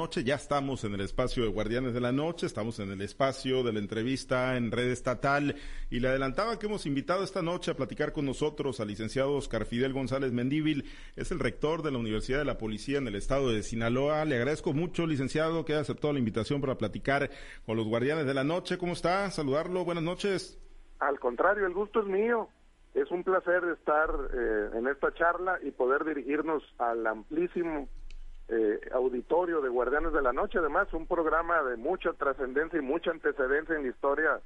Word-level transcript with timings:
noche, 0.00 0.22
ya 0.22 0.36
estamos 0.36 0.84
en 0.84 0.94
el 0.94 1.00
espacio 1.00 1.42
de 1.42 1.48
Guardianes 1.48 1.92
de 1.92 2.00
la 2.00 2.12
Noche, 2.12 2.46
estamos 2.46 2.78
en 2.78 2.92
el 2.92 3.00
espacio 3.00 3.64
de 3.64 3.72
la 3.72 3.80
entrevista 3.80 4.56
en 4.56 4.70
red 4.70 4.92
estatal 4.92 5.56
y 5.90 5.98
le 5.98 6.06
adelantaba 6.06 6.56
que 6.56 6.66
hemos 6.66 6.86
invitado 6.86 7.24
esta 7.24 7.42
noche 7.42 7.72
a 7.72 7.74
platicar 7.74 8.12
con 8.12 8.24
nosotros 8.24 8.78
al 8.78 8.86
licenciado 8.86 9.34
Oscar 9.34 9.64
Fidel 9.64 9.92
González 9.92 10.30
Mendíbil, 10.30 10.84
es 11.16 11.32
el 11.32 11.40
rector 11.40 11.82
de 11.82 11.90
la 11.90 11.98
Universidad 11.98 12.38
de 12.38 12.44
la 12.44 12.58
Policía 12.58 12.98
en 12.98 13.08
el 13.08 13.16
estado 13.16 13.50
de 13.50 13.64
Sinaloa. 13.64 14.24
Le 14.24 14.36
agradezco 14.36 14.72
mucho, 14.72 15.04
licenciado, 15.04 15.64
que 15.64 15.72
haya 15.72 15.82
aceptado 15.82 16.12
la 16.12 16.20
invitación 16.20 16.60
para 16.60 16.78
platicar 16.78 17.28
con 17.66 17.76
los 17.76 17.88
Guardianes 17.88 18.26
de 18.26 18.34
la 18.34 18.44
Noche. 18.44 18.78
¿Cómo 18.78 18.92
está? 18.92 19.28
Saludarlo, 19.32 19.84
buenas 19.84 20.04
noches. 20.04 20.60
Al 21.00 21.18
contrario, 21.18 21.66
el 21.66 21.74
gusto 21.74 22.02
es 22.02 22.06
mío. 22.06 22.48
Es 22.94 23.10
un 23.10 23.24
placer 23.24 23.64
estar 23.76 24.10
eh, 24.32 24.78
en 24.78 24.86
esta 24.86 25.12
charla 25.14 25.58
y 25.60 25.72
poder 25.72 26.04
dirigirnos 26.04 26.62
al 26.78 27.04
amplísimo 27.04 27.88
eh, 28.48 28.80
auditorio 28.92 29.60
de 29.60 29.68
Guardianes 29.68 30.12
de 30.12 30.22
la 30.22 30.32
Noche, 30.32 30.58
además 30.58 30.92
un 30.92 31.06
programa 31.06 31.62
de 31.62 31.76
mucha 31.76 32.12
trascendencia 32.14 32.78
y 32.78 32.82
mucha 32.82 33.10
antecedencia 33.10 33.76
en 33.76 33.82
la 33.82 33.88
historia 33.88 34.40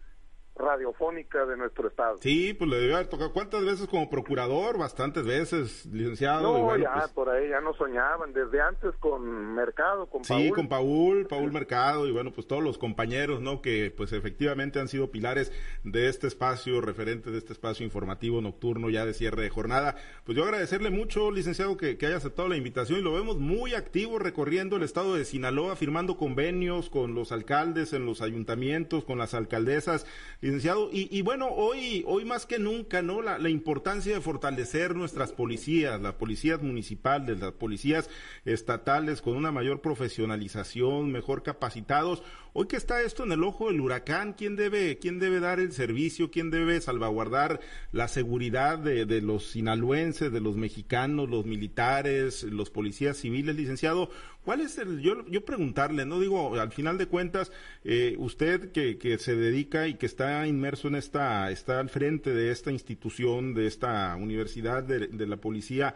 radiofónica 0.54 1.46
de 1.46 1.56
nuestro 1.56 1.88
estado. 1.88 2.18
Sí, 2.20 2.54
pues 2.54 2.70
le 2.70 2.78
debió 2.78 2.96
haber 2.96 3.08
tocado. 3.08 3.32
¿Cuántas 3.32 3.64
veces 3.64 3.88
como 3.88 4.10
procurador? 4.10 4.78
Bastantes 4.78 5.24
veces, 5.24 5.86
licenciado. 5.86 6.42
No, 6.42 6.76
ya, 6.76 6.92
pues 6.92 7.08
por 7.12 7.30
ahí 7.30 7.48
ya 7.48 7.60
no 7.60 7.72
soñaban. 7.74 8.32
Desde 8.32 8.60
antes 8.60 8.94
con 9.00 9.54
Mercado, 9.54 10.06
con 10.06 10.22
Paul. 10.22 10.42
Sí, 10.42 10.50
con 10.50 10.68
Paul, 10.68 11.26
Paul 11.26 11.52
Mercado 11.52 12.06
y 12.06 12.12
bueno, 12.12 12.32
pues 12.32 12.46
todos 12.46 12.62
los 12.62 12.78
compañeros, 12.78 13.40
¿no? 13.40 13.62
Que 13.62 13.92
pues 13.96 14.12
efectivamente 14.12 14.78
han 14.78 14.88
sido 14.88 15.10
pilares 15.10 15.52
de 15.84 16.08
este 16.08 16.26
espacio, 16.26 16.80
referentes 16.80 17.32
de 17.32 17.38
este 17.38 17.52
espacio 17.52 17.84
informativo 17.84 18.40
nocturno 18.40 18.90
ya 18.90 19.06
de 19.06 19.14
cierre 19.14 19.42
de 19.42 19.50
jornada. 19.50 19.96
Pues 20.24 20.36
yo 20.36 20.44
agradecerle 20.44 20.90
mucho, 20.90 21.30
licenciado, 21.30 21.76
que, 21.76 21.96
que 21.96 22.06
haya 22.06 22.16
aceptado 22.16 22.48
la 22.48 22.56
invitación 22.56 22.98
y 22.98 23.02
lo 23.02 23.12
vemos 23.12 23.38
muy 23.38 23.74
activo 23.74 24.18
recorriendo 24.18 24.76
el 24.76 24.82
estado 24.82 25.14
de 25.14 25.24
Sinaloa, 25.24 25.76
firmando 25.76 26.16
convenios 26.16 26.90
con 26.90 27.14
los 27.14 27.32
alcaldes 27.32 27.92
en 27.92 28.06
los 28.06 28.20
ayuntamientos, 28.20 29.04
con 29.04 29.18
las 29.18 29.34
alcaldesas 29.34 30.06
licenciado. 30.42 30.90
Y, 30.92 31.22
bueno, 31.22 31.46
hoy, 31.48 32.04
hoy 32.06 32.24
más 32.24 32.46
que 32.46 32.58
nunca, 32.58 33.00
¿no? 33.00 33.22
La, 33.22 33.48
importancia 33.48 34.12
de 34.12 34.20
fortalecer 34.20 34.96
nuestras 34.96 35.32
policías, 35.32 36.00
las 36.02 36.14
policías 36.14 36.60
municipales, 36.60 37.38
las 37.38 37.52
policías 37.52 38.10
estatales, 38.44 39.22
con 39.22 39.36
una 39.36 39.52
mayor 39.52 39.80
profesionalización, 39.80 41.12
mejor 41.12 41.44
capacitados. 41.44 42.24
Hoy 42.54 42.66
que 42.66 42.76
está 42.76 43.00
esto 43.02 43.22
en 43.22 43.32
el 43.32 43.44
ojo 43.44 43.68
del 43.68 43.80
huracán, 43.80 44.34
¿quién 44.34 44.56
debe, 44.56 44.98
quién 44.98 45.20
debe 45.20 45.38
dar 45.38 45.60
el 45.60 45.72
servicio? 45.72 46.30
¿Quién 46.32 46.50
debe 46.50 46.80
salvaguardar 46.80 47.60
la 47.92 48.08
seguridad 48.08 48.78
de, 48.78 49.06
de 49.06 49.22
los 49.22 49.46
sinaloenses, 49.46 50.32
de 50.32 50.40
los 50.40 50.56
mexicanos, 50.56 51.30
los 51.30 51.46
militares, 51.46 52.42
los 52.42 52.68
policías 52.68 53.16
civiles, 53.16 53.54
licenciado? 53.54 54.10
¿Cuál 54.44 54.60
es 54.60 54.76
el, 54.78 55.00
yo, 55.00 55.24
yo 55.26 55.44
preguntarle, 55.44 56.04
no 56.04 56.18
digo, 56.18 56.54
al 56.60 56.72
final 56.72 56.98
de 56.98 57.06
cuentas, 57.06 57.52
eh, 57.84 58.16
usted 58.18 58.72
que, 58.72 58.98
que 58.98 59.18
se 59.18 59.36
dedica 59.36 59.86
y 59.86 59.94
que 59.94 60.06
está 60.06 60.46
inmerso 60.46 60.88
en 60.88 60.96
esta, 60.96 61.50
está 61.50 61.78
al 61.78 61.88
frente 61.88 62.34
de 62.34 62.50
esta 62.50 62.72
institución, 62.72 63.54
de 63.54 63.68
esta 63.68 64.16
universidad 64.16 64.82
de, 64.82 65.06
de 65.06 65.26
la 65.26 65.36
policía, 65.36 65.94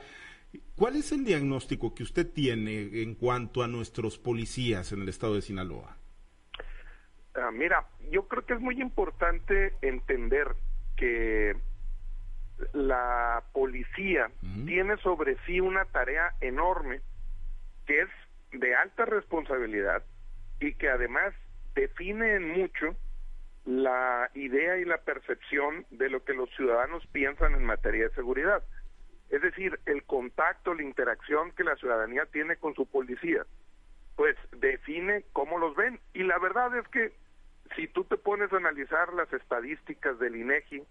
¿cuál 0.77 0.95
es 0.95 1.11
el 1.11 1.25
diagnóstico 1.25 1.93
que 1.93 2.05
usted 2.05 2.31
tiene 2.31 3.03
en 3.03 3.17
cuanto 3.17 3.65
a 3.65 3.69
nuestros 3.69 4.17
policías 4.17 4.93
en 4.93 5.03
el 5.03 5.09
estado 5.09 5.35
de 5.35 5.43
Sinaloa? 5.43 5.97
Uh, 7.35 7.53
mira, 7.53 7.85
yo 8.13 8.29
creo 8.29 8.47
que 8.47 8.55
es 8.55 8.61
muy 8.61 8.81
importante 8.81 9.75
entender 9.83 10.55
que 10.97 11.55
la 12.73 13.43
policía 13.53 14.31
uh 14.43 14.47
-huh. 14.47 14.67
tiene 14.67 14.97
sobre 14.99 15.37
sí 15.47 15.61
una 15.61 15.85
tarea 15.87 16.33
enorme 16.41 17.01
que 17.87 18.03
es 18.03 18.09
de 18.53 18.75
alta 18.75 19.05
responsabilidad 19.05 20.03
y 20.61 20.75
que 20.75 20.89
además 20.89 21.35
define 21.75 22.35
en 22.35 22.49
mucho 22.49 22.97
la 23.65 24.31
idea 24.35 24.79
y 24.79 24.85
la 24.85 24.99
percepción 24.99 25.87
de 25.91 26.09
lo 26.09 26.25
que 26.25 26.35
los 26.35 26.49
ciudadanos 26.51 27.07
piensan 27.09 27.55
en 27.55 27.65
materia 27.65 28.09
de 28.09 28.15
seguridad. 28.15 28.63
Es 29.29 29.43
decir, 29.43 29.79
el 29.87 30.05
contacto, 30.05 30.73
la 30.75 30.85
interacción 30.85 31.51
que 31.53 31.65
la 31.65 31.77
ciudadanía 31.77 32.27
tiene 32.27 32.57
con 32.57 32.75
su 32.75 32.87
policía, 32.87 33.45
pues 34.15 34.37
define 34.53 35.25
cómo 35.33 35.59
los 35.59 35.75
ven. 35.75 35.99
Y 36.15 36.23
la 36.23 36.39
verdad 36.39 36.77
es 36.79 36.87
que 36.89 37.13
si 37.75 37.89
tú 37.89 38.05
te 38.05 38.17
pones 38.17 38.53
a 38.53 38.57
analizar 38.57 39.13
las 39.15 39.33
estadísticas 39.33 40.19
del 40.21 40.37
INEGI 40.37 40.85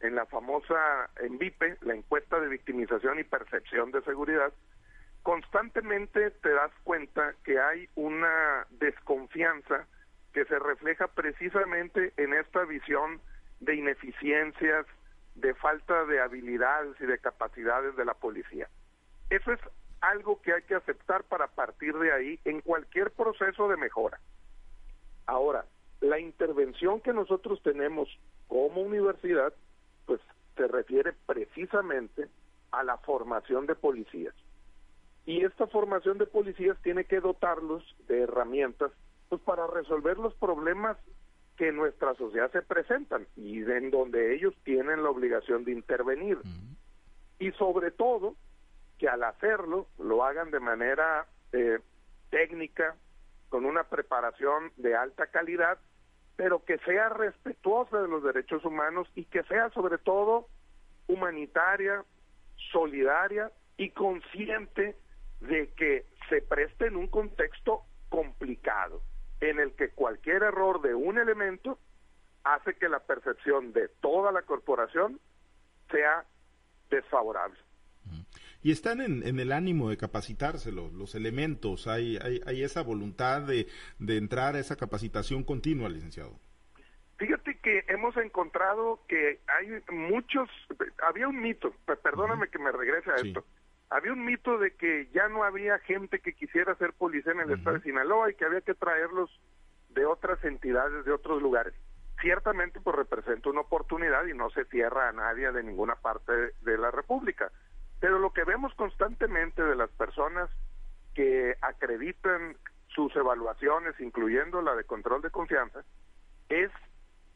en 0.00 0.14
la 0.14 0.24
famosa 0.26 1.10
ENVIPE, 1.20 1.76
la 1.82 1.94
encuesta 1.94 2.40
de 2.40 2.48
victimización 2.48 3.18
y 3.18 3.24
percepción 3.24 3.90
de 3.92 4.02
seguridad, 4.02 4.52
constantemente 5.24 6.30
te 6.30 6.50
das 6.50 6.70
cuenta 6.84 7.34
que 7.44 7.58
hay 7.58 7.88
una 7.96 8.66
desconfianza 8.72 9.86
que 10.34 10.44
se 10.44 10.58
refleja 10.58 11.08
precisamente 11.08 12.12
en 12.18 12.34
esta 12.34 12.64
visión 12.64 13.20
de 13.60 13.74
ineficiencias, 13.74 14.86
de 15.34 15.54
falta 15.54 16.04
de 16.04 16.20
habilidades 16.20 16.94
y 17.00 17.06
de 17.06 17.18
capacidades 17.18 17.96
de 17.96 18.04
la 18.04 18.12
policía. 18.12 18.68
Eso 19.30 19.52
es 19.52 19.60
algo 20.02 20.42
que 20.42 20.52
hay 20.52 20.62
que 20.62 20.74
aceptar 20.74 21.24
para 21.24 21.48
partir 21.48 21.94
de 21.96 22.12
ahí 22.12 22.38
en 22.44 22.60
cualquier 22.60 23.10
proceso 23.10 23.66
de 23.68 23.78
mejora. 23.78 24.20
Ahora, 25.24 25.64
la 26.02 26.18
intervención 26.18 27.00
que 27.00 27.14
nosotros 27.14 27.62
tenemos 27.62 28.10
como 28.46 28.82
universidad, 28.82 29.54
pues 30.04 30.20
se 30.54 30.68
refiere 30.68 31.14
precisamente 31.24 32.28
a 32.72 32.82
la 32.82 32.98
formación 32.98 33.64
de 33.64 33.74
policías. 33.74 34.34
Y 35.26 35.44
esta 35.44 35.66
formación 35.66 36.18
de 36.18 36.26
policías 36.26 36.76
tiene 36.82 37.04
que 37.04 37.20
dotarlos 37.20 37.82
de 38.08 38.22
herramientas 38.22 38.92
pues 39.28 39.40
para 39.42 39.66
resolver 39.66 40.18
los 40.18 40.34
problemas 40.34 40.98
que 41.56 41.68
en 41.68 41.76
nuestra 41.76 42.14
sociedad 42.14 42.50
se 42.52 42.62
presentan 42.62 43.26
y 43.36 43.62
en 43.62 43.90
donde 43.90 44.34
ellos 44.34 44.54
tienen 44.64 45.02
la 45.02 45.10
obligación 45.10 45.64
de 45.64 45.72
intervenir. 45.72 46.36
Uh 46.38 46.42
-huh. 46.42 46.76
Y 47.38 47.52
sobre 47.52 47.90
todo, 47.90 48.34
que 48.98 49.08
al 49.08 49.22
hacerlo 49.22 49.86
lo 49.98 50.24
hagan 50.24 50.50
de 50.50 50.60
manera 50.60 51.26
eh, 51.52 51.78
técnica, 52.30 52.96
con 53.48 53.64
una 53.64 53.84
preparación 53.84 54.72
de 54.76 54.96
alta 54.96 55.28
calidad, 55.28 55.78
pero 56.34 56.64
que 56.64 56.78
sea 56.78 57.08
respetuosa 57.10 58.02
de 58.02 58.08
los 58.08 58.24
derechos 58.24 58.64
humanos 58.64 59.08
y 59.14 59.24
que 59.26 59.44
sea 59.44 59.70
sobre 59.70 59.98
todo 59.98 60.48
humanitaria, 61.06 62.04
solidaria 62.72 63.52
y 63.76 63.90
consciente 63.90 64.96
de 65.48 65.72
que 65.76 66.06
se 66.28 66.42
preste 66.42 66.86
en 66.86 66.96
un 66.96 67.08
contexto 67.08 67.82
complicado, 68.08 69.02
en 69.40 69.58
el 69.60 69.72
que 69.72 69.90
cualquier 69.90 70.42
error 70.42 70.80
de 70.82 70.94
un 70.94 71.18
elemento 71.18 71.78
hace 72.44 72.74
que 72.74 72.88
la 72.88 73.00
percepción 73.00 73.72
de 73.72 73.88
toda 74.00 74.32
la 74.32 74.42
corporación 74.42 75.20
sea 75.90 76.24
desfavorable. 76.90 77.58
Y 78.62 78.70
están 78.70 79.00
en, 79.00 79.26
en 79.26 79.38
el 79.40 79.52
ánimo 79.52 79.90
de 79.90 79.96
capacitarse 79.98 80.72
los, 80.72 80.92
los 80.92 81.14
elementos, 81.14 81.86
hay, 81.86 82.18
hay, 82.22 82.40
hay, 82.46 82.62
esa 82.62 82.82
voluntad 82.82 83.42
de, 83.42 83.66
de 83.98 84.16
entrar 84.16 84.54
a 84.54 84.58
esa 84.58 84.76
capacitación 84.76 85.44
continua, 85.44 85.88
licenciado. 85.90 86.38
Fíjate 87.18 87.58
que 87.58 87.84
hemos 87.88 88.16
encontrado 88.16 89.00
que 89.06 89.40
hay 89.46 89.68
muchos, 89.94 90.48
había 91.06 91.28
un 91.28 91.40
mito, 91.40 91.72
perdóname 92.02 92.44
uh 92.44 92.46
-huh. 92.46 92.50
que 92.50 92.58
me 92.58 92.72
regrese 92.72 93.10
a 93.10 93.18
sí. 93.18 93.28
esto, 93.28 93.44
había 93.90 94.12
un 94.12 94.24
mito 94.24 94.58
de 94.58 94.72
que 94.72 95.08
ya 95.12 95.28
no 95.28 95.44
había 95.44 95.78
gente 95.80 96.20
que 96.20 96.34
quisiera 96.34 96.74
ser 96.76 96.92
policía 96.94 97.32
en 97.32 97.40
el 97.40 97.50
uh 97.50 97.54
-huh. 97.54 97.58
estado 97.58 97.76
de 97.76 97.82
Sinaloa 97.82 98.30
y 98.30 98.34
que 98.34 98.44
había 98.44 98.60
que 98.60 98.74
traerlos 98.74 99.30
de 99.90 100.04
otras 100.06 100.42
entidades, 100.44 101.04
de 101.04 101.12
otros 101.12 101.40
lugares. 101.42 101.74
Ciertamente 102.20 102.80
pues 102.80 102.96
representa 102.96 103.50
una 103.50 103.60
oportunidad 103.60 104.26
y 104.26 104.34
no 104.34 104.50
se 104.50 104.64
cierra 104.66 105.08
a 105.08 105.12
nadie 105.12 105.50
de 105.52 105.62
ninguna 105.62 105.94
parte 105.96 106.32
de, 106.32 106.52
de 106.62 106.78
la 106.78 106.90
República. 106.90 107.50
Pero 108.00 108.18
lo 108.18 108.32
que 108.32 108.44
vemos 108.44 108.74
constantemente 108.74 109.62
de 109.62 109.76
las 109.76 109.90
personas 109.90 110.50
que 111.14 111.56
acreditan 111.60 112.56
sus 112.88 113.14
evaluaciones, 113.16 113.98
incluyendo 114.00 114.62
la 114.62 114.74
de 114.74 114.84
control 114.84 115.22
de 115.22 115.30
confianza, 115.30 115.84
es 116.48 116.70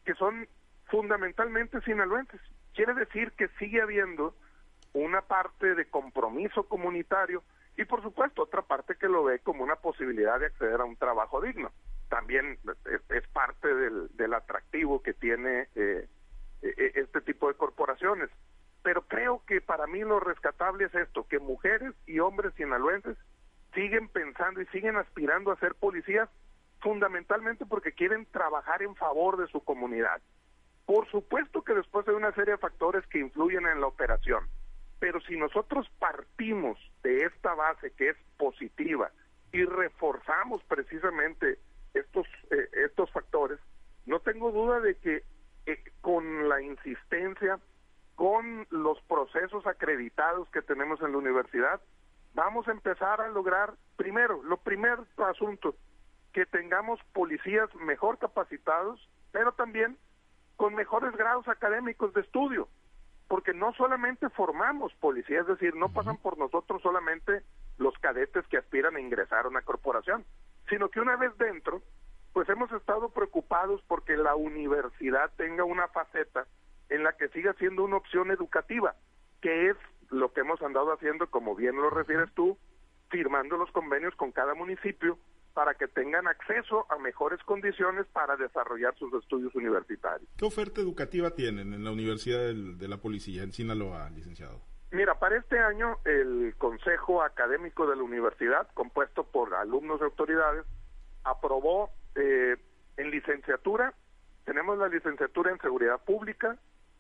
que 0.05 0.15
son 0.15 0.49
fundamentalmente 0.87 1.81
sinaloenses. 1.83 2.41
Quiere 2.75 2.95
decir 2.95 3.33
que 3.33 3.49
sigue 3.59 3.83
habiendo 3.83 4.35
una 4.93 5.23
parte 5.23 5.75
de 5.75 5.89
compromiso 5.89 6.65
comunitario 6.65 7.43
y 7.77 7.85
por 7.85 8.03
supuesto 8.03 8.43
otra 8.43 8.63
parte 8.63 8.97
que 8.97 9.09
lo 9.09 9.25
ve 9.25 9.39
como 9.39 9.63
una 9.63 9.77
posibilidad 9.77 10.41
de 10.41 10.47
acceder 10.47 10.81
a 10.81 10.85
un 10.85 10.97
trabajo 10.97 11.41
digno. 11.41 11.71
También 12.09 12.59
es, 13.11 13.29
parte 13.29 13.69
del, 13.73 14.35
atractivo 14.35 15.03
que 15.03 15.15
tiene 15.15 15.69
eh, 15.75 16.09
este 16.63 17.21
tipo 17.21 17.49
de 17.49 17.55
corporaciones. 17.55 18.31
Pero 18.83 19.03
creo 19.03 19.43
que 19.47 19.61
para 19.61 19.87
mí 19.87 20.01
lo 20.01 20.19
rescatable 20.19 20.87
es 20.87 20.95
esto, 20.95 21.27
que 21.29 21.39
mujeres 21.39 21.95
y 22.07 22.19
hombres 22.21 22.55
sinaloenses 22.55 23.17
siguen 23.75 24.09
pensando 24.09 24.61
y 24.61 24.67
siguen 24.67 24.97
aspirando 24.97 25.53
a 25.53 25.59
ser 25.59 25.75
policías 25.75 26.29
fundamentalmente 26.81 27.67
porque 27.67 27.93
quieren 27.93 28.27
trabajar 28.27 28.83
en 28.83 28.95
favor 28.97 29.37
de 29.37 29.47
su 29.49 29.63
comunidad. 29.63 30.21
Por 30.87 31.09
supuesto 31.11 31.63
que 31.63 31.75
después 31.75 32.07
hay 32.09 32.15
una 32.15 32.33
serie 32.33 32.53
de 32.53 32.59
factores 32.59 33.07
que 33.09 33.19
influyen 33.19 33.67
en 33.67 33.81
la 33.81 33.89
operación, 33.89 34.49
pero 34.99 35.21
si 35.21 35.37
nosotros 35.37 35.89
partimos 35.99 36.79
de 37.03 37.25
esta 37.25 37.55
base 37.55 37.93
que 37.93 38.11
es 38.11 38.17
positiva 38.37 39.11
y 39.53 39.65
reforzamos 39.65 40.63
precisamente 40.65 41.59
estos, 41.95 42.27
eh, 42.51 42.69
estos 42.85 43.11
factores, 43.13 43.59
no 44.07 44.21
tengo 44.21 44.51
duda 44.51 44.81
de 44.81 44.97
que 44.97 45.23
eh, 45.67 45.83
con 46.01 46.49
la 46.49 46.61
insistencia, 46.61 47.59
con 48.15 48.67
los 48.71 49.01
procesos 49.03 49.67
acreditados 49.67 50.49
que 50.51 50.63
tenemos 50.63 51.01
en 51.03 51.13
la 51.13 51.19
universidad, 51.19 51.81
vamos 52.35 52.67
a 52.69 52.73
empezar 52.73 53.21
a 53.21 53.29
lograr, 53.29 53.75
primero, 53.97 54.43
lo 54.43 54.57
primer 54.59 54.99
asunto, 55.19 55.77
que 56.33 56.47
tengamos 56.47 57.01
policías 57.13 57.73
mejor 57.77 58.19
capacitados, 58.19 59.09
pero 59.33 59.53
también 59.53 59.99
con 60.57 60.75
mejores 60.75 61.13
grados 61.17 61.47
académicos 61.49 62.13
de 62.15 62.21
estudio, 62.23 62.69
porque 63.29 63.53
no 63.53 63.73
solamente 63.75 64.31
formamos 64.31 64.93
policías, 64.95 65.43
es 65.43 65.59
decir, 65.59 65.77
no 65.77 65.91
pasan 65.91 66.17
por 66.17 66.39
nosotros 66.39 66.81
solamente 66.83 67.43
los 67.77 67.97
cadetes 67.99 68.47
que 68.49 68.57
aspiran 68.57 68.97
a 68.97 69.01
ingresar 69.01 69.45
a 69.45 69.49
una 69.49 69.63
corporación, 69.63 70.25
sino 70.69 70.89
que 70.89 71.01
una 71.01 71.17
vez 71.17 71.37
dentro, 71.37 71.83
pues 72.33 72.49
hemos 72.49 72.73
estado 72.73 73.11
preocupados 73.11 73.83
porque 73.87 74.17
la 74.17 74.35
universidad 74.35 75.31
tenga 75.37 75.65
una 75.65 75.89
faceta 75.89 76.47
en 76.89 77.03
la 77.03 77.13
que 77.13 77.29
siga 77.29 77.53
siendo 77.55 77.85
una 77.85 77.99
opción 77.99 78.31
educativa, 78.31 78.97
que 79.43 79.69
es 79.71 79.77
lo 80.11 80.33
que 80.33 80.41
hemos 80.41 80.61
andado 80.63 80.93
haciendo, 80.93 81.31
como 81.31 81.55
bien 81.55 81.77
lo 81.77 81.91
refieres 81.91 82.33
tú, 82.33 82.57
firmando 83.11 83.59
los 83.59 83.71
convenios 83.73 84.15
con 84.17 84.33
cada 84.33 84.55
municipio 84.55 85.19
para 85.59 85.75
que 85.75 85.89
tengan 85.89 86.29
acceso 86.29 86.87
a 86.89 86.99
mejores 86.99 87.43
condiciones 87.43 88.07
para 88.13 88.37
desarrollar 88.37 88.95
sus 88.97 89.13
estudios 89.15 89.53
universitarios. 89.57 90.31
¿Qué 90.37 90.45
oferta 90.45 90.81
educativa 90.81 91.33
tienen 91.33 91.75
en 91.75 91.83
la 91.83 91.91
Universidad 91.91 92.55
de 92.55 92.87
la 92.87 92.99
Policía 92.99 93.43
en 93.43 93.51
Sinaloa, 93.51 94.09
licenciado? 94.11 94.61
Mira, 94.93 95.19
para 95.19 95.37
este 95.37 95.59
año 95.59 95.99
el 96.05 96.55
Consejo 96.59 97.25
Académico 97.25 97.89
de 97.89 97.97
la 97.97 98.05
Universidad, 98.05 98.69
compuesto 98.73 99.25
por 99.25 99.53
alumnos 99.53 100.01
y 100.01 100.05
autoridades, 100.05 100.65
aprobó 101.25 101.91
eh, 102.15 102.57
en 102.97 103.11
licenciatura, 103.11 103.95
tenemos 104.45 104.79
la 104.79 104.87
licenciatura 104.87 105.51
en 105.51 105.59
Seguridad 105.59 106.01
Pública, 106.05 106.57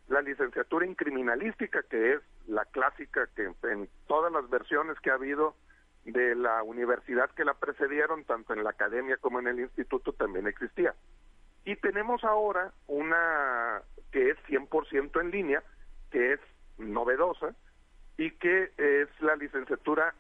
la 0.09 0.21
licenciatura 0.21 0.85
en 0.85 0.97
Criminalística, 0.97 1.85
que 1.85 2.15
es 2.15 2.23
la 2.49 2.65
clásica 2.65 3.29
que 3.37 3.45
en 3.45 3.89
todas 4.09 4.33
las 4.33 4.51
versiones 4.51 4.99
que 4.99 5.13
ha 5.13 5.15
habido 5.15 5.55
de 6.13 6.35
la 6.35 6.63
universidad 6.63 7.31
que 7.31 7.45
la 7.45 7.55
precedieron, 7.55 8.25
tanto 8.25 8.53
en 8.53 8.65
la 8.65 8.71
academia 8.71 9.17
como 9.19 9.41
en 9.41 9.49
el 9.49 9.61
instituto, 9.61 10.13
también 10.13 10.47
existía. 10.47 10.95
Y 11.65 11.77
tenemos 11.77 12.25
ahora 12.25 12.73
una 12.87 13.83
que 14.11 14.31
es 14.31 14.39
100% 14.49 15.21
en 15.21 15.31
línea, 15.31 15.63
que 16.11 16.35
es 16.35 16.41
novedosa, 16.79 17.55
y 18.17 18.31
que 18.33 18.73
es 18.77 19.09
la 19.21 19.37
licenciatura 19.37 20.15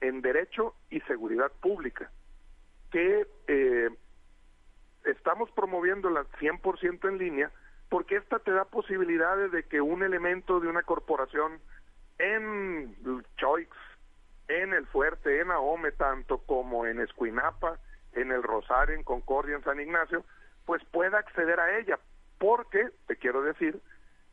en 0.00 0.22
Derecho 0.22 0.74
y 0.90 1.00
Seguridad 1.00 1.52
Pública, 1.60 2.10
que 2.90 3.26
eh, 3.46 3.90
estamos 5.04 5.50
promoviendo 5.52 6.08
la 6.10 6.24
100% 6.24 7.08
en 7.08 7.18
línea 7.18 7.50
porque 7.88 8.16
esta 8.16 8.38
te 8.38 8.52
da 8.52 8.64
posibilidades 8.64 9.52
de 9.52 9.64
que 9.64 9.82
un 9.82 10.02
elemento 10.02 10.60
de 10.60 10.68
una 10.68 10.82
corporación 10.82 11.60
en 12.18 12.96
Choix, 13.36 13.68
en 14.48 14.72
El 14.74 14.86
Fuerte, 14.86 15.40
en 15.40 15.50
Ahome, 15.50 15.92
tanto 15.92 16.38
como 16.38 16.86
en 16.86 17.00
Escuinapa, 17.00 17.78
en 18.12 18.30
El 18.32 18.42
Rosario, 18.42 18.94
en 18.94 19.04
Concordia, 19.04 19.56
en 19.56 19.64
San 19.64 19.80
Ignacio, 19.80 20.24
pues 20.66 20.84
pueda 20.84 21.18
acceder 21.18 21.58
a 21.60 21.78
ella, 21.78 21.98
porque, 22.38 22.90
te 23.06 23.16
quiero 23.16 23.42
decir, 23.42 23.80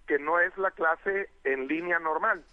que 0.07 0.19
no 0.19 0.39
es 0.39 0.57
la 0.57 0.71
clase 0.71 1.29
en 1.43 1.67
línea 1.67 1.99
normal, 1.99 2.43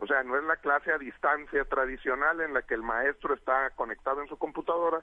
o 0.00 0.06
sea, 0.06 0.22
no 0.22 0.36
es 0.36 0.44
la 0.44 0.56
clase 0.56 0.92
a 0.92 0.98
distancia 0.98 1.64
tradicional 1.64 2.40
en 2.40 2.54
la 2.54 2.62
que 2.62 2.74
el 2.74 2.82
maestro 2.82 3.34
está 3.34 3.70
conectado 3.70 4.22
en 4.22 4.28
su 4.28 4.36
computadora 4.36 5.02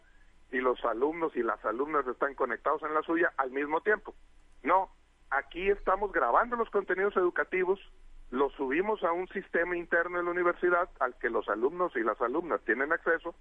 y 0.51 0.57
los 0.57 0.83
alumnos 0.85 1.35
y 1.35 1.43
las 1.43 1.63
alumnas 1.65 2.05
están 2.07 2.35
conectados 2.35 2.83
en 2.83 2.93
la 2.93 3.01
suya 3.01 3.31
al 3.37 3.51
mismo 3.51 3.81
tiempo. 3.81 4.13
No, 4.63 4.91
aquí 5.29 5.69
estamos 5.69 6.11
grabando 6.11 6.55
los 6.55 6.69
contenidos 6.69 7.15
educativos, 7.15 7.79
los 8.31 8.53
subimos 8.53 9.03
a 9.03 9.11
un 9.11 9.27
sistema 9.29 9.75
interno 9.75 10.17
de 10.17 10.23
la 10.23 10.31
universidad 10.31 10.89
al 10.99 11.15
que 11.19 11.29
los 11.29 11.47
alumnos 11.49 11.95
y 11.95 12.01
las 12.01 12.19
alumnas 12.21 12.61
tienen 12.61 12.91
acceso 12.91 13.35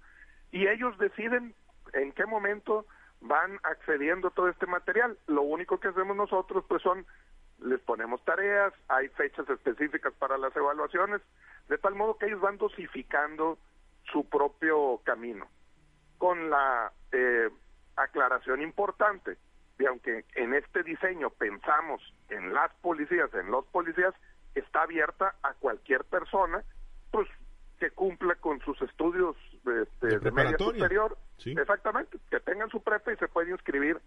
y 0.51 0.67
ellos 0.67 0.97
deciden 0.97 1.55
en 1.93 2.11
qué 2.11 2.25
momento 2.25 2.85
van 3.21 3.59
accediendo 3.63 4.27
a 4.27 4.31
todo 4.31 4.49
este 4.49 4.65
material. 4.65 5.17
Lo 5.27 5.43
único 5.43 5.79
que 5.79 5.87
hacemos 5.87 6.15
nosotros 6.15 6.65
pues 6.67 6.81
son 6.81 7.05
les 7.61 7.79
ponemos 7.79 8.23
tareas, 8.25 8.73
hay 8.87 9.07
fechas 9.09 9.47
específicas 9.49 10.13
para 10.13 10.37
las 10.37 10.55
evaluaciones, 10.55 11.21
de 11.69 11.77
tal 11.77 11.95
modo 11.95 12.17
que 12.17 12.25
ellos 12.25 12.41
van 12.41 12.57
dosificando 12.57 13.57
su 14.11 14.27
propio 14.27 14.99
camino. 15.03 15.47
Con 16.17 16.49
la 16.49 16.91
eh, 17.11 17.49
aclaración 17.95 18.61
importante, 18.61 19.37
y 19.79 19.85
aunque 19.85 20.25
en 20.35 20.53
este 20.53 20.83
diseño 20.83 21.29
pensamos 21.29 22.01
en 22.29 22.53
las 22.53 22.73
policías, 22.81 23.33
en 23.33 23.51
los 23.51 23.65
policías, 23.67 24.13
está 24.55 24.83
abierta 24.83 25.35
a 25.43 25.53
cualquier 25.53 26.03
persona, 26.05 26.63
pues 27.11 27.27
que 27.79 27.91
cumpla 27.91 28.35
con 28.35 28.59
sus 28.61 28.79
estudios 28.81 29.35
este, 29.65 30.19
de, 30.19 30.31
media 30.31 30.57
superior, 30.57 31.17
exactamente, 31.43 32.19
que 32.29 32.39
tengan 32.39 32.69
su 32.69 32.81
prepa 32.81 33.11
y 33.11 33.17
se 33.17 33.27
puede 33.27 33.51
inscribir 33.51 33.99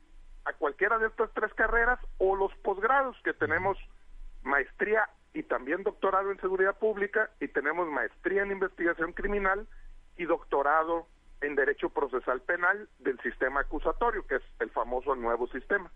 a 0.45 0.53
cualquiera 0.53 0.99
de 0.99 1.09
estas 1.09 1.31
tres 1.35 1.53
carreras 1.55 1.99
o 2.19 2.37
los 2.37 2.55
posgrados 2.59 3.17
que 3.25 3.33
tenemos 3.33 3.77
maestría 4.43 5.09
y 5.33 5.43
también 5.43 5.83
doctorado 5.83 6.31
en 6.31 6.41
seguridad 6.41 6.79
pública 6.79 7.31
y 7.41 7.49
tenemos 7.49 7.89
maestría 7.89 8.43
en 8.43 8.53
investigación 8.53 9.13
criminal 9.13 9.67
y 10.17 10.25
doctorado 10.25 11.09
en 11.41 11.55
derecho 11.55 11.91
procesal 11.91 12.41
penal 12.43 12.89
del 13.01 13.21
sistema 13.21 13.61
acusatorio, 13.61 14.27
que 14.27 14.37
es 14.37 14.43
el 14.61 14.71
famoso 14.71 15.15
nuevo 15.15 15.47
sistema. 15.49 15.91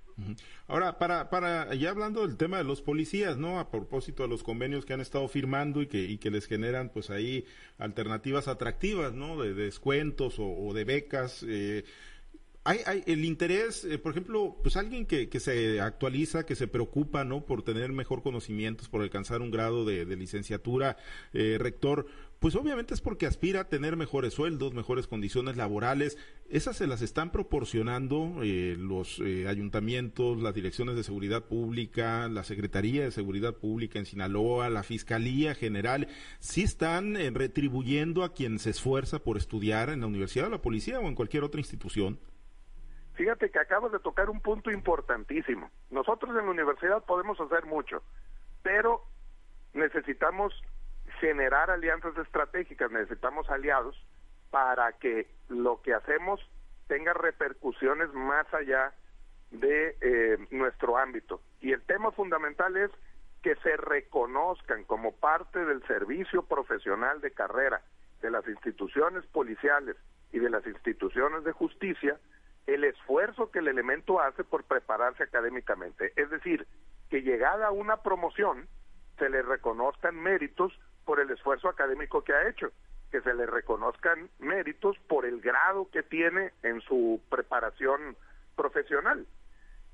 Ahora, 0.66 0.98
para, 0.98 1.30
para, 1.30 1.74
ya 1.74 1.90
hablando 1.90 2.26
del 2.26 2.36
tema 2.36 2.58
de 2.58 2.64
los 2.64 2.82
policías, 2.82 3.36
¿no? 3.36 3.58
A 3.58 3.70
propósito 3.70 4.22
de 4.24 4.28
los 4.28 4.42
convenios 4.42 4.84
que 4.84 4.92
han 4.92 5.00
estado 5.00 5.26
firmando 5.28 5.80
y 5.80 5.86
que, 5.86 5.98
y 5.98 6.18
que 6.18 6.30
les 6.30 6.46
generan, 6.46 6.90
pues 6.90 7.10
ahí, 7.10 7.46
alternativas 7.78 8.48
atractivas, 8.48 9.14
¿no? 9.14 9.40
De, 9.40 9.54
descuentos 9.54 10.38
o, 10.38 10.46
o, 10.46 10.74
de 10.74 10.84
becas, 10.84 11.44
eh, 11.48 11.84
hay, 12.68 13.02
el 13.06 13.24
interés, 13.24 13.84
eh, 13.84 13.96
por 13.96 14.12
ejemplo, 14.12 14.58
pues 14.62 14.76
alguien 14.76 15.06
que, 15.06 15.30
que, 15.30 15.40
se 15.40 15.80
actualiza, 15.80 16.44
que 16.44 16.54
se 16.54 16.68
preocupa, 16.68 17.24
¿no? 17.24 17.46
Por 17.46 17.62
tener 17.62 17.92
mejor 17.92 18.22
conocimientos, 18.22 18.90
por 18.90 19.00
alcanzar 19.00 19.40
un 19.40 19.50
grado 19.50 19.86
de, 19.86 20.04
licenciatura, 20.16 20.98
eh, 21.32 21.56
rector, 21.58 22.06
pues 22.40 22.54
obviamente 22.56 22.92
es 22.92 23.00
porque 23.00 23.24
aspira 23.24 23.60
a 23.60 23.68
tener 23.70 23.96
mejores 23.96 24.34
sueldos, 24.34 24.74
mejores 24.74 25.06
condiciones 25.06 25.56
laborales. 25.56 26.18
Esas 26.50 26.76
se 26.76 26.86
las 26.86 27.00
están 27.00 27.32
proporcionando 27.32 28.40
eh, 28.42 28.76
los 28.78 29.20
ayuntamientos, 29.48 30.40
las 30.42 30.54
direcciones 30.54 30.94
de 30.94 31.04
seguridad 31.04 31.44
pública, 31.44 32.28
la 32.28 32.44
Secretaría 32.44 33.02
de 33.02 33.12
Seguridad 33.12 33.54
Pública 33.54 33.98
en 33.98 34.04
Sinaloa, 34.04 34.68
la 34.68 34.82
Fiscalía 34.82 35.54
General. 35.54 36.06
¿Sí 36.38 36.62
están 36.62 37.14
retribuyendo 37.34 38.24
a 38.24 38.34
quien 38.34 38.58
se 38.58 38.70
esfuerza 38.70 39.20
por 39.20 39.38
estudiar 39.38 39.88
en 39.88 40.00
la 40.00 40.06
universidad, 40.06 40.50
la 40.50 40.60
policía 40.60 41.00
o 41.00 41.08
en 41.08 41.14
cualquier 41.14 41.44
otra 41.44 41.60
institución? 41.60 42.18
Fíjate 43.18 43.50
que 43.50 43.58
acabas 43.58 43.90
de 43.90 43.98
tocar 43.98 44.30
un 44.30 44.40
punto 44.40 44.70
importantísimo. 44.70 45.68
Nosotros 45.90 46.30
en 46.30 46.46
la 46.46 46.52
universidad 46.52 47.04
podemos 47.04 47.38
hacer 47.40 47.66
mucho, 47.66 48.00
pero 48.62 49.02
necesitamos 49.74 50.54
generar 51.18 51.68
alianzas 51.68 52.16
estratégicas, 52.16 52.92
necesitamos 52.92 53.50
aliados 53.50 54.00
para 54.52 54.92
que 54.92 55.26
lo 55.48 55.82
que 55.82 55.94
hacemos 55.94 56.40
tenga 56.86 57.12
repercusiones 57.12 58.14
más 58.14 58.46
allá 58.54 58.94
de 59.50 59.96
eh, 60.00 60.38
nuestro 60.52 60.96
ámbito. 60.96 61.40
Y 61.60 61.72
el 61.72 61.82
tema 61.82 62.12
fundamental 62.12 62.76
es 62.76 62.92
que 63.42 63.56
se 63.56 63.76
reconozcan 63.78 64.84
como 64.84 65.10
parte 65.16 65.64
del 65.64 65.84
servicio 65.88 66.44
profesional 66.44 67.20
de 67.20 67.32
carrera 67.32 67.82
de 68.22 68.30
las 68.30 68.46
instituciones 68.46 69.26
policiales 69.26 69.96
y 70.30 70.38
de 70.38 70.50
las 70.50 70.64
instituciones 70.68 71.42
de 71.42 71.50
justicia 71.50 72.16
el 72.68 72.84
esfuerzo 72.84 73.50
que 73.50 73.60
el 73.60 73.68
elemento 73.68 74.20
hace 74.20 74.44
por 74.44 74.62
prepararse 74.62 75.22
académicamente. 75.22 76.12
Es 76.16 76.28
decir, 76.28 76.66
que 77.08 77.22
llegada 77.22 77.70
una 77.70 78.02
promoción 78.02 78.68
se 79.18 79.30
le 79.30 79.40
reconozcan 79.40 80.14
méritos 80.14 80.78
por 81.06 81.18
el 81.18 81.30
esfuerzo 81.30 81.70
académico 81.70 82.22
que 82.22 82.34
ha 82.34 82.46
hecho, 82.46 82.70
que 83.10 83.22
se 83.22 83.32
le 83.32 83.46
reconozcan 83.46 84.28
méritos 84.38 84.98
por 85.08 85.24
el 85.24 85.40
grado 85.40 85.88
que 85.90 86.02
tiene 86.02 86.52
en 86.62 86.82
su 86.82 87.22
preparación 87.30 88.18
profesional. 88.54 89.26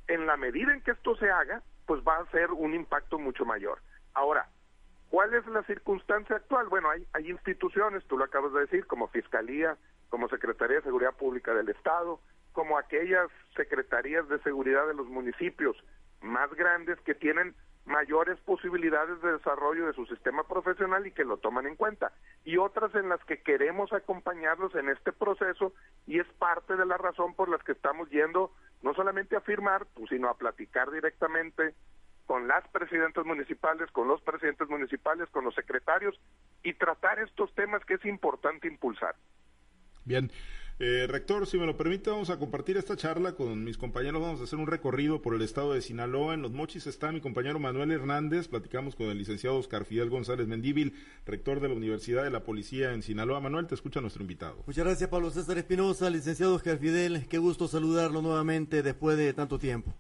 En 0.09 0.27
la 0.27 0.37
medida 0.37 0.75
en 0.75 0.81
que 0.81 0.91
esto 0.91 1.15
se 1.17 1.31
haga, 1.31 1.63
pues 1.87 2.03
va 2.03 2.17
a 2.17 2.31
ser 2.33 2.51
un 2.51 2.75
impacto 2.75 3.21
mucho 3.21 3.45
mayor. 3.45 3.79
Ahora, 4.15 4.49
¿cuál 5.11 5.33
es 5.33 5.47
la 5.47 5.63
circunstancia 5.63 6.35
actual? 6.35 6.67
Bueno, 6.69 6.91
hay, 6.91 7.07
hay 7.13 7.31
instituciones, 7.31 8.05
tú 8.07 8.19
lo 8.19 8.25
acabas 8.25 8.53
de 8.53 8.63
decir, 8.63 8.85
como 8.89 9.07
Fiscalía, 9.07 9.77
como 10.09 10.29
Secretaría 10.29 10.79
de 10.79 10.83
Seguridad 10.83 11.15
Pública 11.15 11.55
del 11.55 11.69
Estado, 11.69 12.19
como 12.55 12.79
aquellas 12.79 13.29
secretarías 13.55 14.27
de 14.29 14.39
seguridad 14.39 14.87
de 14.87 14.95
los 14.95 15.09
municipios 15.09 15.77
más 16.23 16.51
grandes 16.55 16.99
que 17.01 17.15
tienen 17.15 17.55
mayores 17.85 18.39
posibilidades 18.47 19.21
de 19.21 19.33
desarrollo 19.33 19.87
de 19.87 19.93
su 19.93 20.07
sistema 20.07 20.45
profesional 20.45 21.07
y 21.07 21.11
que 21.11 21.25
lo 21.25 21.37
toman 21.37 21.67
en 21.67 21.77
cuenta. 21.77 22.13
Y 22.45 22.57
otras 22.57 22.95
en 22.95 23.11
las 23.11 23.23
que 23.25 23.43
queremos 23.43 23.93
acompañarlos 23.93 24.75
en 24.77 24.89
este 24.89 25.13
proceso 25.13 25.75
y 26.07 26.21
es 26.21 26.27
parte 26.39 26.77
de 26.77 26.87
la 26.87 26.97
razón 26.97 27.35
por 27.35 27.51
las 27.51 27.63
que 27.63 27.73
estamos 27.73 28.09
yendo 28.09 28.53
no 28.83 28.95
solamente 28.95 29.37
a 29.37 29.41
firmar, 29.41 29.87
pues, 29.95 30.09
sino 30.09 30.29
a 30.29 30.39
platicar 30.39 30.91
directamente 30.91 31.75
con 32.27 32.49
las 32.49 32.67
presidentes 32.69 33.27
municipales, 33.27 33.91
con 33.91 34.09
los 34.09 34.23
presidentes 34.23 34.69
municipales, 34.69 35.29
con 35.31 35.45
los 35.45 35.55
secretarios 35.55 36.19
y 36.63 36.73
tratar 36.75 37.19
estos 37.19 37.53
temas 37.55 37.85
que 37.85 37.95
es 37.95 38.05
importante 38.07 38.69
impulsar. 38.69 39.17
Bien, 40.07 40.31
eh, 40.81 41.07
rector, 41.09 41.47
si 41.47 41.57
me 41.57 41.67
lo 41.67 41.77
permite, 41.77 42.11
vamos 42.11 42.31
a 42.31 42.39
compartir 42.39 42.77
esta 42.77 42.97
charla 42.97 43.33
con 43.33 43.63
mis 43.63 43.79
compañeros. 43.79 44.21
Vamos 44.21 44.41
a 44.41 44.45
hacer 44.45 44.59
un 44.59 44.67
recorrido 44.67 45.23
por 45.23 45.35
el 45.35 45.43
estado 45.43 45.73
de 45.73 45.83
Sinaloa. 45.83 46.35
En 46.35 46.43
Los 46.43 46.51
Mochis 46.51 46.89
está 46.89 47.13
mi 47.13 47.21
compañero 47.21 47.61
Manuel 47.61 47.93
Hernández. 47.93 48.49
Platicamos 48.49 48.97
con 48.97 49.07
el 49.07 49.19
licenciado 49.19 49.57
Oscar 49.57 49.85
Fidel 49.85 50.11
González 50.11 50.49
Mendíbil, 50.49 50.95
rector 51.27 51.61
de 51.61 51.69
la 51.69 51.75
Universidad 51.75 52.25
de 52.25 52.31
la 52.31 52.43
Policía 52.43 52.93
en 52.93 53.03
Sinaloa. 53.03 53.39
Manuel, 53.39 53.69
te 53.69 53.77
escucha 53.77 54.01
nuestro 54.01 54.23
invitado. 54.23 54.65
Muchas 54.67 54.85
gracias, 54.85 55.09
Pablo 55.09 55.31
César 55.31 55.59
Espinosa, 55.59 56.11
licenciado 56.11 56.57
Oscar 56.57 56.79
Fidel. 56.79 57.29
Qué 57.29 57.39
gusto 57.39 57.69
saludarlo 57.69 58.21
nuevamente 58.21 58.83
después 58.83 59.17
de 59.17 59.33
tanto 59.33 59.61
tiempo. 59.61 59.95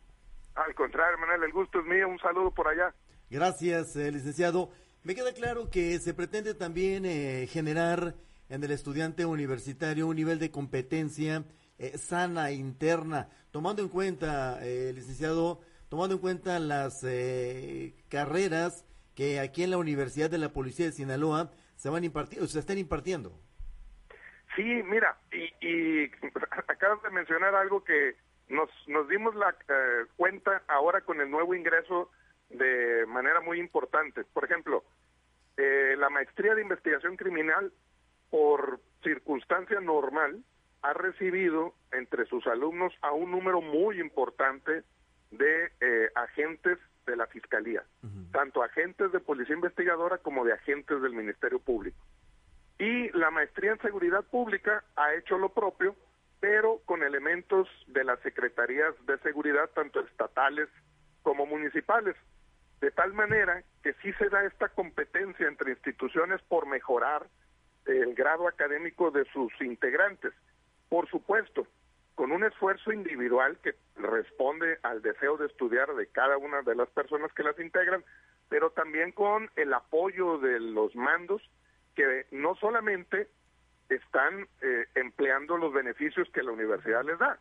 Al 0.57 0.75
contrario, 0.75 1.19
Manuel, 1.19 1.45
el 1.45 1.53
gusto 1.53 1.79
es 1.79 1.87
mío. 1.87 2.09
Un 2.09 2.19
saludo 2.19 2.51
por 2.51 2.67
allá. 2.67 2.93
Gracias, 3.31 3.95
eh, 3.95 4.11
licenciado. 4.11 4.71
Me 5.05 5.15
queda 5.15 5.33
claro 5.35 5.71
que 5.71 5.99
se 6.01 6.15
pretende 6.15 6.55
también 6.55 7.05
eh, 7.05 7.47
generar 7.49 8.15
en 8.55 8.63
el 8.63 8.71
estudiante 8.71 9.27
universitario 9.27 10.07
un 10.07 10.15
nivel 10.15 10.39
de 10.39 10.53
competencia 10.53 11.45
eh, 11.79 11.99
sana 11.99 12.53
interna, 12.53 13.29
tomando 13.51 13.83
en 13.83 13.89
cuenta, 13.89 14.65
eh, 14.65 14.93
licenciado, 14.95 15.61
tomando 15.89 16.15
en 16.15 16.21
cuenta 16.21 16.61
las 16.61 17.03
eh, 17.03 17.95
carreras 18.09 18.87
que 19.17 19.41
aquí 19.41 19.65
en 19.65 19.73
la 19.73 19.79
Universidad 19.79 20.31
de 20.31 20.39
la 20.39 20.51
Policía 20.51 20.87
de 20.87 20.93
Sinaloa 20.93 21.51
se 21.75 21.91
van 21.91 22.05
impartiendo, 22.05 22.47
se 22.47 22.61
están 22.61 22.79
impartiendo. 22.79 23.33
Sí, 24.55 24.63
mira, 24.63 25.19
y, 25.33 25.53
y 25.67 26.05
acabas 26.69 27.03
de 27.03 27.11
mencionar 27.11 27.57
algo 27.57 27.83
que 27.83 28.15
nos, 28.49 28.71
nos 28.87 29.09
dimos 29.09 29.35
la 29.35 29.57
cuenta 30.17 30.63
ahora 30.69 31.01
con 31.01 31.21
el 31.21 31.29
nuevo 31.29 31.57
ingreso 31.57 32.09
de 32.51 33.05
manera 33.07 33.41
muy 33.41 33.59
importante. 33.59 34.23
Por 34.33 34.45
ejemplo, 34.45 34.85
la 35.57 36.09
maestría 36.09 36.55
de 36.55 36.63
investigación 36.63 37.17
criminal 37.17 37.73
por 38.35 38.81
circunstancia 39.05 39.81
normal, 39.81 40.43
ha 40.83 40.93
recibido 40.93 41.73
entre 41.93 42.27
sus 42.27 42.45
alumnos 42.49 42.93
a 43.01 43.13
un 43.13 43.31
número 43.31 43.61
muy 43.61 44.01
importante 44.01 44.83
de 45.31 45.71
eh, 45.81 46.11
agentes 46.17 46.81
de 47.07 47.15
la 47.15 47.29
Fiscalía, 47.29 47.85
tanto 48.33 48.65
agentes 48.65 49.13
de 49.13 49.21
Policía 49.21 49.55
Investigadora 49.55 50.19
como 50.19 50.45
de 50.45 50.53
agentes 50.53 51.01
del 51.01 51.13
Ministerio 51.13 51.61
Público. 51.61 51.97
Y 52.81 53.09
la 53.17 53.31
maestría 53.31 53.71
en 53.71 53.79
Seguridad 53.79 54.25
Pública 54.25 54.83
ha 54.97 55.15
hecho 55.15 55.39
lo 55.39 55.51
propio, 55.51 55.95
pero 56.41 56.81
con 56.87 57.05
elementos 57.05 57.69
de 57.87 58.03
las 58.03 58.19
Secretarías 58.23 58.97
de 59.07 59.17
Seguridad, 59.19 59.71
tanto 59.77 60.01
estatales 60.01 60.69
como 61.23 61.47
municipales, 61.47 62.17
de 62.81 62.91
tal 62.91 63.13
manera 63.13 63.63
que 63.85 63.93
sí 64.03 64.13
se 64.15 64.29
da 64.29 64.45
esta 64.45 64.71
competencia 64.71 65.47
entre 65.47 65.71
instituciones 65.71 66.43
por 66.49 66.67
mejorar 66.67 67.29
el 67.87 68.15
grado 68.15 68.49
académico 68.49 69.11
de 69.11 69.25
sus 69.27 69.53
integrantes. 69.61 70.33
Por 70.89 71.09
supuesto, 71.09 71.67
con 72.15 72.33
un 72.33 72.45
esfuerzo 72.45 72.93
individual 72.93 73.59
que 73.63 73.75
responde 73.97 74.79
al 74.83 75.03
deseo 75.03 75.37
de 75.37 75.47
estudiar 75.47 75.95
de 75.95 76.07
cada 76.07 76.39
una 76.39 76.63
de 76.63 76.75
las 76.75 76.89
personas 76.91 77.33
que 77.33 77.43
las 77.43 77.59
integran, 77.59 78.05
pero 78.49 78.71
también 78.71 79.13
con 79.13 79.51
el 79.57 79.73
apoyo 79.75 80.39
de 80.39 80.61
los 80.61 80.95
mandos 80.95 81.43
que 81.95 82.27
no 82.31 82.55
solamente 82.57 83.29
están 83.89 84.49
eh, 84.63 84.87
empleando 84.95 85.57
los 85.57 85.73
beneficios 85.73 86.29
que 86.31 86.43
la 86.43 86.53
universidad 86.53 87.05
les 87.05 87.19
da, 87.19 87.39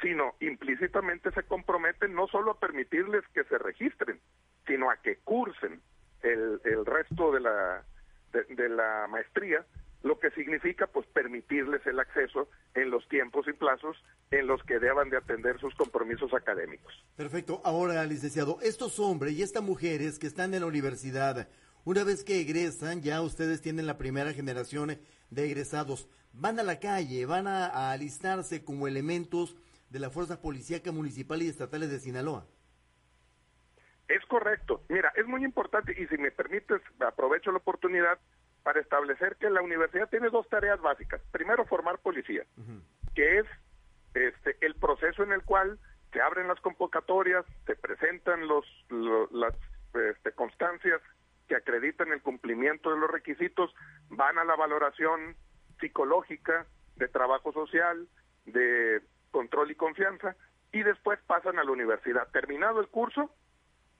sino 0.00 0.34
implícitamente 0.40 1.30
se 1.32 1.42
comprometen 1.42 2.14
no 2.14 2.26
solo 2.28 2.52
a 2.52 2.60
permitirles 2.60 3.26
que 3.34 3.44
se 3.44 3.58
registren, 3.58 4.20
sino 4.66 4.90
a 4.90 4.96
que 4.96 5.16
cursen 5.18 5.80
el, 6.22 6.60
el 6.64 6.86
resto 6.86 7.32
de 7.32 7.40
la, 7.40 7.84
de 8.32 8.68
la 8.68 9.06
maestría 9.08 9.64
lo 10.02 10.18
que 10.18 10.30
significa 10.30 10.86
pues 10.86 11.06
permitirles 11.08 11.86
el 11.86 12.00
acceso 12.00 12.48
en 12.74 12.90
los 12.90 13.06
tiempos 13.08 13.46
y 13.48 13.52
plazos 13.52 13.96
en 14.30 14.46
los 14.46 14.62
que 14.64 14.78
deban 14.78 15.10
de 15.10 15.18
atender 15.18 15.60
sus 15.60 15.74
compromisos 15.74 16.32
académicos. 16.32 16.92
Perfecto. 17.16 17.60
Ahora, 17.64 18.04
licenciado, 18.06 18.58
estos 18.62 18.98
hombres 18.98 19.34
y 19.34 19.42
estas 19.42 19.62
mujeres 19.62 20.18
que 20.18 20.26
están 20.26 20.54
en 20.54 20.60
la 20.60 20.66
universidad, 20.66 21.48
una 21.84 22.04
vez 22.04 22.24
que 22.24 22.40
egresan, 22.40 23.02
ya 23.02 23.20
ustedes 23.20 23.60
tienen 23.60 23.86
la 23.86 23.98
primera 23.98 24.32
generación 24.32 24.98
de 25.30 25.44
egresados, 25.44 26.08
van 26.32 26.58
a 26.58 26.62
la 26.62 26.80
calle, 26.80 27.26
van 27.26 27.46
a, 27.46 27.90
alistarse 27.90 28.64
como 28.64 28.88
elementos 28.88 29.56
de 29.90 29.98
la 29.98 30.10
Fuerza 30.10 30.40
Policíaca 30.40 30.92
Municipal 30.92 31.42
y 31.42 31.48
Estatales 31.48 31.90
de 31.90 32.00
Sinaloa. 32.00 32.46
Es 34.10 34.26
correcto. 34.26 34.82
Mira, 34.88 35.12
es 35.14 35.24
muy 35.26 35.44
importante 35.44 35.94
y 35.96 36.06
si 36.08 36.18
me 36.18 36.32
permites, 36.32 36.82
aprovecho 36.98 37.52
la 37.52 37.58
oportunidad 37.58 38.18
para 38.64 38.80
establecer 38.80 39.36
que 39.36 39.48
la 39.48 39.62
universidad 39.62 40.08
tiene 40.08 40.30
dos 40.30 40.48
tareas 40.48 40.80
básicas. 40.80 41.20
Primero, 41.30 41.64
formar 41.64 41.98
policía, 41.98 42.44
que 43.14 43.38
es 43.38 43.46
este, 44.14 44.56
el 44.60 44.74
proceso 44.74 45.22
en 45.22 45.32
el 45.32 45.44
cual 45.44 45.78
se 46.12 46.20
abren 46.20 46.48
las 46.48 46.60
convocatorias, 46.60 47.46
se 47.66 47.76
presentan 47.76 48.48
los, 48.48 48.66
las 49.30 49.54
este, 49.94 50.32
constancias 50.32 51.00
que 51.46 51.54
acreditan 51.54 52.10
el 52.12 52.20
cumplimiento 52.20 52.90
de 52.90 52.98
los 52.98 53.10
requisitos, 53.10 53.72
van 54.08 54.38
a 54.38 54.44
la 54.44 54.56
valoración 54.56 55.36
psicológica, 55.78 56.66
de 56.96 57.06
trabajo 57.06 57.52
social, 57.52 58.08
de 58.44 59.00
control 59.30 59.70
y 59.70 59.76
confianza, 59.76 60.34
y 60.72 60.82
después 60.82 61.20
pasan 61.26 61.60
a 61.60 61.64
la 61.64 61.70
universidad. 61.70 62.28
Terminado 62.32 62.80
el 62.80 62.88
curso, 62.88 63.30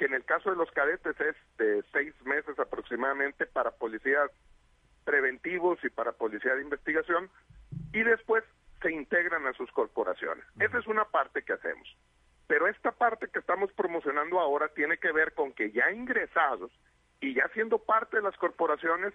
que 0.00 0.06
en 0.06 0.14
el 0.14 0.24
caso 0.24 0.48
de 0.48 0.56
los 0.56 0.70
cadetes 0.70 1.14
es 1.20 1.36
de 1.58 1.84
seis 1.92 2.14
meses 2.24 2.58
aproximadamente 2.58 3.44
para 3.44 3.70
policías 3.70 4.30
preventivos 5.04 5.78
y 5.84 5.90
para 5.90 6.12
policía 6.12 6.54
de 6.54 6.62
investigación, 6.62 7.28
y 7.92 8.02
después 8.02 8.42
se 8.80 8.90
integran 8.90 9.46
a 9.46 9.52
sus 9.52 9.70
corporaciones. 9.72 10.42
Esa 10.58 10.78
es 10.78 10.86
una 10.86 11.04
parte 11.04 11.42
que 11.42 11.52
hacemos. 11.52 11.86
Pero 12.46 12.66
esta 12.66 12.92
parte 12.92 13.28
que 13.28 13.40
estamos 13.40 13.70
promocionando 13.74 14.40
ahora 14.40 14.68
tiene 14.68 14.96
que 14.96 15.12
ver 15.12 15.34
con 15.34 15.52
que 15.52 15.70
ya 15.70 15.90
ingresados 15.90 16.72
y 17.20 17.34
ya 17.34 17.46
siendo 17.52 17.78
parte 17.78 18.16
de 18.16 18.22
las 18.22 18.38
corporaciones 18.38 19.12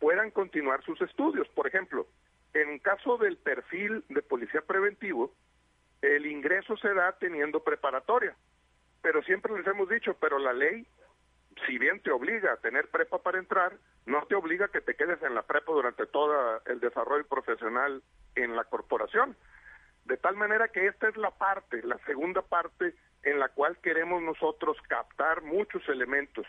puedan 0.00 0.32
continuar 0.32 0.82
sus 0.82 1.00
estudios. 1.00 1.46
Por 1.50 1.68
ejemplo, 1.68 2.08
en 2.54 2.80
caso 2.80 3.18
del 3.18 3.36
perfil 3.36 4.04
de 4.08 4.20
policía 4.20 4.62
preventivo, 4.62 5.32
el 6.02 6.26
ingreso 6.26 6.76
se 6.76 6.92
da 6.92 7.12
teniendo 7.20 7.62
preparatoria. 7.62 8.34
Pero 9.04 9.22
siempre 9.22 9.52
les 9.54 9.66
hemos 9.66 9.88
dicho, 9.88 10.16
pero 10.18 10.38
la 10.40 10.52
ley 10.52 10.84
si 11.66 11.78
bien 11.78 12.00
te 12.00 12.10
obliga 12.10 12.52
a 12.52 12.56
tener 12.56 12.88
prepa 12.88 13.18
para 13.18 13.38
entrar, 13.38 13.74
no 14.06 14.26
te 14.26 14.34
obliga 14.34 14.66
a 14.66 14.68
que 14.68 14.80
te 14.80 14.94
quedes 14.94 15.22
en 15.22 15.34
la 15.34 15.42
prepa 15.42 15.72
durante 15.72 16.06
todo 16.06 16.60
el 16.66 16.80
desarrollo 16.80 17.26
profesional 17.26 18.02
en 18.34 18.56
la 18.56 18.64
corporación. 18.64 19.36
De 20.04 20.16
tal 20.16 20.36
manera 20.36 20.68
que 20.68 20.86
esta 20.86 21.08
es 21.08 21.16
la 21.16 21.30
parte, 21.30 21.82
la 21.82 21.98
segunda 22.06 22.42
parte 22.42 22.94
en 23.22 23.38
la 23.38 23.48
cual 23.50 23.78
queremos 23.82 24.22
nosotros 24.22 24.76
captar 24.88 25.42
muchos 25.42 25.88
elementos 25.88 26.46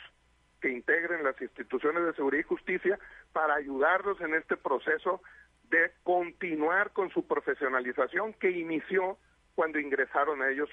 que 0.60 0.70
integren 0.70 1.24
las 1.24 1.40
instituciones 1.42 2.04
de 2.04 2.14
seguridad 2.14 2.42
y 2.42 2.48
justicia 2.48 3.00
para 3.32 3.56
ayudarlos 3.56 4.20
en 4.22 4.34
este 4.34 4.58
proceso 4.58 5.22
de 5.70 5.92
continuar 6.04 6.92
con 6.92 7.10
su 7.12 7.28
profesionalización 7.28 8.34
que 8.34 8.50
inició 8.52 9.18
cuando 9.54 9.80
ingresaron 9.80 10.44
ellos 10.44 10.70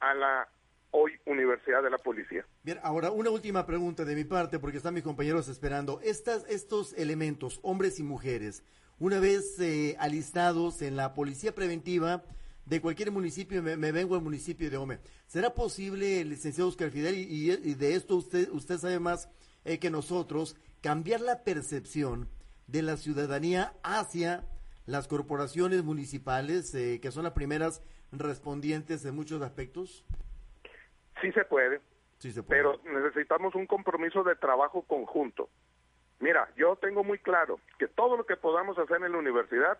a 0.00 0.14
la 0.14 0.48
hoy 0.92 1.12
Universidad 1.26 1.82
de 1.82 1.90
la 1.90 1.98
Policía. 1.98 2.44
Bien, 2.62 2.78
ahora 2.82 3.10
una 3.10 3.30
última 3.30 3.66
pregunta 3.66 4.04
de 4.04 4.14
mi 4.14 4.24
parte, 4.24 4.58
porque 4.58 4.78
están 4.78 4.94
mis 4.94 5.02
compañeros 5.02 5.48
esperando. 5.48 6.00
Estas, 6.02 6.44
estos 6.48 6.92
elementos, 6.94 7.60
hombres 7.62 7.98
y 7.98 8.02
mujeres, 8.02 8.64
una 8.98 9.18
vez 9.18 9.58
eh, 9.60 9.96
alistados 9.98 10.82
en 10.82 10.96
la 10.96 11.14
Policía 11.14 11.54
Preventiva 11.54 12.24
de 12.66 12.80
cualquier 12.80 13.10
municipio, 13.10 13.62
me, 13.62 13.92
vengo 13.92 14.14
al 14.14 14.22
municipio 14.22 14.70
de 14.70 14.76
Ome, 14.76 15.00
¿será 15.26 15.54
posible, 15.54 16.24
licenciado 16.24 16.68
Oscar 16.68 16.90
Fidel, 16.90 17.16
y, 17.16 17.74
de 17.74 17.94
esto 17.94 18.16
usted, 18.16 18.48
usted 18.52 18.78
sabe 18.78 19.00
más 19.00 19.28
eh, 19.64 19.78
que 19.78 19.90
nosotros, 19.90 20.56
cambiar 20.80 21.20
la 21.20 21.42
percepción 21.42 22.28
de 22.68 22.82
la 22.82 22.96
ciudadanía 22.96 23.74
hacia 23.82 24.44
las 24.86 25.08
corporaciones 25.08 25.82
municipales, 25.82 26.72
eh, 26.74 27.00
que 27.00 27.10
son 27.10 27.24
las 27.24 27.32
primeras 27.32 27.82
respondientes 28.12 29.04
en 29.04 29.16
muchos 29.16 29.42
aspectos? 29.42 30.04
Sí 31.20 31.32
se 31.32 31.44
puede, 31.44 31.80
pero 32.48 32.80
necesitamos 32.84 33.54
un 33.54 33.66
compromiso 33.66 34.22
de 34.22 34.36
trabajo 34.36 34.82
conjunto. 34.82 35.48
Mira, 36.18 36.48
yo 36.56 36.76
tengo 36.76 37.02
muy 37.02 37.18
claro 37.18 37.60
que 37.78 37.88
todo 37.88 38.16
lo 38.16 38.26
que 38.26 38.36
podamos 38.36 38.78
hacer 38.78 39.02
en 39.02 39.12
la 39.12 39.18
universidad 39.18 39.78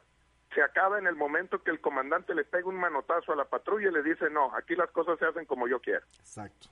se 0.54 0.62
acaba 0.62 0.98
en 0.98 1.06
el 1.06 1.14
momento 1.14 1.62
que 1.62 1.70
el 1.70 1.80
comandante 1.80 2.34
le 2.34 2.44
pega 2.44 2.68
un 2.68 2.76
manotazo 2.76 3.32
a 3.32 3.36
la 3.36 3.44
patrulla 3.44 3.88
y 3.88 3.92
le 3.92 4.02
dice, 4.02 4.30
no, 4.30 4.54
aquí 4.56 4.74
las 4.74 4.90
cosas 4.90 5.18
se 5.18 5.26
hacen 5.26 5.44
como 5.44 5.68
yo 5.68 5.80
quiero. 5.80 6.04
Exacto. 6.18 6.68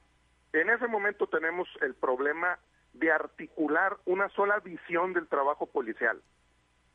En 0.52 0.70
ese 0.70 0.86
momento 0.88 1.26
tenemos 1.28 1.68
el 1.82 1.94
problema 1.94 2.58
de 2.94 3.12
articular 3.12 3.96
una 4.06 4.28
sola 4.30 4.58
visión 4.60 5.12
del 5.12 5.28
trabajo 5.28 5.66
policial. 5.66 6.20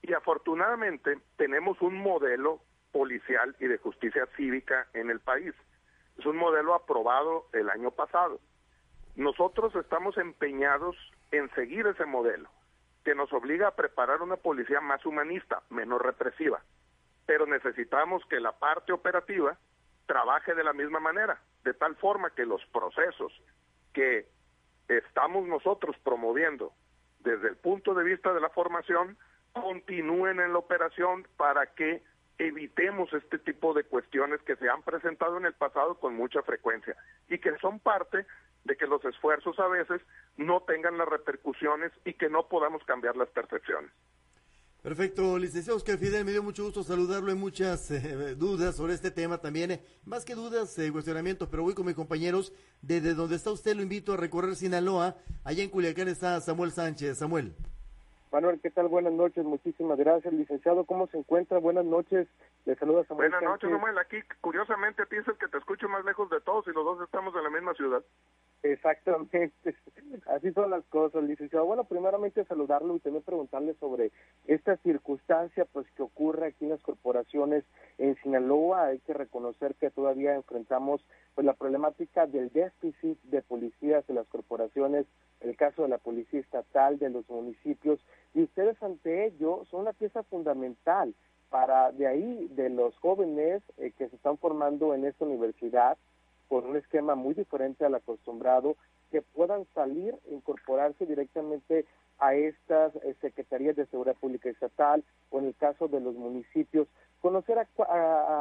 Y 0.01 0.13
afortunadamente 0.13 1.19
tenemos 1.37 1.81
un 1.81 1.95
modelo 1.95 2.61
policial 2.91 3.55
y 3.59 3.67
de 3.67 3.77
justicia 3.77 4.27
cívica 4.35 4.87
en 4.93 5.09
el 5.09 5.19
país. 5.19 5.53
Es 6.17 6.25
un 6.25 6.37
modelo 6.37 6.75
aprobado 6.75 7.47
el 7.53 7.69
año 7.69 7.91
pasado. 7.91 8.39
Nosotros 9.15 9.75
estamos 9.75 10.17
empeñados 10.17 10.95
en 11.31 11.49
seguir 11.55 11.85
ese 11.87 12.05
modelo, 12.05 12.49
que 13.03 13.15
nos 13.15 13.31
obliga 13.33 13.67
a 13.67 13.75
preparar 13.75 14.21
una 14.21 14.37
policía 14.37 14.81
más 14.81 15.05
humanista, 15.05 15.61
menos 15.69 16.01
represiva. 16.01 16.61
Pero 17.25 17.45
necesitamos 17.45 18.23
que 18.25 18.39
la 18.39 18.51
parte 18.53 18.91
operativa 18.91 19.57
trabaje 20.05 20.53
de 20.55 20.63
la 20.63 20.73
misma 20.73 20.99
manera, 20.99 21.41
de 21.63 21.73
tal 21.73 21.95
forma 21.95 22.31
que 22.31 22.45
los 22.45 22.65
procesos 22.67 23.31
que 23.93 24.27
estamos 24.87 25.47
nosotros 25.47 25.95
promoviendo 26.03 26.73
desde 27.19 27.47
el 27.47 27.55
punto 27.55 27.93
de 27.93 28.03
vista 28.03 28.33
de 28.33 28.41
la 28.41 28.49
formación 28.49 29.17
continúen 29.53 30.39
en 30.39 30.51
la 30.51 30.59
operación 30.59 31.25
para 31.37 31.67
que 31.67 32.03
evitemos 32.37 33.11
este 33.13 33.39
tipo 33.39 33.73
de 33.73 33.83
cuestiones 33.83 34.41
que 34.41 34.55
se 34.55 34.69
han 34.69 34.81
presentado 34.81 35.37
en 35.37 35.45
el 35.45 35.53
pasado 35.53 35.95
con 35.99 36.15
mucha 36.15 36.41
frecuencia 36.43 36.95
y 37.29 37.37
que 37.37 37.57
son 37.59 37.79
parte 37.79 38.25
de 38.63 38.75
que 38.77 38.87
los 38.87 39.03
esfuerzos 39.05 39.59
a 39.59 39.67
veces 39.67 40.01
no 40.37 40.61
tengan 40.61 40.97
las 40.97 41.07
repercusiones 41.07 41.91
y 42.05 42.13
que 42.13 42.29
no 42.29 42.47
podamos 42.47 42.83
cambiar 42.85 43.15
las 43.15 43.29
percepciones. 43.29 43.91
Perfecto, 44.81 45.39
licenciado 45.39 45.77
Oscar 45.77 45.97
Fidel, 45.97 46.25
me 46.25 46.31
dio 46.31 46.43
mucho 46.43 46.65
gusto 46.65 46.83
saludarlo. 46.83 47.29
Hay 47.29 47.37
muchas 47.37 47.89
eh, 47.89 48.35
dudas 48.35 48.75
sobre 48.75 48.93
este 48.93 49.11
tema 49.11 49.37
también, 49.37 49.71
eh, 49.71 49.81
más 50.03 50.25
que 50.25 50.35
dudas, 50.35 50.77
eh, 50.77 50.91
cuestionamientos, 50.91 51.47
pero 51.47 51.63
voy 51.63 51.73
con 51.73 51.85
mis 51.85 51.95
compañeros. 51.95 52.51
Desde 52.81 53.13
donde 53.13 53.37
está 53.37 53.49
usted, 53.51 53.77
lo 53.77 53.81
invito 53.81 54.11
a 54.11 54.17
recorrer 54.17 54.57
Sinaloa. 54.57 55.15
Allá 55.45 55.63
en 55.63 55.69
Culiacán 55.69 56.09
está 56.09 56.41
Samuel 56.41 56.73
Sánchez. 56.73 57.17
Samuel. 57.17 57.55
Manuel, 58.33 58.59
¿qué 58.59 58.71
tal? 58.71 58.87
Buenas 58.87 59.13
noches, 59.13 59.45
muchísimas 59.45 59.95
gracias. 59.99 60.33
Licenciado, 60.33 60.85
¿cómo 60.85 61.05
se 61.05 61.19
encuentra? 61.19 61.59
Buenas 61.59 61.85
noches, 61.85 62.27
le 62.65 62.75
saluda 62.75 63.05
Samuel. 63.05 63.29
Buenas 63.29 63.47
noches, 63.47 63.69
Samuel. 63.69 63.95
Aquí, 63.99 64.17
curiosamente, 64.41 65.03
a 65.03 65.05
ti 65.05 65.17
es 65.17 65.27
el 65.27 65.37
que 65.37 65.47
te 65.47 65.59
escucho 65.59 65.87
más 65.87 66.03
lejos 66.03 66.31
de 66.31 66.41
todos 66.41 66.65
y 66.67 66.71
los 66.71 66.83
dos 66.83 66.99
estamos 67.03 67.35
en 67.35 67.43
la 67.43 67.51
misma 67.51 67.75
ciudad. 67.75 68.03
Exactamente, 68.63 69.51
así 70.27 70.53
son 70.53 70.71
las 70.71 70.85
cosas, 70.85 71.21
licenciado. 71.25 71.65
Bueno, 71.65 71.83
primeramente 71.83 72.45
saludarlo 72.45 72.95
y 72.95 72.99
también 73.01 73.21
preguntarle 73.21 73.73
sobre 73.73 74.11
esta 74.47 74.77
circunstancia 74.77 75.65
pues 75.65 75.85
que 75.91 76.03
ocurre 76.03 76.47
aquí 76.47 76.63
en 76.63 76.71
las 76.71 76.81
corporaciones 76.81 77.65
en 77.97 78.15
Sinaloa. 78.23 78.85
Hay 78.85 78.99
que 78.99 79.13
reconocer 79.13 79.75
que 79.75 79.89
todavía 79.91 80.35
enfrentamos 80.35 81.05
pues 81.35 81.45
la 81.45 81.55
problemática 81.55 82.25
del 82.25 82.53
déficit 82.53 83.21
de 83.23 83.41
policías 83.41 84.07
de 84.07 84.13
las 84.13 84.27
corporaciones, 84.27 85.07
el 85.41 85.57
caso 85.57 85.81
de 85.81 85.89
la 85.89 85.97
policía 85.97 86.39
estatal, 86.39 86.99
de 86.99 87.09
los 87.09 87.29
municipios, 87.29 87.99
y 88.33 88.43
ustedes 88.43 88.81
ante 88.81 89.25
ello 89.25 89.65
son 89.69 89.81
una 89.81 89.93
pieza 89.93 90.23
fundamental 90.23 91.13
para 91.49 91.91
de 91.91 92.07
ahí, 92.07 92.47
de 92.51 92.69
los 92.69 92.97
jóvenes 92.97 93.61
eh, 93.77 93.91
que 93.97 94.07
se 94.07 94.15
están 94.15 94.37
formando 94.37 94.95
en 94.95 95.05
esta 95.05 95.25
universidad, 95.25 95.97
con 96.53 96.67
un 96.67 96.75
esquema 96.75 97.15
muy 97.15 97.33
diferente 97.33 97.83
al 97.83 97.95
acostumbrado, 97.95 98.77
que 99.09 99.23
puedan 99.23 99.65
salir, 99.73 100.13
incorporarse 100.29 101.07
directamente 101.07 101.87
a 102.19 102.35
estas 102.35 102.95
eh, 102.97 103.15
secretarías 103.21 103.75
de 103.75 103.87
seguridad 103.87 104.15
pública 104.17 104.51
estatal 104.51 105.03
o 105.31 105.39
en 105.39 105.47
el 105.47 105.55
caso 105.55 105.87
de 105.87 105.99
los 105.99 106.13
municipios, 106.13 106.87
conocer 107.21 107.57
a, 107.57 107.65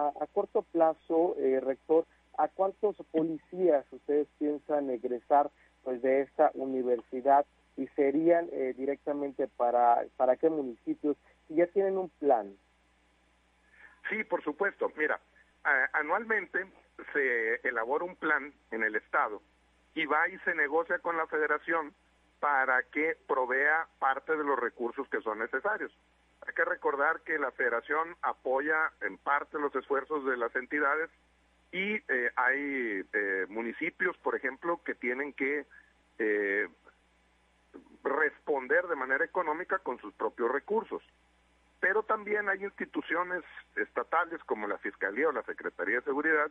a, 0.08 0.26
corto 0.34 0.60
plazo, 0.60 1.36
eh, 1.38 1.58
rector, 1.60 2.04
a 2.36 2.48
cuántos 2.48 2.96
policías 3.10 3.86
ustedes 3.90 4.28
piensan 4.38 4.90
egresar 4.90 5.50
pues 5.82 6.02
de 6.02 6.20
esta 6.20 6.50
universidad 6.52 7.46
y 7.78 7.86
serían 7.96 8.46
eh, 8.52 8.74
directamente 8.76 9.48
para 9.48 10.04
para 10.18 10.36
qué 10.36 10.50
municipios 10.50 11.16
si 11.48 11.54
ya 11.54 11.66
tienen 11.68 11.96
un 11.96 12.10
plan. 12.10 12.54
Sí, 14.10 14.22
por 14.24 14.44
supuesto. 14.44 14.92
Mira, 14.98 15.18
anualmente 15.92 16.66
se 17.12 17.56
elabora 17.66 18.04
un 18.04 18.16
plan 18.16 18.52
en 18.70 18.82
el 18.82 18.96
Estado 18.96 19.40
y 19.94 20.06
va 20.06 20.28
y 20.28 20.38
se 20.40 20.54
negocia 20.54 20.98
con 20.98 21.16
la 21.16 21.26
federación 21.26 21.92
para 22.40 22.82
que 22.84 23.16
provea 23.26 23.86
parte 23.98 24.36
de 24.36 24.44
los 24.44 24.58
recursos 24.58 25.08
que 25.08 25.20
son 25.20 25.38
necesarios. 25.38 25.92
Hay 26.46 26.54
que 26.54 26.64
recordar 26.64 27.20
que 27.20 27.38
la 27.38 27.52
federación 27.52 28.16
apoya 28.22 28.90
en 29.00 29.16
parte 29.18 29.60
los 29.60 29.74
esfuerzos 29.76 30.24
de 30.24 30.36
las 30.36 30.54
entidades 30.56 31.08
y 31.70 31.94
eh, 31.94 32.30
hay 32.36 33.04
eh, 33.12 33.46
municipios, 33.48 34.16
por 34.18 34.34
ejemplo, 34.34 34.80
que 34.84 34.94
tienen 34.94 35.32
que 35.32 35.66
eh, 36.18 36.68
responder 38.02 38.88
de 38.88 38.96
manera 38.96 39.24
económica 39.24 39.78
con 39.78 40.00
sus 40.00 40.12
propios 40.14 40.50
recursos. 40.50 41.02
Pero 41.82 42.04
también 42.04 42.48
hay 42.48 42.62
instituciones 42.62 43.42
estatales 43.74 44.40
como 44.44 44.68
la 44.68 44.78
Fiscalía 44.78 45.28
o 45.28 45.32
la 45.32 45.42
Secretaría 45.42 45.96
de 45.96 46.02
Seguridad 46.02 46.48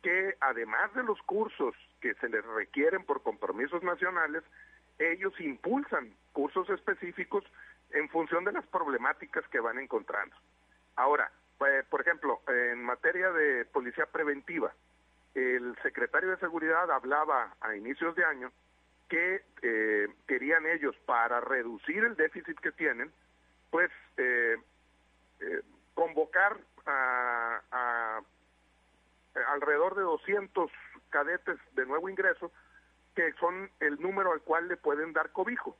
que 0.00 0.36
además 0.40 0.94
de 0.94 1.02
los 1.02 1.20
cursos 1.22 1.74
que 2.00 2.14
se 2.14 2.28
les 2.28 2.44
requieren 2.44 3.04
por 3.04 3.20
compromisos 3.22 3.82
nacionales, 3.82 4.44
ellos 5.00 5.38
impulsan 5.40 6.14
cursos 6.32 6.70
específicos 6.70 7.44
en 7.90 8.08
función 8.10 8.44
de 8.44 8.52
las 8.52 8.64
problemáticas 8.68 9.44
que 9.48 9.58
van 9.58 9.80
encontrando. 9.80 10.36
Ahora, 10.94 11.32
eh, 11.66 11.82
por 11.90 12.00
ejemplo, 12.00 12.40
en 12.46 12.80
materia 12.84 13.32
de 13.32 13.64
policía 13.64 14.06
preventiva, 14.06 14.72
el 15.34 15.76
secretario 15.82 16.30
de 16.30 16.36
Seguridad 16.38 16.90
hablaba 16.92 17.56
a 17.60 17.74
inicios 17.74 18.14
de 18.14 18.24
año 18.24 18.52
que 19.08 19.42
eh, 19.62 20.08
querían 20.28 20.64
ellos, 20.66 20.96
para 21.04 21.40
reducir 21.40 22.04
el 22.04 22.14
déficit 22.14 22.58
que 22.60 22.70
tienen, 22.70 23.10
pues 23.70 23.90
eh, 24.16 24.56
convocar 25.94 26.56
a 26.86 28.20
eh, 29.34 29.40
alrededor 29.48 29.94
de 29.94 30.02
200 30.02 30.70
cadetes 31.10 31.58
de 31.74 31.86
nuevo 31.86 32.08
ingreso, 32.08 32.50
que 33.14 33.32
son 33.34 33.70
el 33.80 34.00
número 34.00 34.32
al 34.32 34.40
cual 34.40 34.68
le 34.68 34.76
pueden 34.76 35.12
dar 35.12 35.30
cobijo. 35.30 35.76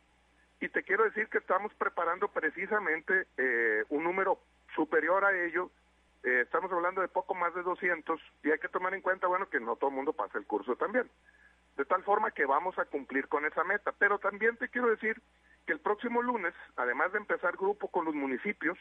Y 0.61 0.69
te 0.69 0.83
quiero 0.83 1.05
decir 1.05 1.29
que 1.29 1.39
estamos 1.39 1.73
preparando 1.75 2.29
precisamente 2.29 3.27
eh, 3.37 3.85
un 3.89 4.05
número 4.05 4.39
superior 4.75 5.25
a 5.25 5.33
ello. 5.33 5.71
Eh, 6.23 6.43
estamos 6.43 6.71
hablando 6.71 7.01
de 7.01 7.09
poco 7.09 7.35
más 7.35 7.55
de 7.55 7.63
200 7.63 8.21
y 8.45 8.51
hay 8.51 8.59
que 8.59 8.69
tomar 8.69 8.95
en 8.95 9.01
cuenta, 9.01 9.27
bueno, 9.27 9.49
que 9.49 9.59
no 9.59 9.77
todo 9.77 9.91
el 9.91 9.97
mundo 9.97 10.13
pasa 10.13 10.39
el 10.39 10.47
curso 10.47 10.77
también. 10.77 11.11
De 11.77 11.85
tal 11.87 12.03
forma 12.05 12.31
que 12.31 12.45
vamos 12.45 12.79
a 12.79 12.85
cumplir 12.85 13.27
con 13.27 13.47
esa 13.47 13.65
meta. 13.65 13.93
Pero 13.99 14.19
también 14.19 14.57
te 14.59 14.69
quiero 14.69 14.89
decir 14.89 15.21
que 15.71 15.75
el 15.75 15.79
próximo 15.79 16.21
lunes, 16.21 16.53
además 16.75 17.13
de 17.13 17.19
empezar 17.19 17.57
grupo 17.57 17.87
con 17.87 18.05
los 18.05 18.13
municipios, 18.13 18.77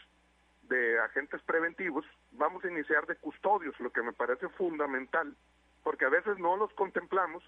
de 0.64 1.00
agentes 1.02 1.40
preventivos, 1.44 2.04
vamos 2.32 2.66
a 2.66 2.68
iniciar 2.68 3.06
de 3.06 3.16
custodios, 3.16 3.80
lo 3.80 3.92
que 3.92 4.02
me 4.02 4.12
parece 4.12 4.50
fundamental, 4.50 5.36
porque 5.84 6.06
a 6.06 6.10
veces 6.10 6.40
no 6.40 6.58
los 6.58 6.74
contemplamos 6.74 7.44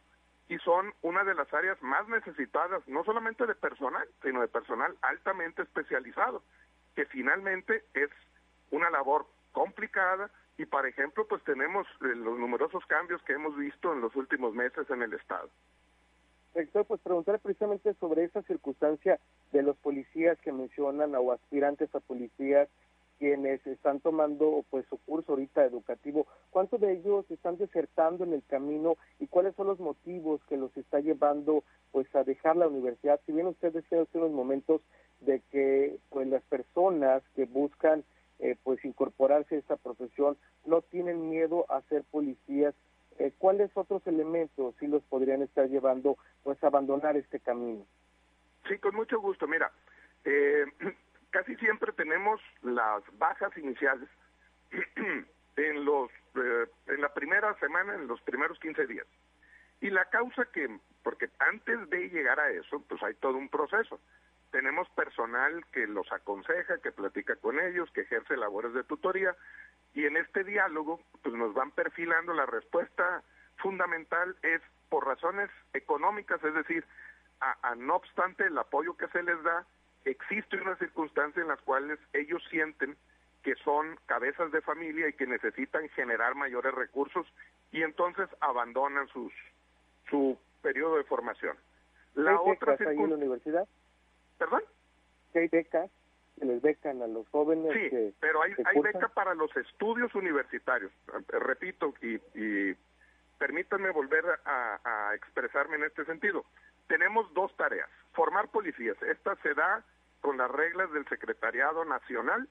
y 0.48 0.60
son 0.60 0.94
una 1.02 1.24
de 1.24 1.34
las 1.34 1.52
áreas 1.56 1.82
más 1.82 2.08
necesitadas, 2.08 2.88
no 2.88 3.04
solamente 3.04 3.48
de 3.48 3.56
personal, 3.56 4.08
sino 4.22 4.42
de 4.42 4.48
personal 4.48 4.96
altamente 5.02 5.64
especializado, 5.64 6.44
que 6.94 7.08
finalmente 7.08 7.84
es 7.96 8.12
una 8.70 8.92
labor 8.92 9.26
complicada 9.54 10.30
y, 10.60 10.68
por 10.68 10.86
ejemplo, 10.86 11.26
pues 11.28 11.44
tenemos 11.46 11.88
eh, 12.02 12.14
los 12.14 12.38
numerosos 12.38 12.86
cambios 12.86 13.24
que 13.24 13.34
hemos 13.34 13.58
visto 13.58 13.92
en 13.92 14.02
los 14.02 14.16
últimos 14.16 14.54
meses 14.54 14.88
en 14.92 15.02
el 15.02 15.14
Estado. 15.16 15.50
Rector, 16.54 16.86
pues 16.86 17.00
preguntar 17.02 17.40
precisamente 17.40 17.94
sobre 17.96 18.26
esa 18.26 18.42
circunstancia 18.44 19.20
de 19.52 19.64
los 19.64 19.78
policías 19.78 20.38
que 20.40 20.52
mencionan 20.52 21.16
o 21.16 21.32
aspirantes 21.32 21.94
a 21.96 22.00
policías 22.00 22.68
quienes 23.22 23.66
están 23.68 24.00
tomando 24.00 24.66
pues 24.72 24.84
su 24.90 24.98
curso 24.98 25.34
ahorita 25.34 25.64
educativo, 25.64 26.26
¿cuántos 26.50 26.82
de 26.82 26.94
ellos 26.94 27.24
están 27.30 27.56
desertando 27.58 28.24
en 28.24 28.34
el 28.34 28.42
camino 28.48 28.98
y 29.20 29.28
cuáles 29.28 29.54
son 29.56 29.68
los 29.68 29.80
motivos 29.80 30.42
que 30.50 30.58
los 30.58 30.76
está 30.76 31.00
llevando 31.00 31.64
pues 31.92 32.08
a 32.16 32.24
dejar 32.24 32.58
la 32.58 32.68
universidad? 32.68 33.20
Si 33.28 33.32
bien 33.32 33.46
usted 33.46 33.74
decía 33.74 34.02
hace 34.02 34.18
unos 34.18 34.32
momentos 34.32 34.82
de 35.20 35.40
que 35.52 36.00
pues 36.10 36.28
las 36.30 36.42
personas 36.46 37.22
que 37.36 37.46
buscan 37.46 38.04
eh, 38.40 38.56
pues 38.64 38.84
incorporarse 38.84 39.56
a 39.56 39.60
esta 39.60 39.76
profesión 39.76 40.36
no 40.66 40.82
tienen 40.82 41.30
miedo 41.30 41.68
a 41.70 41.82
ser 41.84 42.04
policías, 42.10 42.74
eh, 43.22 43.34
¿cuáles 43.38 43.72
otros 43.76 44.06
elementos 44.08 44.76
sí 44.80 44.88
los 44.88 45.04
podrían 45.04 45.42
estar 45.42 45.68
llevando 45.68 46.18
pues 46.44 46.64
a 46.64 46.68
abandonar 46.68 47.16
este 47.18 47.40
camino? 47.40 47.86
Sí, 48.68 48.78
con 48.80 48.96
mucho 48.96 49.20
gusto. 49.20 49.48
Mira, 49.48 49.72
eh, 50.26 50.66
casi 51.30 51.56
siempre 51.58 51.92
tenemos 51.94 52.42
las 52.62 53.04
bajas 53.18 53.56
iniciales 53.58 54.10
en 55.56 55.86
los 55.86 56.10
eh, 56.36 56.66
en 56.88 57.02
la 57.02 57.14
primera 57.14 57.54
semana, 57.60 57.96
en 57.96 58.08
los 58.08 58.22
primeros 58.22 58.58
15 58.60 58.88
días. 58.88 59.08
Y 59.82 59.90
la 59.90 60.06
causa 60.06 60.46
que, 60.46 60.80
porque 61.04 61.30
antes 61.40 61.90
de 61.90 62.10
llegar 62.10 62.40
a 62.40 62.52
eso, 62.52 62.84
pues 62.88 63.02
hay 63.04 63.16
todo 63.16 63.38
un 63.38 63.50
proceso. 63.50 64.00
Tenemos 64.52 64.88
personal 64.90 65.66
que 65.72 65.88
los 65.88 66.12
aconseja, 66.12 66.78
que 66.80 66.92
platica 66.92 67.36
con 67.38 67.60
ellos, 67.60 67.90
que 67.92 68.02
ejerce 68.02 68.38
labores 68.38 68.74
de 68.74 68.84
tutoría, 68.84 69.36
y 69.94 70.06
en 70.06 70.18
este 70.18 70.44
diálogo, 70.44 71.00
pues 71.22 71.36
nos 71.36 71.54
van 71.54 71.72
perfilando 71.72 72.34
la 72.34 72.46
respuesta 72.46 73.24
fundamental 73.58 74.36
es 74.42 74.62
por 74.90 75.06
razones 75.06 75.50
económicas, 75.74 76.44
es 76.44 76.54
decir, 76.54 76.86
a, 77.40 77.76
no 77.76 77.96
obstante 77.96 78.46
el 78.46 78.58
apoyo 78.58 78.96
que 78.96 79.08
se 79.08 79.24
les 79.24 79.42
da, 79.44 79.66
existe 80.06 80.58
una 80.58 80.76
circunstancia 80.78 81.42
en 81.42 81.48
las 81.48 81.62
cuales 81.62 82.00
ellos 82.14 82.44
sienten 82.50 82.96
que 83.44 83.56
son 83.56 83.98
cabezas 84.06 84.52
de 84.52 84.62
familia 84.62 85.08
y 85.08 85.14
que 85.14 85.26
necesitan 85.26 85.90
generar 85.90 86.36
mayores 86.36 86.74
recursos 86.74 87.26
y 87.72 87.82
entonces 87.82 88.30
abandonan 88.42 89.08
sus 89.08 89.34
su 90.10 90.38
periodo 90.62 90.98
de 90.98 91.04
formación. 91.06 91.58
La 92.14 92.40
otra 92.40 92.76
en 92.80 93.10
la 93.10 93.16
universidad? 93.16 93.68
¿Perdón? 94.38 94.62
hay 95.34 95.48
becas 95.48 95.90
que 96.42 96.48
les 96.48 96.62
becan 96.62 97.02
a 97.04 97.08
los 97.08 97.30
jóvenes. 97.30 97.72
Sí, 97.72 98.16
pero 98.20 98.42
hay, 98.42 98.54
hay 98.66 98.82
beca 98.82 99.10
para 99.10 99.36
los 99.36 99.56
estudios 99.56 100.14
universitarios. 100.16 100.92
Repito, 101.28 101.94
y, 102.02 102.16
y 102.34 102.76
permítanme 103.38 103.92
volver 103.92 104.26
a, 104.46 105.12
expresarme 105.14 105.76
en 105.76 105.84
este 105.84 106.04
sentido. 106.06 106.44
Tenemos 106.88 107.32
dos 107.34 107.56
tareas. 107.58 107.90
Formar 108.14 108.50
policías. 108.50 109.00
Esta 109.04 109.36
se 109.38 109.54
da 109.54 109.84
con 110.20 110.38
las 110.38 110.50
reglas 110.50 110.92
del 110.94 111.08
Secretariado 111.08 111.86
Nacional 111.86 112.50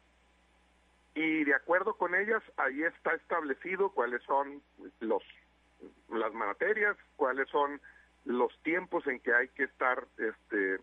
y 1.14 1.42
de 1.44 1.55
acuerdo 1.55 1.94
con 1.94 2.14
ellas 2.14 2.42
ahí 2.57 2.85
está 2.85 3.14
establecido 3.14 3.90
cuáles 3.90 4.22
son 4.22 4.62
los 5.00 5.22
las 6.09 6.33
materias, 6.33 6.96
cuáles 7.16 7.48
son 7.48 7.81
los 8.24 8.57
tiempos 8.62 9.07
en 9.09 9.18
que 9.18 9.35
hay 9.35 9.48
que 9.48 9.64
estar 9.64 10.07
este 10.18 10.79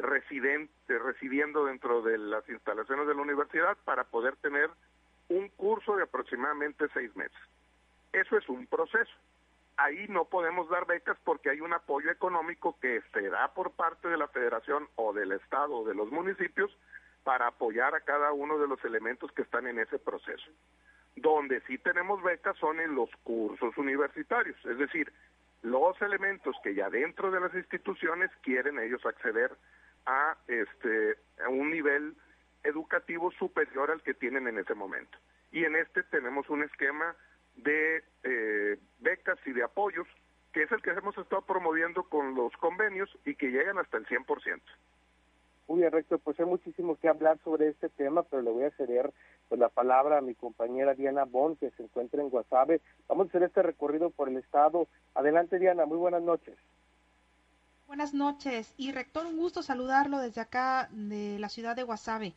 residente, 0.00 0.98
residiendo 0.98 1.64
dentro 1.66 2.02
de 2.02 2.18
las 2.18 2.48
instalaciones 2.48 3.06
de 3.06 3.14
la 3.14 3.22
universidad 3.22 3.76
para 3.84 4.04
poder 4.04 4.36
tener 4.36 4.70
un 5.28 5.48
curso 5.50 5.96
de 5.96 6.04
aproximadamente 6.04 6.86
seis 6.92 7.14
meses. 7.16 7.38
Eso 8.12 8.36
es 8.36 8.48
un 8.48 8.66
proceso. 8.66 9.12
Ahí 9.76 10.06
no 10.08 10.26
podemos 10.26 10.68
dar 10.68 10.86
becas 10.86 11.16
porque 11.24 11.50
hay 11.50 11.60
un 11.60 11.72
apoyo 11.72 12.10
económico 12.10 12.76
que 12.80 13.02
se 13.12 13.28
da 13.30 13.54
por 13.54 13.70
parte 13.70 14.08
de 14.08 14.18
la 14.18 14.28
federación 14.28 14.88
o 14.96 15.12
del 15.12 15.32
estado 15.32 15.76
o 15.76 15.84
de 15.84 15.94
los 15.94 16.10
municipios 16.10 16.76
para 17.24 17.46
apoyar 17.46 17.94
a 17.94 18.00
cada 18.00 18.32
uno 18.32 18.58
de 18.58 18.68
los 18.68 18.84
elementos 18.84 19.30
que 19.32 19.42
están 19.42 19.66
en 19.66 19.78
ese 19.78 19.98
proceso. 19.98 20.50
Donde 21.16 21.60
sí 21.62 21.78
tenemos 21.78 22.22
becas 22.22 22.56
son 22.58 22.80
en 22.80 22.94
los 22.94 23.10
cursos 23.22 23.76
universitarios, 23.78 24.56
es 24.64 24.78
decir, 24.78 25.12
los 25.62 26.00
elementos 26.00 26.56
que 26.62 26.74
ya 26.74 26.88
dentro 26.88 27.30
de 27.30 27.40
las 27.40 27.54
instituciones 27.54 28.30
quieren 28.42 28.78
ellos 28.78 29.04
acceder 29.04 29.52
a 30.06 30.36
este 30.48 31.16
a 31.44 31.48
un 31.48 31.70
nivel 31.70 32.14
educativo 32.64 33.30
superior 33.32 33.90
al 33.90 34.02
que 34.02 34.14
tienen 34.14 34.46
en 34.48 34.58
ese 34.58 34.74
momento. 34.74 35.16
Y 35.52 35.64
en 35.64 35.76
este 35.76 36.02
tenemos 36.04 36.48
un 36.50 36.62
esquema 36.62 37.14
de 37.56 38.02
eh, 38.22 38.78
becas 39.00 39.38
y 39.46 39.52
de 39.52 39.62
apoyos, 39.62 40.06
que 40.52 40.62
es 40.62 40.72
el 40.72 40.82
que 40.82 40.90
hemos 40.90 41.16
estado 41.16 41.42
promoviendo 41.42 42.04
con 42.04 42.34
los 42.34 42.52
convenios 42.56 43.10
y 43.24 43.34
que 43.34 43.50
llegan 43.50 43.78
hasta 43.78 43.96
el 43.96 44.06
100%. 44.06 44.60
Muy 45.68 45.80
bien, 45.80 45.92
rector, 45.92 46.18
pues 46.18 46.38
hay 46.40 46.46
muchísimo 46.46 46.96
que 46.96 47.08
hablar 47.08 47.38
sobre 47.44 47.68
este 47.68 47.88
tema, 47.90 48.24
pero 48.24 48.42
le 48.42 48.50
voy 48.50 48.64
a 48.64 48.72
ceder 48.72 49.12
pues, 49.48 49.60
la 49.60 49.68
palabra 49.68 50.18
a 50.18 50.20
mi 50.20 50.34
compañera 50.34 50.94
Diana 50.94 51.24
Bon, 51.24 51.54
que 51.54 51.70
se 51.70 51.84
encuentra 51.84 52.20
en 52.20 52.28
Guasave. 52.28 52.80
Vamos 53.06 53.26
a 53.26 53.28
hacer 53.28 53.44
este 53.44 53.62
recorrido 53.62 54.10
por 54.10 54.28
el 54.28 54.36
estado. 54.36 54.88
Adelante, 55.14 55.60
Diana, 55.60 55.86
muy 55.86 55.98
buenas 55.98 56.22
noches. 56.22 56.56
Buenas 57.90 58.14
noches. 58.14 58.72
Y 58.76 58.92
rector, 58.92 59.26
un 59.26 59.36
gusto 59.36 59.64
saludarlo 59.64 60.20
desde 60.20 60.40
acá 60.40 60.88
de 60.92 61.40
la 61.40 61.48
ciudad 61.48 61.74
de 61.74 61.82
Guasave 61.82 62.36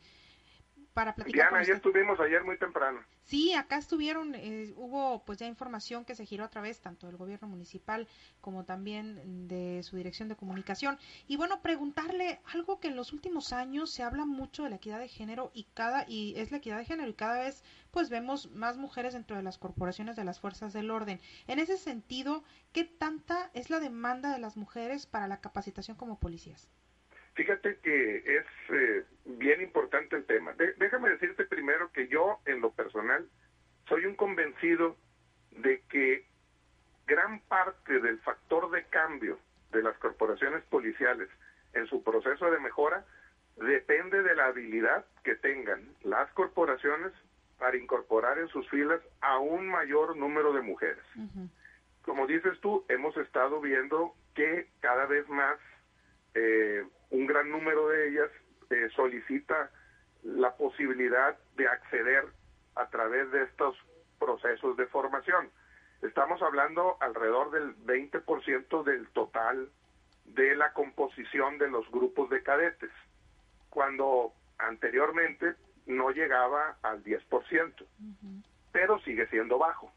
para 0.94 1.16
platicar. 1.16 1.50
Diana, 1.50 1.66
ya 1.66 1.74
estuvimos 1.74 2.20
ayer 2.20 2.44
muy 2.44 2.58
temprano. 2.58 3.00
Sí, 3.26 3.54
acá 3.54 3.78
estuvieron, 3.78 4.36
eh, 4.36 4.74
hubo 4.76 5.24
pues 5.26 5.40
ya 5.40 5.48
información 5.48 6.06
que 6.06 6.16
se 6.16 6.26
giró 6.26 6.46
otra 6.46 6.62
vez, 6.62 6.82
tanto 6.82 7.08
del 7.08 7.18
gobierno 7.18 7.48
municipal 7.48 8.08
como 8.42 8.66
también 8.66 9.48
de 9.48 9.82
su 9.84 9.96
dirección 9.96 10.30
de 10.30 10.36
comunicación. 10.36 11.00
Y 11.28 11.38
bueno, 11.38 11.62
preguntarle 11.62 12.40
algo 12.54 12.80
que 12.80 12.90
en 12.90 12.96
los 12.96 13.14
últimos 13.14 13.54
años 13.54 13.92
se 13.92 14.04
habla 14.04 14.26
mucho 14.26 14.64
de 14.64 14.70
la 14.70 14.76
equidad 14.76 15.00
de 15.00 15.08
género 15.08 15.52
y 15.54 15.66
cada, 15.74 16.06
y 16.08 16.34
es 16.38 16.52
la 16.52 16.58
equidad 16.58 16.78
de 16.78 16.86
género 16.86 17.10
y 17.10 17.14
cada 17.14 17.40
vez 17.40 17.64
pues 17.92 18.10
vemos 18.10 18.52
más 18.52 18.78
mujeres 18.78 19.14
dentro 19.14 19.38
de 19.38 19.44
las 19.44 19.58
corporaciones 19.58 20.16
de 20.16 20.24
las 20.24 20.40
fuerzas 20.40 20.74
del 20.74 20.92
orden. 20.92 21.20
En 21.48 21.60
ese 21.60 21.78
sentido, 21.78 22.44
¿qué 22.72 22.84
tanta 22.84 23.50
es 23.54 23.70
la 23.70 23.80
demanda 23.80 24.34
de 24.34 24.40
las 24.40 24.58
mujeres 24.58 25.06
para 25.06 25.28
la 25.28 25.42
capacitación 25.42 25.96
como 25.96 26.20
policías? 26.20 26.70
Fíjate 27.36 27.78
que 27.78 28.18
es 28.18 28.46
eh, 28.70 29.04
bien 29.26 29.62
importante 29.62 30.16
el 30.16 30.26
tema. 30.26 30.54
déjame 30.78 31.10
decirte 31.10 31.46
primero 31.46 31.92
que 31.92 32.08
yo, 32.08 32.40
en 32.46 32.62
lo 32.62 32.72
personal, 32.72 33.28
soy 33.88 34.06
un 34.06 34.16
convencido 34.16 34.96
de 35.52 35.82
que 35.90 36.26
gran 37.08 37.40
parte 37.42 38.00
del 38.00 38.20
factor 38.20 38.70
de 38.72 38.84
cambio 38.86 39.40
de 39.72 39.82
las 39.82 39.98
corporaciones 39.98 40.64
policiales 40.66 41.30
en 41.74 41.88
su 41.88 42.04
proceso 42.04 42.50
de 42.52 42.60
mejora 42.60 43.04
depende 43.58 44.22
de 44.22 44.36
la 44.36 44.46
habilidad 44.46 45.06
que 45.24 45.36
tengan 45.36 45.82
las 46.04 46.32
corporaciones 46.32 47.12
para 47.58 47.78
incorporar 47.78 48.38
en 48.38 48.48
sus 48.50 48.68
filas 48.70 49.02
a 49.22 49.40
un 49.40 49.68
mayor 49.68 50.16
número 50.18 50.54
de 50.54 50.62
mujeres. 50.62 51.04
Como 52.04 52.28
dices 52.28 52.60
tú, 52.62 52.86
hemos 52.90 53.16
estado 53.18 53.62
viendo 53.62 54.14
que 54.36 54.68
cada 54.82 55.06
vez 55.06 55.28
más 55.30 55.58
eh, 56.36 56.84
un 57.10 57.28
gran 57.28 57.50
número 57.50 57.88
de 57.90 58.10
ellas 58.10 58.30
eh, 58.70 58.90
solicita 58.96 59.72
la 60.24 60.56
posibilidad 60.56 61.38
de 61.56 61.68
acceder 61.68 62.26
a 62.76 62.90
través 62.90 63.32
de 63.32 63.44
estos 63.44 63.76
procesos 64.20 64.78
de 64.78 64.88
formación. 64.88 65.50
Estamos 66.02 66.42
hablando 66.42 66.98
alrededor 67.02 67.52
del 67.52 67.76
20% 67.86 68.84
del 68.84 69.08
total 69.10 69.70
de 70.26 70.56
la 70.56 70.74
composición 70.74 71.58
de 71.58 71.70
los 71.70 71.90
grupos 71.92 72.30
de 72.30 72.42
cadetes, 72.42 72.92
cuando 73.70 74.34
anteriormente 74.58 75.56
no 75.86 76.12
llegaba 76.12 76.78
al 76.82 77.04
10%, 77.04 77.86
pero 78.72 79.00
sigue 79.00 79.28
siendo 79.28 79.58
bajo. 79.58 79.92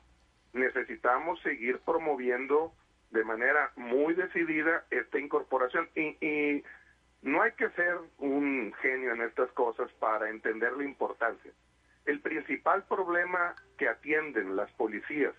Necesitamos 0.52 1.40
seguir 1.42 1.80
promoviendo 1.80 2.72
de 3.10 3.24
manera 3.24 3.72
muy 3.76 4.14
decidida 4.14 4.84
esta 4.90 5.18
incorporación 5.18 5.88
y 5.94 6.62
no 7.22 7.42
hay 7.42 7.52
que 7.52 7.70
ser 7.70 7.98
un 8.18 8.72
genio 8.80 9.12
en 9.14 9.22
estas 9.22 9.50
cosas 9.52 9.90
para 9.94 10.30
entender 10.30 10.72
la 10.72 10.84
importancia. 10.84 11.52
El 12.04 12.20
principal 12.20 12.84
problema 12.84 13.54
que 13.78 13.88
atienden 13.88 14.54
las 14.54 14.70
policías 14.72 15.34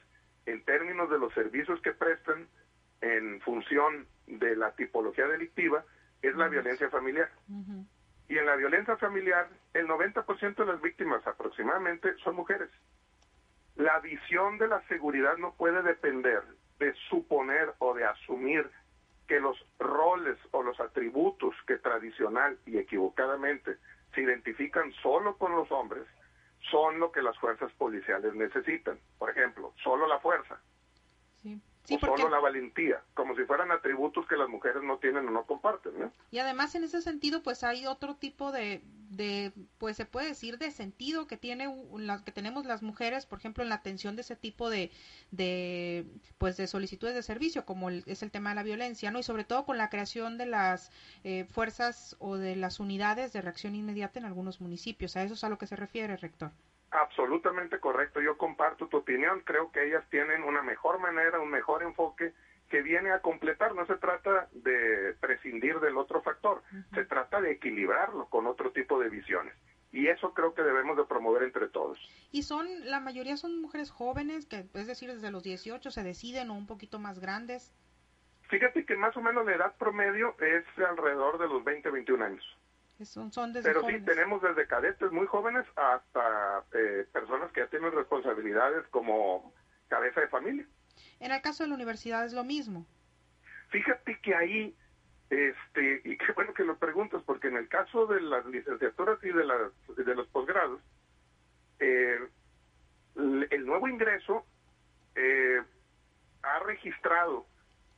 en 0.46 0.64
términos 0.66 1.10
de 1.10 1.20
los 1.20 1.34
servicios 1.34 1.82
que 1.82 1.94
prestan 1.94 2.48
en 3.02 3.40
función 3.42 4.08
de 4.26 4.56
la 4.56 4.72
tipología 4.76 5.28
delictiva 5.28 5.86
es 6.22 6.36
la 6.36 6.48
violencia 6.48 6.90
familiar. 6.90 7.30
Y 8.28 8.38
en 8.38 8.46
la 8.46 8.56
violencia 8.56 8.98
familiar, 8.98 9.48
el 9.74 9.88
90% 9.88 10.56
de 10.56 10.66
las 10.66 10.82
víctimas 10.82 11.26
aproximadamente 11.26 12.16
son 12.24 12.36
mujeres. 12.36 12.70
La 13.76 14.00
visión 14.00 14.58
de 14.58 14.68
la 14.68 14.82
seguridad 14.88 15.38
no 15.38 15.54
puede 15.54 15.82
depender 15.84 16.42
de 16.80 16.94
suponer 17.10 17.74
o 17.80 17.94
de 17.94 18.06
asumir 18.06 18.70
que 19.28 19.40
los 19.40 19.58
roles 19.80 20.38
o 20.52 20.64
los 20.64 20.80
atributos 20.80 21.54
que 21.66 21.78
tradicional 21.78 22.58
y 22.66 22.78
equivocadamente 22.78 23.78
se 24.14 24.22
identifican 24.22 24.92
solo 25.02 25.38
con 25.38 25.54
los 25.54 25.72
hombres 25.72 26.08
son 26.72 27.00
lo 27.00 27.12
que 27.12 27.22
las 27.22 27.38
fuerzas 27.40 27.72
policiales 27.74 28.34
necesitan. 28.34 29.00
Por 29.18 29.30
ejemplo, 29.30 29.74
solo 29.84 30.08
la 30.08 30.20
fuerza. 30.20 30.60
Sí 31.36 31.62
o 31.90 32.00
solo 32.00 32.30
la 32.30 32.40
valentía, 32.40 33.02
como 33.14 33.36
si 33.36 33.44
fueran 33.44 33.72
atributos 33.72 34.26
que 34.28 34.36
las 34.36 34.50
mujeres 34.50 34.84
no 34.84 34.98
tienen 34.98 35.28
o 35.28 35.32
no 35.32 35.46
comparten. 35.46 36.12
Y 36.32 36.40
además 36.40 36.76
en 36.76 36.84
ese 36.84 37.02
sentido, 37.02 37.42
pues 37.42 37.64
hay 37.64 37.86
otro 37.86 38.16
tipo 38.16 38.52
de, 38.52 38.82
de, 39.10 39.54
pues 39.78 39.96
se 39.96 40.06
puede 40.06 40.28
decir 40.28 40.58
de 40.58 40.72
sentido 40.72 41.28
que 41.28 41.38
tiene 41.38 41.74
la, 41.98 42.24
que 42.24 42.32
tenemos 42.32 42.66
las 42.66 42.82
mujeres, 42.82 43.26
por 43.26 43.40
ejemplo, 43.40 43.64
en 43.64 43.70
la 43.70 43.76
atención 43.76 44.16
de 44.16 44.22
ese 44.22 44.36
tipo 44.36 44.70
de, 44.70 44.92
de 45.32 46.06
pues 46.38 46.58
de 46.58 46.68
solicitudes 46.68 47.16
de 47.16 47.24
servicio, 47.24 47.66
como 47.66 47.90
es 47.90 48.22
el 48.24 48.32
tema 48.32 48.50
de 48.50 48.56
la 48.56 48.64
violencia, 48.64 49.12
¿no? 49.12 49.20
Y 49.20 49.24
sobre 49.24 49.44
todo 49.44 49.66
con 49.66 49.78
la 49.78 49.90
creación 49.90 50.38
de 50.38 50.46
las 50.46 50.92
eh, 51.24 51.46
fuerzas 51.46 52.16
o 52.20 52.38
de 52.38 52.56
las 52.56 52.80
unidades 52.80 53.34
de 53.34 53.42
reacción 53.42 53.76
inmediata 53.76 54.20
en 54.20 54.26
algunos 54.26 54.62
municipios. 54.62 55.16
A 55.16 55.24
eso 55.24 55.36
es 55.36 55.44
a 55.44 55.50
lo 55.50 55.58
que 55.58 55.68
se 55.68 55.76
refiere, 55.76 56.18
rector. 56.18 56.52
Absolutamente 57.00 57.80
correcto, 57.80 58.22
yo 58.22 58.38
comparto 58.38 58.88
tu 58.88 58.98
opinión, 58.98 59.42
creo 59.46 59.72
que 59.72 59.88
ellas 59.88 60.04
tienen 60.10 60.44
una 60.44 60.64
mejor 60.64 61.00
manera, 61.00 61.40
un 61.40 61.50
mejor 61.50 61.84
enfoque 61.84 62.34
que 62.70 62.82
viene 62.82 63.12
a 63.12 63.22
completar, 63.22 63.76
no 63.76 63.86
se 63.86 63.96
trata 63.98 64.50
de 64.52 65.16
prescindir 65.20 65.80
del 65.80 65.98
otro 65.98 66.22
factor, 66.22 66.64
se 66.94 67.06
trata 67.06 67.40
de 67.40 67.52
equilibrarlo 67.52 68.26
con 68.30 68.48
otro 68.48 68.72
tipo 68.72 69.00
de 69.00 69.10
visiones. 69.10 69.54
Y 69.92 70.08
eso 70.08 70.34
creo 70.34 70.54
que 70.54 70.64
debemos 70.64 70.98
de 70.98 71.06
promover 71.06 71.44
entre 71.44 71.68
todos. 71.70 72.00
Y 72.32 72.44
son, 72.44 72.68
la 72.90 73.00
mayoría 73.00 73.38
son 73.38 73.62
mujeres 73.62 73.92
jóvenes, 73.92 74.46
que 74.46 74.66
es 74.74 74.88
decir, 74.88 75.14
desde 75.14 75.32
los 75.32 75.44
18 75.44 75.92
se 75.92 76.04
deciden 76.04 76.50
o 76.50 76.56
un 76.56 76.68
poquito 76.68 77.00
más 77.00 77.20
grandes. 77.20 77.74
Fíjate 78.50 78.86
que 78.86 78.96
más 78.96 79.16
o 79.16 79.22
menos 79.22 79.46
la 79.46 79.56
edad 79.56 79.76
promedio 79.78 80.36
es 80.40 80.66
alrededor 80.84 81.38
de 81.38 81.48
los 81.48 81.64
20, 81.64 81.90
21 81.90 82.26
años. 82.26 82.58
Pero 83.64 83.86
sí, 83.88 84.00
tenemos 84.02 84.42
desde 84.42 84.68
cadetes 84.68 85.12
muy 85.12 85.28
jóvenes 85.28 85.66
hasta 85.76 86.64
eh, 86.74 87.06
personas 87.12 87.52
que 87.52 87.62
ya 87.62 87.68
tienen 87.68 87.92
responsabilidades 87.92 88.88
como 88.88 89.54
cabeza 89.88 90.22
de 90.22 90.28
familia. 90.28 90.66
En 91.20 91.32
el 91.32 91.42
caso 91.42 91.64
de 91.64 91.70
la 91.70 91.76
universidad 91.76 92.26
es 92.26 92.34
lo 92.34 92.44
mismo. 92.44 92.86
Fíjate 93.70 94.20
que 94.22 94.36
ahí, 94.36 94.76
este, 95.30 96.02
y 96.04 96.18
qué 96.18 96.32
bueno 96.36 96.54
que 96.54 96.64
lo 96.64 96.78
preguntas, 96.78 97.22
porque 97.26 97.48
en 97.48 97.58
el 97.58 97.68
caso 97.68 98.08
de 98.08 98.22
las 98.22 98.46
licenciaturas 98.46 99.24
y 99.24 99.30
de, 99.30 99.46
las, 99.46 99.72
de 99.96 100.16
los 100.16 100.28
posgrados, 100.28 100.82
eh, 101.80 102.20
el 103.16 103.66
nuevo 103.66 103.88
ingreso 103.88 104.46
eh, 105.16 105.62
ha 106.44 106.60
registrado 106.60 107.46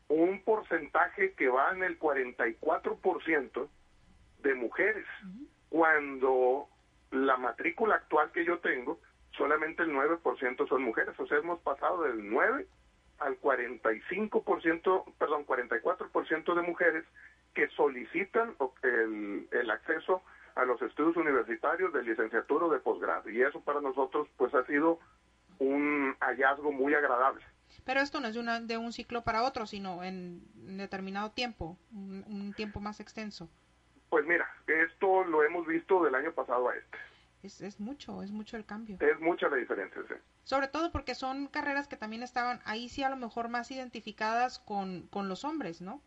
un 0.08 0.42
porcentaje 0.44 1.34
que 1.34 1.50
va 1.50 1.72
en 1.72 1.84
el 1.84 2.00
44% 2.00 3.70
de 4.41 4.56
mujeres, 4.56 5.06
cuando 5.69 6.67
la 7.12 7.38
matrícula 7.38 7.95
actual 7.95 8.32
que 8.32 8.45
yo 8.45 8.60
tengo, 8.60 8.99
solamente 9.38 9.84
el 9.84 9.91
9% 9.91 10.67
son 10.67 10.84
mujeres, 10.84 11.19
o 11.19 11.28
sea, 11.28 11.38
hemos 11.38 11.60
pasado 11.62 12.04
del 12.04 12.30
9 12.30 12.67
al 13.19 13.39
45%, 13.41 15.13
perdón, 15.17 15.45
44% 15.45 16.56
de 16.56 16.62
mujeres 16.62 17.06
que 17.54 17.67
solicitan 17.69 18.56
el, 18.84 19.47
el 19.52 19.71
acceso 19.71 20.21
a 20.56 20.65
los 20.65 20.82
estudios 20.82 21.17
universitarios 21.17 21.91
de 21.93 22.04
licenciatura 22.04 22.65
o 22.65 22.69
de 22.69 22.80
posgrado. 22.80 23.30
Y 23.30 23.41
eso 23.41 23.62
para 23.62 23.82
nosotros 23.82 24.28
pues 24.38 24.54
ha 24.54 24.65
sido 24.65 24.99
un 25.60 26.15
hallazgo 26.19 26.71
muy 26.71 26.93
agradable. 26.93 27.43
Pero 27.86 28.02
esto 28.02 28.19
no 28.19 28.28
es 28.28 28.34
de, 28.34 28.39
una, 28.39 28.60
de 28.60 28.78
un 28.78 28.91
ciclo 28.91 29.23
para 29.23 29.43
otro, 29.43 29.65
sino 29.65 30.04
en 30.04 30.41
determinado 30.78 31.32
tiempo, 31.32 31.78
un, 31.91 32.54
tiempo 32.56 32.80
más 32.80 32.99
extenso. 32.99 33.49
Pues 34.10 34.26
mira, 34.26 34.50
esto 34.67 35.24
lo 35.24 35.43
hemos 35.43 35.67
visto 35.67 36.04
del 36.04 36.15
año 36.15 36.32
pasado 36.32 36.69
a 36.69 36.76
este. 36.76 36.98
Es, 37.43 37.62
es 37.62 37.80
mucho, 37.80 38.22
es 38.22 38.32
mucho 38.32 38.58
el 38.58 38.65
cambio. 38.65 38.98
Es 39.00 39.19
mucha 39.19 39.48
la 39.48 39.56
diferencia, 39.56 40.02
sí. 40.08 40.15
Sobre 40.43 40.67
todo 40.67 40.91
porque 40.91 41.15
son 41.15 41.48
carreras 41.48 41.88
que 41.88 41.95
también 41.95 42.24
estaban 42.24 42.60
ahí 42.65 42.89
sí 42.89 43.04
a 43.04 43.10
lo 43.10 43.15
mejor 43.15 43.50
más 43.50 43.72
identificadas 43.72 44.60
con, 44.60 45.08
con 45.10 45.30
los 45.30 45.45
hombres, 45.45 45.80
¿no? 45.80 46.02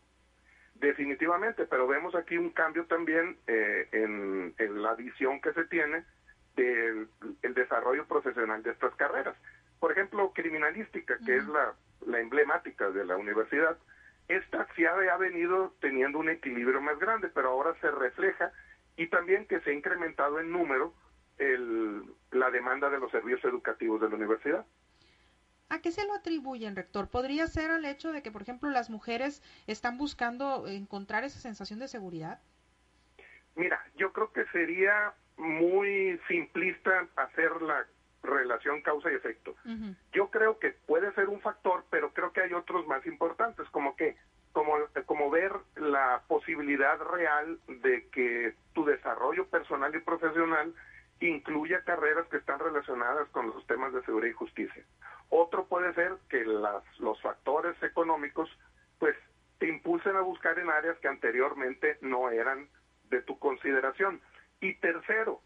Definitivamente, 0.74 1.64
pero 1.64 1.86
vemos 1.86 2.14
aquí 2.16 2.36
un 2.36 2.50
cambio 2.50 2.84
también 2.86 3.38
eh, 3.46 3.88
en, 3.92 4.52
en, 4.58 4.82
la 4.82 4.94
visión 4.94 5.40
que 5.40 5.52
se 5.52 5.64
tiene 5.66 6.04
del 6.56 7.08
el 7.42 7.54
desarrollo 7.54 8.04
profesional 8.06 8.62
de 8.64 8.72
estas 8.72 8.92
carreras. 8.96 9.36
Por 9.78 9.92
ejemplo, 9.92 10.32
criminalística, 10.32 11.18
que 11.24 11.36
es 11.36 11.46
la, 11.46 11.74
la, 12.06 12.18
emblemática 12.18 12.90
de 12.90 13.04
la 13.04 13.16
universidad, 13.16 13.76
esta 14.28 14.66
sí 14.74 14.85
ha, 14.85 15.16
venido 15.16 15.74
teniendo 15.80 16.18
un 16.18 16.30
equilibrio 16.30 16.80
más 16.80 16.98
grande, 16.98 17.28
pero 17.28 17.50
ahora 17.50 17.74
se 17.80 17.90
refleja 17.90 18.52
y 18.96 19.06
también 19.08 19.46
que 19.46 19.61
se 19.61 19.70
ha 19.70 19.74
incrementado 19.74 20.40
en 20.40 20.50
número 20.50 20.94
el, 21.38 22.02
la 22.30 22.50
demanda 22.50 22.88
de 22.90 22.98
los 22.98 23.11
servicios 23.11 23.44
educativos 23.44 24.00
de 24.00 24.08
la 24.08 24.16
universidad. 24.16 24.64
¿A 25.68 25.80
qué 25.80 25.90
se 25.90 26.06
lo 26.06 26.14
atribuyen, 26.14 26.76
rector? 26.76 27.08
¿Podría 27.08 27.46
ser 27.46 27.70
al 27.70 27.85
hecho 27.87 28.12
de 28.12 28.22
que, 28.22 28.30
por 28.30 28.42
ejemplo, 28.42 28.70
las 28.70 28.90
mujeres 28.90 29.42
están 29.66 29.96
buscando 29.96 30.66
encontrar 30.66 31.24
esa 31.24 31.38
sensación 31.38 31.78
de 31.78 31.88
seguridad? 31.88 32.40
Mira, 33.54 33.82
yo 33.96 34.12
creo 34.12 34.32
que 34.32 34.44
sería 34.46 35.14
muy 35.38 36.20
simplista 36.28 37.08
hacer 37.16 37.62
la 37.62 37.87
relación 38.22 38.82
causa 38.82 39.11
y 39.11 39.14
efecto. 39.14 39.54
Yo 40.12 40.30
creo 40.30 40.58
que 40.58 40.70
puede 40.87 41.12
ser 41.14 41.28
un 41.28 41.40
factor, 41.40 41.85
pero 41.90 42.12
creo 42.12 42.32
que 42.32 42.42
hay 42.42 42.52
otros 42.52 42.87
más 42.87 43.04
importantes, 43.06 43.68
como 43.70 43.96
que 43.96 44.16
como, 44.52 44.74
como 45.06 45.30
ver 45.30 45.52
la 45.76 46.22
posibilidad 46.28 46.98
real 47.00 47.58
de 47.66 48.06
que 48.08 48.54
tu 48.74 48.85
desarrollo 48.85 49.46
personal 49.46 49.94
y 49.94 50.00
profesional 50.00 50.74
incluya 51.20 51.85
carreras 51.85 52.26
que 52.28 52.37
están 52.37 52.58
relacionadas 52.58 53.28
con 53.30 53.46
los 53.46 53.66
temas 53.66 53.92
de 53.92 54.02
seguridad 54.02 54.32
y 54.32 54.35
justicia. 54.35 54.85
Otro 55.30 55.66
puede 55.66 55.94
ser 55.94 56.16
que 56.28 56.44
las, 56.44 56.82
los 56.98 57.20
factores 57.22 57.80
económicos 57.82 58.50
pues 58.98 59.16
te 59.58 59.68
impulsen 59.68 60.16
a 60.16 60.20
buscar 60.20 60.58
en 60.58 60.68
áreas 60.68 60.98
que 60.98 61.08
anteriormente 61.08 61.96
no 62.02 62.30
eran 62.30 62.68
de 63.08 63.22
tu 63.22 63.38
consideración. 63.38 64.20
Y 64.61 64.74
tercero, 64.74 65.40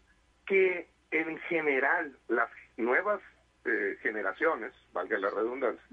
que 0.45 0.89
en 1.11 1.37
general 1.41 2.17
las 2.27 2.49
nuevas 2.77 3.21
eh, 3.65 3.97
generaciones, 4.01 4.73
valga 4.93 5.17
la 5.17 5.29
redundancia, 5.29 5.83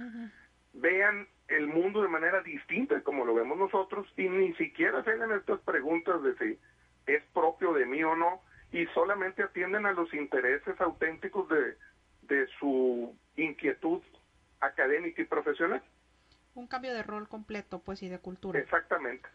vean 0.75 1.27
el 1.49 1.67
mundo 1.67 2.03
de 2.03 2.09
manera 2.09 2.41
distinta 2.43 3.01
como 3.03 3.25
lo 3.25 3.35
vemos 3.35 3.59
nosotros 3.59 4.07
y 4.17 4.29
ni 4.29 4.55
siquiera 4.55 5.03
se 5.05 5.11
hagan 5.11 5.33
estas 5.33 5.61
preguntas 5.61 6.23
de 6.23 6.37
si 6.37 6.59
es 7.07 7.23
propio 7.33 7.73
de 7.75 7.87
mí 7.87 8.03
o 8.03 8.17
no, 8.17 8.43
y 8.73 8.87
solamente 8.87 9.43
atienden 9.43 9.87
a 9.87 9.93
los 9.93 10.13
intereses 10.15 10.81
auténticos 10.81 11.49
de, 11.49 11.77
de 12.23 12.47
su 12.59 13.15
inquietud 13.37 14.03
académica 14.61 15.23
y 15.23 15.27
profesional. 15.27 15.83
Un 16.55 16.67
cambio 16.67 16.95
de 16.95 17.03
rol 17.03 17.29
completo, 17.29 17.81
pues, 17.81 18.03
y 18.03 18.09
de 18.09 18.19
cultura. 18.19 18.59
Exactamente. 18.59 19.29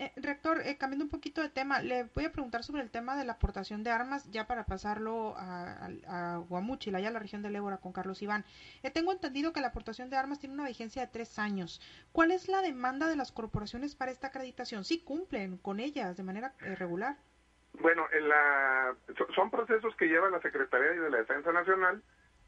Eh, 0.00 0.10
rector, 0.16 0.62
eh, 0.64 0.78
cambiando 0.78 1.04
un 1.04 1.10
poquito 1.10 1.42
de 1.42 1.50
tema, 1.50 1.82
le 1.82 2.04
voy 2.14 2.24
a 2.24 2.32
preguntar 2.32 2.64
sobre 2.64 2.80
el 2.80 2.90
tema 2.90 3.18
de 3.18 3.26
la 3.26 3.32
aportación 3.34 3.84
de 3.84 3.90
armas, 3.90 4.30
ya 4.30 4.46
para 4.46 4.64
pasarlo 4.64 5.34
a, 5.36 5.90
a, 6.08 6.36
a 6.36 6.38
allá 6.38 7.08
a 7.08 7.10
la 7.10 7.18
región 7.18 7.42
del 7.42 7.54
Ébora, 7.54 7.76
con 7.76 7.92
Carlos 7.92 8.22
Iván. 8.22 8.46
Eh, 8.82 8.90
tengo 8.90 9.12
entendido 9.12 9.52
que 9.52 9.60
la 9.60 9.66
aportación 9.66 10.08
de 10.08 10.16
armas 10.16 10.40
tiene 10.40 10.54
una 10.54 10.66
vigencia 10.66 11.02
de 11.02 11.12
tres 11.12 11.38
años. 11.38 11.82
¿Cuál 12.12 12.30
es 12.30 12.48
la 12.48 12.62
demanda 12.62 13.08
de 13.08 13.16
las 13.16 13.30
corporaciones 13.30 13.94
para 13.94 14.10
esta 14.10 14.28
acreditación? 14.28 14.84
¿Sí 14.84 15.04
cumplen 15.04 15.58
con 15.58 15.80
ellas 15.80 16.16
de 16.16 16.22
manera 16.22 16.54
eh, 16.62 16.76
regular? 16.76 17.18
Bueno, 17.74 18.06
en 18.10 18.26
la, 18.26 18.96
son 19.36 19.50
procesos 19.50 19.94
que 19.96 20.06
lleva 20.06 20.30
la 20.30 20.40
Secretaría 20.40 20.92
de 20.92 21.10
la 21.10 21.18
Defensa 21.18 21.52
Nacional, 21.52 22.02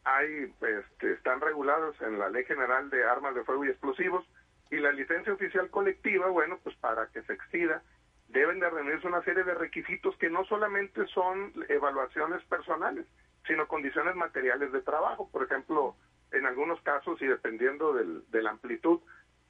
hay, 0.05 0.55
este, 0.63 1.13
están 1.13 1.43
regulados 1.43 2.01
en 2.01 2.19
la 2.19 2.31
Ley 2.31 2.47
General 2.47 2.89
de 2.89 3.05
Armas 3.05 3.35
de 3.35 3.45
Fuego 3.45 3.67
y 3.67 3.69
Explosivos, 3.69 4.25
y 4.73 4.79
la 4.79 4.91
licencia 4.91 5.35
oficial 5.35 5.69
colectiva, 5.69 6.29
bueno, 6.29 6.59
pues 6.65 6.75
para 6.77 7.07
que 7.09 7.23
se 7.25 7.35
expida, 7.35 7.83
deben 8.29 8.59
de 8.59 8.71
reunirse 8.71 9.07
una 9.07 9.23
serie 9.23 9.45
de 9.45 9.53
requisitos 9.53 10.17
que 10.17 10.31
no 10.31 10.47
solamente 10.47 11.07
son 11.09 11.53
evaluaciones 11.69 12.43
personales, 12.45 13.07
sino 13.47 13.69
condiciones 13.69 14.17
materiales 14.17 14.73
de 14.73 14.81
trabajo. 14.81 15.29
Por 15.31 15.45
ejemplo, 15.45 15.95
en 16.33 16.47
algunos 16.47 16.81
casos 16.81 17.21
y 17.21 17.27
dependiendo 17.27 17.93
del, 17.93 18.25
de 18.31 18.43
la 18.43 18.49
amplitud, 18.53 19.01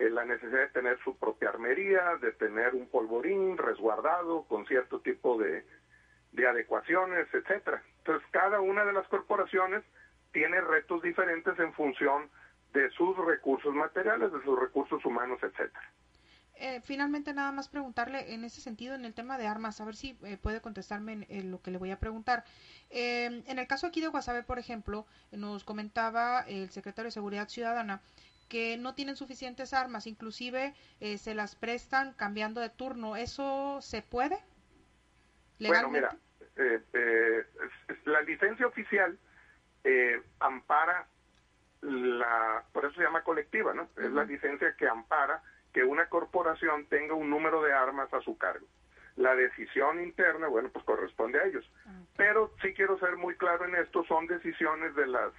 eh, 0.01 0.11
la 0.11 0.25
necesidad 0.25 0.59
de 0.59 0.69
tener 0.71 0.99
su 1.05 1.17
propia 1.17 1.51
armería, 1.51 2.17
de 2.21 2.33
tener 2.33 2.75
un 2.75 2.89
polvorín 2.89 3.57
resguardado 3.59 4.45
con 4.49 4.67
cierto 4.67 5.03
tipo 5.03 5.39
de, 5.39 5.65
de 6.33 6.49
adecuaciones, 6.49 7.33
etcétera. 7.33 7.81
Entonces, 7.99 8.29
cada 8.33 8.61
una 8.61 8.85
de 8.85 8.93
las 8.93 9.07
corporaciones 9.07 9.85
tiene 10.33 10.61
retos 10.61 11.01
diferentes 11.01 11.57
en 11.61 11.73
función 11.75 12.29
de 12.73 12.91
sus 12.91 13.17
recursos 13.17 13.75
materiales, 13.75 14.33
de 14.33 14.43
sus 14.43 14.59
recursos 14.59 15.05
humanos, 15.05 15.39
etcétera. 15.43 15.93
Eh, 16.55 16.81
finalmente, 16.83 17.33
nada 17.33 17.51
más 17.51 17.69
preguntarle 17.69 18.35
en 18.35 18.45
ese 18.45 18.61
sentido, 18.61 18.95
en 18.95 19.05
el 19.05 19.15
tema 19.15 19.37
de 19.37 19.47
armas, 19.47 19.81
a 19.81 19.85
ver 19.85 19.97
si 19.97 20.17
eh, 20.23 20.37
puede 20.37 20.61
contestarme 20.61 21.27
en, 21.29 21.51
lo 21.51 21.61
que 21.61 21.71
le 21.71 21.79
voy 21.79 21.91
a 21.91 21.99
preguntar. 21.99 22.45
Eh, 22.91 23.43
en 23.47 23.59
el 23.59 23.67
caso 23.67 23.87
aquí 23.87 24.01
de 24.01 24.09
Guasave, 24.09 24.43
por 24.43 24.59
ejemplo, 24.59 25.07
nos 25.33 25.65
comentaba 25.65 26.41
el 26.43 26.71
secretario 26.71 27.09
de 27.09 27.13
Seguridad 27.13 27.49
Ciudadana 27.49 28.01
que 28.53 28.77
no 28.77 28.95
tienen 28.95 29.17
suficientes 29.17 29.73
armas, 29.73 30.07
inclusive 30.07 30.75
eh, 31.01 31.17
se 31.17 31.35
las 31.35 31.57
prestan 31.57 32.13
cambiando 32.13 32.61
de 32.61 32.69
turno. 32.69 33.17
¿Eso 33.17 33.79
se 33.81 34.03
puede? 34.03 34.37
Bueno, 35.59 35.89
mira, 35.89 36.15
eh, 36.57 36.83
eh, 36.93 37.45
la 38.05 38.21
licencia 38.21 38.67
oficial 38.67 39.19
ampara 40.41 41.09
la, 41.83 42.65
por 42.73 42.85
eso 42.85 42.95
se 42.95 43.03
llama 43.03 43.23
colectiva, 43.23 43.75
¿no? 43.75 43.89
Es 43.97 44.11
la 44.11 44.25
licencia 44.25 44.75
que 44.77 44.89
ampara 44.89 45.43
que 45.73 45.85
una 45.85 46.09
corporación 46.09 46.87
tenga 46.87 47.15
un 47.15 47.31
número 47.31 47.63
de 47.63 47.73
armas 47.73 48.13
a 48.15 48.21
su 48.21 48.39
cargo. 48.39 48.67
La 49.17 49.35
decisión 49.35 50.03
interna, 50.03 50.49
bueno, 50.49 50.71
pues 50.73 50.85
corresponde 50.85 51.41
a 51.41 51.45
ellos. 51.45 51.69
Ah, 51.87 51.91
Pero 52.17 52.55
sí 52.63 52.73
quiero 52.75 52.99
ser 52.99 53.17
muy 53.17 53.35
claro 53.37 53.65
en 53.65 53.75
esto, 53.75 54.05
son 54.05 54.27
decisiones 54.27 54.95
de 54.95 55.07
las 55.07 55.33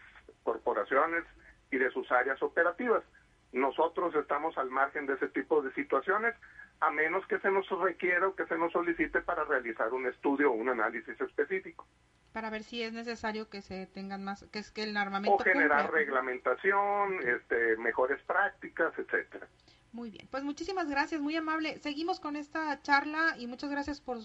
corporaciones 0.44 1.24
y 1.72 1.78
de 1.78 1.90
sus 1.92 2.12
áreas 2.12 2.42
operativas. 2.44 3.04
Nosotros 3.52 4.14
estamos 4.16 4.58
al 4.58 4.70
margen 4.70 5.06
de 5.06 5.14
ese 5.14 5.28
tipo 5.30 5.62
de 5.62 5.72
situaciones, 5.74 6.36
a 6.82 6.90
menos 6.92 7.26
que 7.28 7.40
se 7.40 7.50
nos 7.50 7.70
requiera 7.70 8.28
o 8.28 8.36
que 8.36 8.46
se 8.48 8.58
nos 8.58 8.72
solicite 8.74 9.22
para 9.22 9.44
realizar 9.46 9.94
un 9.94 10.08
estudio 10.08 10.52
o 10.52 10.56
un 10.56 10.70
análisis 10.70 11.20
específico. 11.22 11.88
Para 12.34 12.50
ver 12.50 12.64
si 12.64 12.82
es 12.82 12.94
necesario 12.94 13.50
que 13.50 13.62
se 13.62 13.86
tengan 13.86 14.24
más, 14.24 14.46
que 14.52 14.60
es 14.60 14.72
que 14.72 14.84
el 14.84 14.98
armamento. 14.98 15.36
O 15.36 15.44
generar 15.44 15.92
reglamentación, 15.92 17.20
este, 17.28 17.78
mejores 17.78 18.22
prácticas, 18.24 18.92
etcétera. 18.98 19.48
Muy 19.92 20.10
bien, 20.10 20.28
pues 20.32 20.44
muchísimas 20.44 20.90
gracias, 20.90 21.22
muy 21.22 21.36
amable. 21.36 21.78
Seguimos 21.78 22.20
con 22.20 22.36
esta 22.36 22.82
charla 22.82 23.36
y 23.38 23.46
muchas 23.46 23.70
gracias 23.70 24.02
por, 24.02 24.18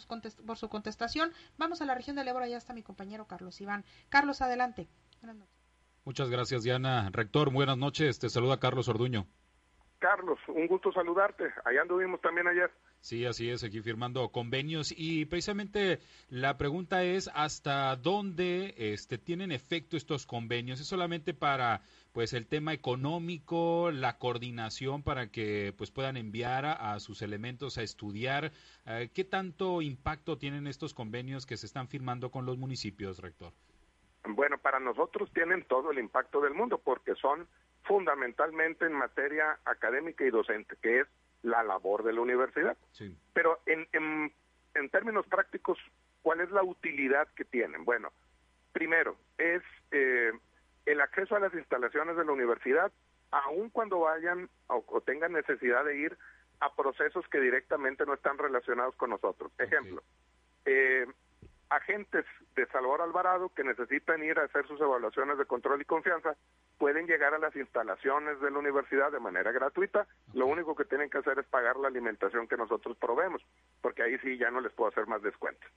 por 0.47 0.57
su 0.57 0.69
contestación. 0.71 1.31
Vamos 1.59 1.83
a 1.83 1.85
la 1.85 1.95
región 1.95 2.17
del 2.17 2.27
Ébora, 2.27 2.49
ya 2.49 2.57
está 2.57 2.73
mi 2.73 2.83
compañero 2.83 3.27
Carlos 3.27 3.61
Iván. 3.61 3.85
Carlos, 4.09 4.41
adelante. 4.41 4.89
Buenas 5.21 5.37
noches. 5.37 5.55
Muchas 6.07 6.31
gracias, 6.31 6.63
Diana. 6.63 7.11
Rector, 7.13 7.53
buenas 7.53 7.77
noches. 7.77 8.19
Te 8.19 8.31
saluda 8.31 8.59
Carlos 8.59 8.89
Orduño. 8.89 9.27
Carlos, 9.99 10.39
un 10.49 10.67
gusto 10.67 10.91
saludarte. 10.91 11.53
Allá 11.67 11.83
anduvimos 11.83 12.23
también 12.23 12.49
ayer. 12.49 12.71
Sí, 13.01 13.25
así 13.25 13.49
es, 13.49 13.63
aquí 13.65 13.81
firmando 13.81 14.29
convenios 14.31 14.93
y 14.97 15.25
precisamente 15.27 16.01
la 16.31 16.59
pregunta 16.59 17.05
es 17.05 17.31
hasta 17.33 17.95
dónde 17.97 18.75
este, 18.77 19.19
tienen 19.19 19.53
efecto 19.53 19.97
estos 19.97 20.27
convenios. 20.27 20.81
¿Es 20.81 20.89
solamente 20.89 21.33
para 21.33 21.81
pues 22.13 22.33
el 22.33 22.49
tema 22.49 22.73
económico, 22.73 23.91
la 23.93 24.19
coordinación 24.19 25.03
para 25.05 25.29
que 25.29 25.73
pues 25.79 25.91
puedan 25.93 26.17
enviar 26.17 26.65
a, 26.67 26.99
sus 26.99 27.23
elementos 27.23 27.79
a 27.79 27.83
estudiar. 27.83 28.51
Eh, 28.87 29.11
¿Qué 29.15 29.23
tanto 29.23 29.83
impacto 29.83 30.37
tienen 30.37 30.67
estos 30.67 30.95
convenios 30.95 31.47
que 31.47 31.57
se 31.57 31.67
están 31.67 31.87
firmando 31.87 32.31
con 32.31 32.45
los 32.45 32.59
municipios, 32.59 33.21
rector? 33.21 33.53
Bueno, 34.25 34.59
para 34.59 34.81
nosotros 34.81 35.33
tienen 35.33 35.65
todo 35.65 35.93
el 35.93 35.99
impacto 36.01 36.41
del 36.41 36.55
mundo 36.55 36.79
porque 36.83 37.15
son 37.15 37.47
fundamentalmente 37.85 38.85
en 38.85 38.95
materia 38.95 39.59
académica 39.65 40.25
y 40.25 40.31
docente, 40.31 40.77
que 40.83 41.01
es 41.01 41.07
la 41.43 41.63
labor 41.63 42.03
de 42.03 42.13
la 42.13 42.21
universidad. 42.21 42.77
Sí. 42.93 43.17
Pero 43.33 43.61
en, 43.67 43.87
en, 43.93 44.33
en 44.75 44.91
términos 44.91 45.27
prácticos, 45.27 45.79
¿cuál 46.23 46.41
es 46.41 46.51
la 46.51 46.63
utilidad 46.63 47.29
que 47.35 47.45
tienen? 47.45 47.85
Bueno, 47.85 48.13
primero, 48.73 49.17
es 49.37 49.63
eh, 49.91 50.33
el 50.87 51.01
acceso 51.01 51.37
a 51.37 51.41
las 51.41 51.55
instalaciones 51.55 52.17
de 52.17 52.25
la 52.25 52.33
universidad, 52.33 52.93
aun 53.31 53.71
cuando 53.71 54.01
vayan 54.01 54.49
o, 54.69 55.01
tengan 55.03 55.33
necesidad 55.33 55.85
de 55.85 55.97
ir 55.97 56.19
a 56.61 56.75
procesos 56.75 57.27
que 57.29 57.41
directamente 57.41 58.07
no 58.07 58.15
están 58.15 58.39
relacionados 58.39 58.97
con 58.97 59.11
nosotros. 59.11 59.53
Ejemplo, 59.59 60.03
eh, 60.65 61.07
agentes 61.71 62.25
de 62.57 62.67
Salvador 62.67 63.03
Alvarado 63.03 63.51
que 63.51 63.65
necesitan 63.65 64.23
ir 64.23 64.39
a 64.39 64.45
hacer 64.45 64.67
sus 64.67 64.81
evaluaciones 64.81 65.39
de 65.39 65.45
control 65.45 65.81
y 65.81 65.85
confianza 65.85 66.37
pueden 66.79 67.07
llegar 67.07 67.35
a 67.35 67.39
las 67.39 67.55
instalaciones 67.57 68.41
de 68.41 68.51
la 68.51 68.59
universidad 68.59 69.13
de 69.13 69.21
manera 69.21 69.53
gratuita. 69.53 70.07
Lo 70.35 70.47
único 70.47 70.75
que 70.75 70.85
tienen 70.85 71.11
que 71.11 71.19
hacer 71.19 71.39
es 71.39 71.47
pagar 71.47 71.77
la 71.77 71.89
alimentación 71.89 72.49
que 72.49 72.57
nosotros 72.57 72.97
proveemos, 72.97 73.43
porque 73.81 74.03
ahí 74.03 74.19
sí 74.19 74.39
ya 74.39 74.51
no 74.51 74.61
les 74.61 74.73
puedo 74.73 74.91
hacer 74.91 75.07
más 75.07 75.23
descuentos. 75.23 75.71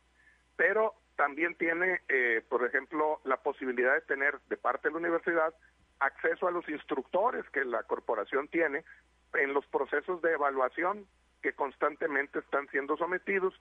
Pero 0.56 0.94
también 1.16 1.56
tiene, 1.56 2.02
eh, 2.08 2.44
por 2.48 2.66
ejemplo, 2.66 3.20
la 3.24 3.38
posibilidad 3.38 3.94
de 3.94 4.02
tener 4.02 4.40
de 4.50 4.58
parte 4.58 4.88
de 4.88 4.94
la 4.94 5.00
universidad 5.00 5.54
acceso 6.00 6.48
a 6.48 6.52
los 6.52 6.68
instructores 6.70 7.48
que 7.50 7.66
la 7.66 7.84
corporación 7.84 8.48
tiene 8.48 8.84
en 9.34 9.54
los 9.54 9.66
procesos 9.68 10.22
de 10.22 10.34
evaluación 10.34 11.06
que 11.42 11.54
constantemente 11.54 12.40
están 12.40 12.68
siendo 12.70 12.98
sometidos 12.98 13.54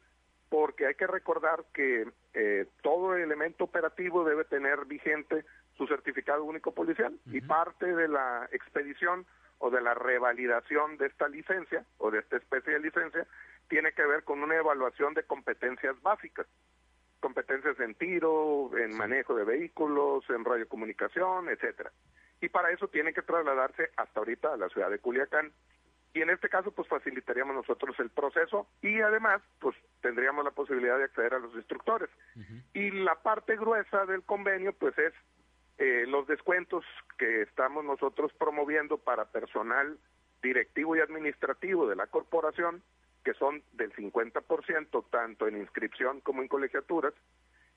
porque 0.51 0.87
hay 0.87 0.95
que 0.97 1.07
recordar 1.07 1.65
que 1.73 2.07
eh, 2.35 2.67
todo 2.83 3.15
elemento 3.15 3.65
operativo 3.65 4.25
debe 4.25 4.45
tener 4.45 4.85
vigente 4.85 5.47
su 5.79 5.87
certificado 5.87 6.45
único 6.45 6.73
policial 6.73 7.19
y 7.27 7.41
parte 7.41 7.87
de 7.87 8.09
la 8.09 8.49
expedición 8.53 9.25
o 9.59 9.71
de 9.71 9.81
la 9.81 9.95
revalidación 9.95 10.99
de 10.99 11.07
esta 11.07 11.29
licencia 11.29 11.87
o 11.99 12.11
de 12.11 12.19
esta 12.19 12.37
especie 12.37 12.75
de 12.75 12.81
licencia 12.81 13.27
tiene 13.69 13.93
que 13.93 14.05
ver 14.05 14.25
con 14.25 14.43
una 14.43 14.57
evaluación 14.57 15.15
de 15.15 15.23
competencias 15.23 16.01
básicas, 16.03 16.47
competencias 17.21 17.79
en 17.79 17.95
tiro, 17.95 18.77
en 18.77 18.97
manejo 18.97 19.37
de 19.37 19.45
vehículos, 19.45 20.25
en 20.31 20.45
radiocomunicación, 20.45 21.49
etcétera. 21.49 21.93
Y 22.41 22.49
para 22.49 22.73
eso 22.73 22.89
tiene 22.89 23.13
que 23.13 23.23
trasladarse 23.23 23.91
hasta 23.97 24.19
ahorita 24.19 24.55
a 24.55 24.57
la 24.57 24.69
ciudad 24.71 24.91
de 24.91 24.99
Culiacán 24.99 25.53
y 26.13 26.23
en 26.23 26.31
este 26.31 26.49
caso 26.49 26.73
pues 26.73 26.89
facilitaríamos 26.89 27.55
nosotros 27.55 27.99
el 28.01 28.11
proceso 28.11 28.67
y 28.83 29.01
además 29.01 29.43
pues 29.61 29.77
tendríamos 30.01 30.45
la 30.45 30.51
posibilidad 30.51 30.99
de 30.99 31.05
acceder 31.05 31.35
a 31.35 31.39
los 31.39 31.55
instructores. 31.55 32.11
Y 32.75 32.91
la 32.91 33.17
parte 33.17 33.57
gruesa 33.57 34.07
del 34.07 34.23
convenio 34.23 34.73
pues 34.73 34.97
es 34.99 35.13
eh, 35.79 36.05
los 36.07 36.27
descuentos 36.27 36.85
que 37.17 37.43
estamos 37.43 37.85
nosotros 37.85 38.33
promoviendo 38.39 38.99
para 38.99 39.27
personal 39.27 39.99
directivo 40.43 40.97
y 40.97 41.01
administrativo 41.01 41.89
de 41.89 41.97
la 41.97 42.07
corporación, 42.07 42.83
que 43.25 43.35
son 43.35 43.63
del 43.73 43.93
50% 43.93 45.05
tanto 45.11 45.47
en 45.47 45.57
inscripción 45.57 46.21
como 46.21 46.43
en 46.43 46.49
colegiaturas, 46.49 47.15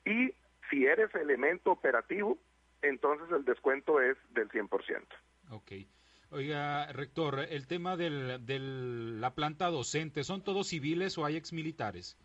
y 0.04 0.34
si 0.70 0.86
eres 0.86 1.14
elemento 1.14 1.70
operativo, 1.70 2.38
entonces 2.82 3.30
el 3.30 3.44
descuento 3.44 4.00
es 4.00 4.16
del 4.30 4.48
100%. 4.50 5.02
Okay. 5.50 5.88
Oiga, 6.30 6.86
rector, 6.92 7.40
el 7.48 7.66
tema 7.66 7.96
de 7.96 8.38
del, 8.40 9.20
la 9.20 9.34
planta 9.34 9.66
docente, 9.66 10.24
¿son 10.24 10.42
todos 10.42 10.68
civiles 10.68 11.16
o 11.18 11.24
hay 11.24 11.36
exmilitares? 11.36 12.18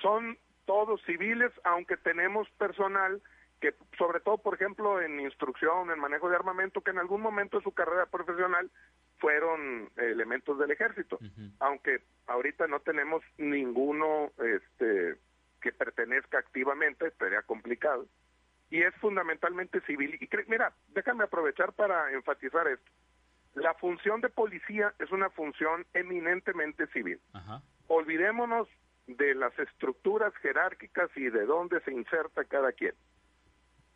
Son 0.00 0.38
todos 0.64 1.02
civiles, 1.04 1.52
aunque 1.64 1.96
tenemos 1.96 2.48
personal 2.58 3.20
que, 3.60 3.74
sobre 3.98 4.20
todo, 4.20 4.38
por 4.38 4.54
ejemplo, 4.54 5.02
en 5.02 5.20
instrucción, 5.20 5.90
en 5.90 5.98
manejo 5.98 6.30
de 6.30 6.36
armamento, 6.36 6.80
que 6.80 6.92
en 6.92 6.98
algún 6.98 7.20
momento 7.20 7.58
de 7.58 7.64
su 7.64 7.72
carrera 7.72 8.06
profesional 8.06 8.70
fueron 9.18 9.90
elementos 9.96 10.58
del 10.58 10.70
ejército, 10.70 11.18
aunque 11.58 12.02
ahorita 12.26 12.66
no 12.68 12.80
tenemos 12.80 13.22
ninguno 13.36 14.30
este, 14.38 15.16
que 15.60 15.72
pertenezca 15.72 16.38
activamente, 16.38 17.10
sería 17.18 17.42
complicado. 17.42 18.06
Y 18.70 18.82
es 18.82 18.94
fundamentalmente 18.96 19.80
civil. 19.82 20.16
Y 20.20 20.28
mira, 20.48 20.72
déjame 20.88 21.24
aprovechar 21.24 21.72
para 21.72 22.12
enfatizar 22.12 22.68
esto. 22.68 22.90
La 23.54 23.74
función 23.74 24.20
de 24.20 24.28
policía 24.28 24.94
es 24.98 25.10
una 25.10 25.28
función 25.30 25.84
eminentemente 25.92 26.86
civil. 26.88 27.20
Olvidémonos 27.88 28.68
de 29.06 29.34
las 29.34 29.58
estructuras 29.58 30.32
jerárquicas 30.36 31.10
y 31.16 31.28
de 31.30 31.44
dónde 31.46 31.80
se 31.80 31.92
inserta 31.92 32.44
cada 32.44 32.72
quien. 32.72 32.94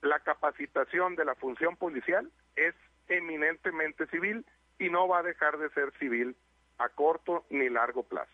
La 0.02 0.18
capacitación 0.20 1.14
de 1.14 1.24
la 1.24 1.34
función 1.36 1.76
policial 1.76 2.30
es 2.56 2.74
eminentemente 3.08 4.06
civil 4.08 4.44
y 4.78 4.90
no 4.90 5.06
va 5.06 5.20
a 5.20 5.22
dejar 5.22 5.58
de 5.58 5.70
ser 5.70 5.92
civil 5.98 6.36
a 6.78 6.88
corto 6.88 7.46
ni 7.50 7.68
largo 7.68 8.02
plazo. 8.02 8.32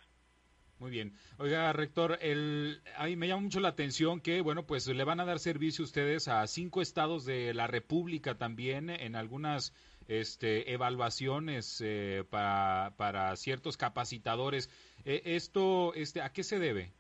Muy 0.80 0.90
bien. 0.90 1.12
Oiga, 1.36 1.70
rector, 1.74 2.16
el, 2.22 2.80
a 2.96 3.04
mí 3.04 3.14
me 3.14 3.28
llama 3.28 3.42
mucho 3.42 3.60
la 3.60 3.68
atención 3.68 4.22
que, 4.22 4.40
bueno, 4.40 4.66
pues 4.66 4.86
le 4.88 5.04
van 5.04 5.20
a 5.20 5.26
dar 5.26 5.38
servicio 5.38 5.84
ustedes 5.84 6.26
a 6.26 6.46
cinco 6.46 6.80
estados 6.80 7.26
de 7.26 7.52
la 7.52 7.66
República 7.66 8.38
también 8.38 8.88
en 8.88 9.14
algunas 9.14 9.74
este, 10.08 10.72
evaluaciones 10.72 11.82
eh, 11.84 12.24
para, 12.30 12.94
para, 12.96 13.36
ciertos 13.36 13.76
capacitadores. 13.76 14.70
Eh, 15.04 15.20
¿Esto 15.26 15.92
este, 15.94 16.22
a 16.22 16.32
qué 16.32 16.42
se 16.42 16.58
debe? 16.58 16.92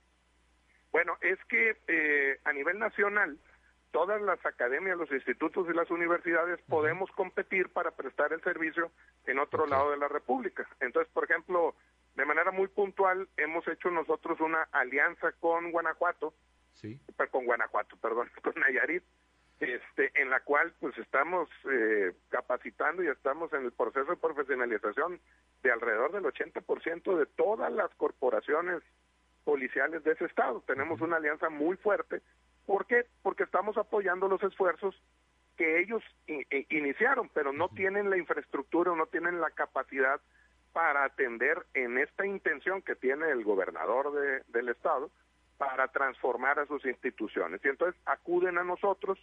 Bueno, 0.92 1.16
es 1.22 1.38
que 1.48 1.78
eh, 1.88 2.38
a 2.44 2.52
nivel 2.52 2.78
nacional, 2.78 3.38
todas 3.92 4.20
las 4.20 4.44
academias, 4.44 4.98
los 4.98 5.10
institutos 5.10 5.66
y 5.70 5.74
las 5.74 5.90
universidades 5.90 6.60
podemos 6.68 7.10
competir 7.12 7.70
para 7.70 7.92
prestar 7.92 8.34
el 8.34 8.42
servicio 8.42 8.92
en 9.26 9.38
otro 9.38 9.66
lado 9.66 9.90
de 9.90 9.96
la 9.96 10.08
República. 10.08 10.68
Entonces, 10.80 11.10
por 11.14 11.24
ejemplo, 11.24 11.74
de 12.20 12.26
manera 12.26 12.50
muy 12.50 12.68
puntual, 12.68 13.28
hemos 13.38 13.66
hecho 13.66 13.90
nosotros 13.90 14.38
una 14.40 14.68
alianza 14.72 15.32
con 15.40 15.72
Guanajuato, 15.72 16.34
sí. 16.74 17.00
con 17.30 17.46
Guanajuato, 17.46 17.96
perdón, 17.96 18.30
con 18.42 18.52
Nayarit, 18.60 19.02
este, 19.58 20.10
en 20.20 20.28
la 20.28 20.40
cual 20.40 20.74
pues 20.80 20.96
estamos 20.98 21.48
eh, 21.70 22.12
capacitando 22.28 23.02
y 23.02 23.08
estamos 23.08 23.50
en 23.54 23.64
el 23.64 23.72
proceso 23.72 24.10
de 24.10 24.16
profesionalización 24.18 25.18
de 25.62 25.72
alrededor 25.72 26.12
del 26.12 26.24
80% 26.24 27.16
de 27.16 27.24
todas 27.24 27.72
las 27.72 27.90
corporaciones 27.94 28.82
policiales 29.44 30.04
de 30.04 30.12
ese 30.12 30.26
estado. 30.26 30.62
Tenemos 30.66 31.00
una 31.00 31.16
alianza 31.16 31.48
muy 31.48 31.78
fuerte. 31.78 32.20
¿Por 32.66 32.84
qué? 32.86 33.06
Porque 33.22 33.44
estamos 33.44 33.78
apoyando 33.78 34.28
los 34.28 34.42
esfuerzos 34.42 34.94
que 35.56 35.80
ellos 35.80 36.02
iniciaron, 36.68 37.30
pero 37.32 37.52
no 37.52 37.70
tienen 37.70 38.10
la 38.10 38.18
infraestructura, 38.18 38.94
no 38.94 39.06
tienen 39.06 39.40
la 39.40 39.50
capacidad 39.50 40.20
para 40.72 41.04
atender 41.04 41.66
en 41.74 41.98
esta 41.98 42.26
intención 42.26 42.82
que 42.82 42.94
tiene 42.94 43.30
el 43.30 43.44
gobernador 43.44 44.12
de, 44.12 44.42
del 44.48 44.68
estado 44.68 45.10
para 45.58 45.88
transformar 45.88 46.58
a 46.58 46.66
sus 46.66 46.84
instituciones. 46.86 47.60
Y 47.64 47.68
entonces 47.68 48.00
acuden 48.06 48.58
a 48.58 48.64
nosotros 48.64 49.18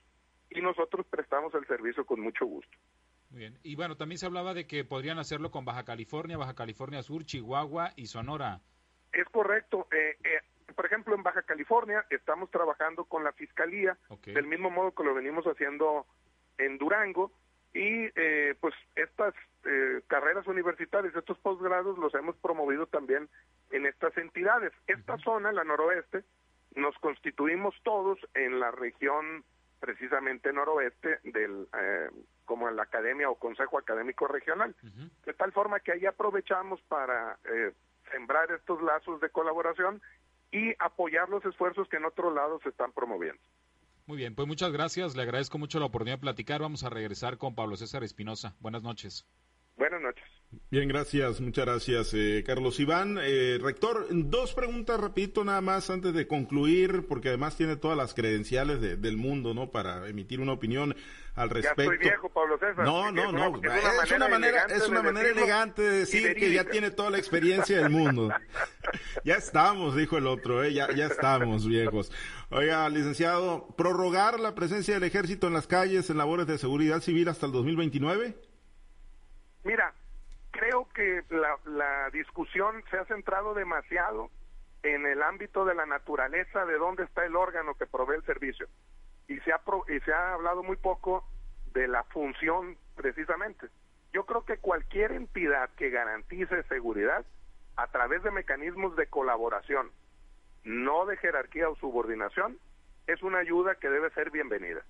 y 0.50 0.62
nosotros 0.62 1.06
prestamos 1.10 1.54
el 1.56 1.66
servicio 1.66 2.06
con 2.06 2.20
mucho 2.20 2.46
gusto. 2.46 2.78
Muy 3.30 3.40
bien. 3.40 3.58
Y 3.64 3.76
bueno, 3.76 3.98
también 3.98 4.18
se 4.18 4.26
hablaba 4.26 4.54
de 4.54 4.68
que 4.68 4.86
podrían 4.86 5.20
hacerlo 5.20 5.52
con 5.52 5.66
Baja 5.66 5.84
California, 5.84 6.38
Baja 6.38 6.54
California 6.54 7.02
Sur, 7.02 7.26
Chihuahua 7.26 7.92
y 7.96 8.06
Sonora. 8.06 8.62
Es 9.12 9.26
correcto. 9.30 9.88
Eh, 9.92 10.18
eh, 10.24 10.74
por 10.76 10.86
ejemplo, 10.86 11.16
en 11.16 11.24
Baja 11.24 11.42
California 11.42 12.06
estamos 12.10 12.52
trabajando 12.52 13.06
con 13.06 13.24
la 13.24 13.34
Fiscalía, 13.34 13.98
del 14.26 14.48
mismo 14.48 14.70
modo 14.70 14.94
que 14.94 15.04
lo 15.04 15.14
venimos 15.14 15.46
haciendo 15.46 16.06
en 16.58 16.78
Durango, 16.78 17.32
y 17.74 18.10
eh, 18.16 18.56
pues 18.60 18.74
estas 18.96 19.34
carreras 20.08 20.48
universitarias, 20.48 21.16
estos 21.16 21.38
posgrados 21.40 21.98
los 21.98 22.14
hemos 22.16 22.36
promovido 22.38 22.86
también 22.86 23.30
en 23.72 23.86
estas 23.86 24.18
entidades. 24.18 24.72
Esta 24.88 25.18
zona, 25.18 25.52
la 25.52 25.64
noroeste, 25.64 26.24
nos 26.76 26.96
constituimos 27.00 27.76
todos 27.84 28.20
en 28.34 28.60
la 28.60 28.72
región 28.72 29.44
precisamente 29.80 30.54
noroeste 30.54 31.20
del 31.24 31.68
eh, 31.80 32.10
como 32.46 32.70
en 32.70 32.76
la 32.76 32.84
academia 32.84 33.30
o 33.30 33.36
consejo 33.36 33.78
académico 33.78 34.28
regional. 34.28 34.76
De 35.26 35.34
tal 35.34 35.52
forma 35.52 35.80
que 35.80 35.92
ahí 35.92 36.06
aprovechamos 36.06 36.82
para 36.88 37.38
eh, 37.46 37.74
sembrar 38.12 38.52
estos 38.52 38.82
lazos 38.82 39.20
de 39.22 39.30
colaboración 39.30 40.02
y 40.52 40.74
apoyar 40.80 41.30
los 41.30 41.44
esfuerzos 41.46 41.90
que 41.90 41.98
en 41.98 42.06
otro 42.06 42.34
lado 42.34 42.60
se 42.64 42.70
están 42.70 42.94
promoviendo. 42.94 43.42
Muy 44.06 44.18
bien 44.18 44.34
pues 44.34 44.48
muchas 44.48 44.72
gracias. 44.72 45.16
Le 45.16 45.24
agradezco 45.24 45.58
mucho 45.58 45.80
la 45.80 45.88
oportunidad 45.88 46.18
de 46.18 46.22
platicar. 46.22 46.62
Vamos 46.62 46.84
a 46.84 46.90
regresar 46.90 47.38
con 47.38 47.54
Pablo 47.54 47.76
César 47.76 48.04
Espinosa. 48.04 48.56
Buenas 48.60 48.82
noches 48.82 49.28
buenas 49.78 50.02
noches 50.02 50.26
Bien, 50.70 50.88
gracias, 50.88 51.42
muchas 51.42 51.66
gracias, 51.66 52.14
eh, 52.14 52.44
Carlos 52.46 52.80
Iván. 52.80 53.18
Eh, 53.22 53.58
rector, 53.62 54.08
dos 54.10 54.54
preguntas 54.54 55.00
rapidito 55.00 55.44
nada 55.44 55.60
más 55.62 55.90
antes 55.90 56.14
de 56.14 56.26
concluir, 56.26 57.06
porque 57.08 57.30
además 57.30 57.58
tiene 57.58 57.76
todas 57.76 57.98
las 57.98 58.14
credenciales 58.14 58.82
del 58.82 59.18
mundo, 59.18 59.54
¿no? 59.54 59.72
Para 59.72 60.08
emitir 60.08 60.40
una 60.40 60.54
opinión. 60.54 60.96
al 61.36 61.50
respecto. 61.50 61.84
Ya 61.84 61.94
estoy 61.94 61.98
viejo, 62.10 62.30
Pablo 62.30 62.58
César. 62.58 62.84
No, 62.84 63.12
no, 63.12 63.32
no. 63.32 63.62
Es 64.04 64.12
una 64.12 64.28
manera, 64.28 64.66
es 64.70 64.88
una 64.88 65.04
manera 65.04 65.30
elegante 65.30 65.82
de 65.82 66.00
decir 66.00 66.36
que 66.36 66.52
ya 66.52 66.64
tiene 66.64 66.92
toda 66.92 67.12
la 67.12 67.18
experiencia 67.18 67.78
del 67.78 67.90
mundo. 67.90 68.30
ya 69.24 69.36
estamos, 69.36 69.96
dijo 69.96 70.18
el 70.18 70.28
otro, 70.28 70.64
¿eh? 70.64 70.74
ya, 70.74 70.92
ya 70.96 71.06
estamos 71.06 71.68
viejos. 71.68 72.12
Oiga, 72.50 72.90
licenciado, 72.90 73.68
¿prorrogar 73.78 74.40
la 74.40 74.56
presencia 74.56 74.96
del 74.96 75.04
ejército 75.04 75.48
en 75.48 75.54
las 75.54 75.68
calles 75.68 76.10
en 76.10 76.18
labores 76.18 76.48
de 76.48 76.58
seguridad 76.58 77.02
civil 77.02 77.28
hasta 77.28 77.46
el 77.46 77.52
2029? 77.52 78.47
Mira, 79.68 79.94
creo 80.52 80.88
que 80.96 81.24
la, 81.30 82.10
discusión 82.12 82.82
se 82.90 82.98
ha 82.98 83.04
centrado 83.04 83.54
demasiado 83.54 84.32
en 84.82 85.06
el 85.06 85.22
ámbito 85.22 85.66
de 85.66 85.76
la 85.76 85.86
naturaleza 85.86 86.66
de 86.66 86.78
dónde 86.78 87.04
está 87.04 87.26
el 87.26 87.36
órgano 87.36 87.76
que 87.76 87.86
provee 87.86 88.16
el 88.16 88.26
servicio 88.26 88.66
y 89.28 89.38
se 89.42 89.52
ha 89.52 89.60
y 89.90 90.00
se 90.00 90.14
ha 90.14 90.36
hablado 90.36 90.64
muy 90.64 90.78
poco 90.78 91.28
de 91.74 91.90
la 91.90 92.06
función 92.06 92.78
precisamente. 92.96 93.68
Yo 94.14 94.26
creo 94.26 94.46
que 94.46 94.58
cualquier 94.58 95.12
entidad 95.12 95.70
que 95.72 95.90
garantice 95.90 96.64
seguridad 96.64 97.26
a 97.76 97.88
través 97.88 98.24
de 98.24 98.32
mecanismos 98.32 98.96
de 98.96 99.08
colaboración, 99.08 99.92
no 100.64 101.06
de 101.06 101.18
jerarquía 101.18 101.68
o 101.68 101.76
subordinación, 101.76 102.58
es 103.06 103.22
una 103.22 103.40
ayuda 103.40 103.76
que 103.76 103.90
debe 103.90 104.12
ser 104.12 104.32
bienvenida. 104.32 104.86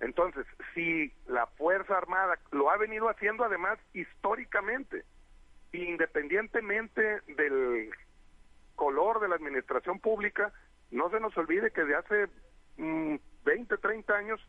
Entonces, 0.00 0.46
si 0.74 1.12
la 1.28 1.46
Fuerza 1.46 1.96
Armada 1.96 2.38
lo 2.52 2.70
ha 2.70 2.76
venido 2.78 3.08
haciendo 3.08 3.44
además 3.44 3.78
históricamente, 3.92 5.04
independientemente 5.72 7.20
del 7.36 7.90
color 8.76 9.20
de 9.20 9.28
la 9.28 9.36
administración 9.36 10.00
pública, 10.00 10.52
no 10.90 11.10
se 11.10 11.20
nos 11.20 11.36
olvide 11.36 11.70
que 11.70 11.84
de 11.84 11.96
hace 11.96 12.28
20, 12.78 13.74
mm, 13.74 13.78
30 13.80 14.16
años 14.16 14.40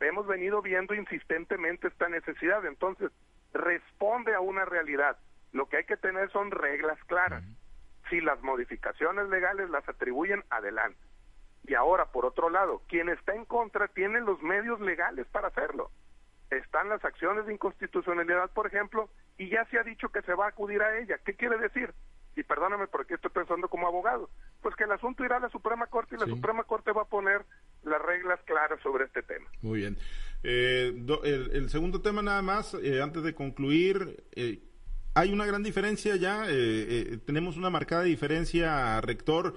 hemos 0.00 0.26
venido 0.26 0.62
viendo 0.62 0.94
insistentemente 0.94 1.88
esta 1.88 2.08
necesidad. 2.08 2.64
Entonces, 2.64 3.10
responde 3.52 4.34
a 4.34 4.40
una 4.40 4.64
realidad. 4.64 5.18
Lo 5.52 5.68
que 5.68 5.78
hay 5.78 5.84
que 5.84 5.96
tener 5.96 6.30
son 6.30 6.50
reglas 6.50 6.98
claras. 7.04 7.44
Si 8.08 8.20
las 8.20 8.40
modificaciones 8.42 9.28
legales 9.28 9.68
las 9.70 9.86
atribuyen, 9.88 10.44
adelante. 10.50 10.98
Y 11.64 11.74
ahora, 11.74 12.06
por 12.06 12.26
otro 12.26 12.50
lado, 12.50 12.82
quien 12.88 13.08
está 13.08 13.34
en 13.34 13.44
contra 13.44 13.88
tiene 13.88 14.20
los 14.20 14.42
medios 14.42 14.80
legales 14.80 15.26
para 15.28 15.48
hacerlo. 15.48 15.90
Están 16.50 16.88
las 16.88 17.04
acciones 17.04 17.46
de 17.46 17.54
inconstitucionalidad, 17.54 18.50
por 18.50 18.66
ejemplo, 18.66 19.08
y 19.38 19.48
ya 19.48 19.64
se 19.66 19.78
ha 19.78 19.82
dicho 19.82 20.08
que 20.10 20.22
se 20.22 20.34
va 20.34 20.46
a 20.46 20.48
acudir 20.48 20.82
a 20.82 20.98
ella. 20.98 21.18
¿Qué 21.24 21.34
quiere 21.34 21.58
decir? 21.58 21.94
y 22.36 22.42
perdóname 22.42 22.86
porque 22.86 23.14
estoy 23.14 23.30
pensando 23.30 23.68
como 23.68 23.86
abogado, 23.86 24.30
pues 24.62 24.74
que 24.76 24.84
el 24.84 24.92
asunto 24.92 25.24
irá 25.24 25.36
a 25.36 25.40
la 25.40 25.50
Suprema 25.50 25.86
Corte 25.86 26.16
y 26.16 26.18
la 26.18 26.26
Suprema 26.26 26.64
Corte 26.64 26.92
va 26.92 27.02
a 27.02 27.08
poner 27.08 27.44
las 27.84 28.00
reglas 28.00 28.40
claras 28.46 28.80
sobre 28.82 29.04
este 29.04 29.22
tema. 29.22 29.46
Muy 29.60 29.80
bien. 29.80 29.98
Eh, 30.42 30.94
el, 31.24 31.68
segundo 31.68 32.00
tema 32.00 32.22
nada 32.22 32.42
más, 32.42 32.74
eh, 32.74 33.02
antes 33.02 33.22
de 33.22 33.34
concluir, 33.34 34.24
eh, 34.32 34.60
hay 35.14 35.32
una 35.32 35.44
gran 35.44 35.62
diferencia 35.62 36.16
ya, 36.16 36.46
tenemos 37.26 37.58
una 37.58 37.68
marcada 37.68 38.02
diferencia, 38.02 38.98
rector, 39.02 39.54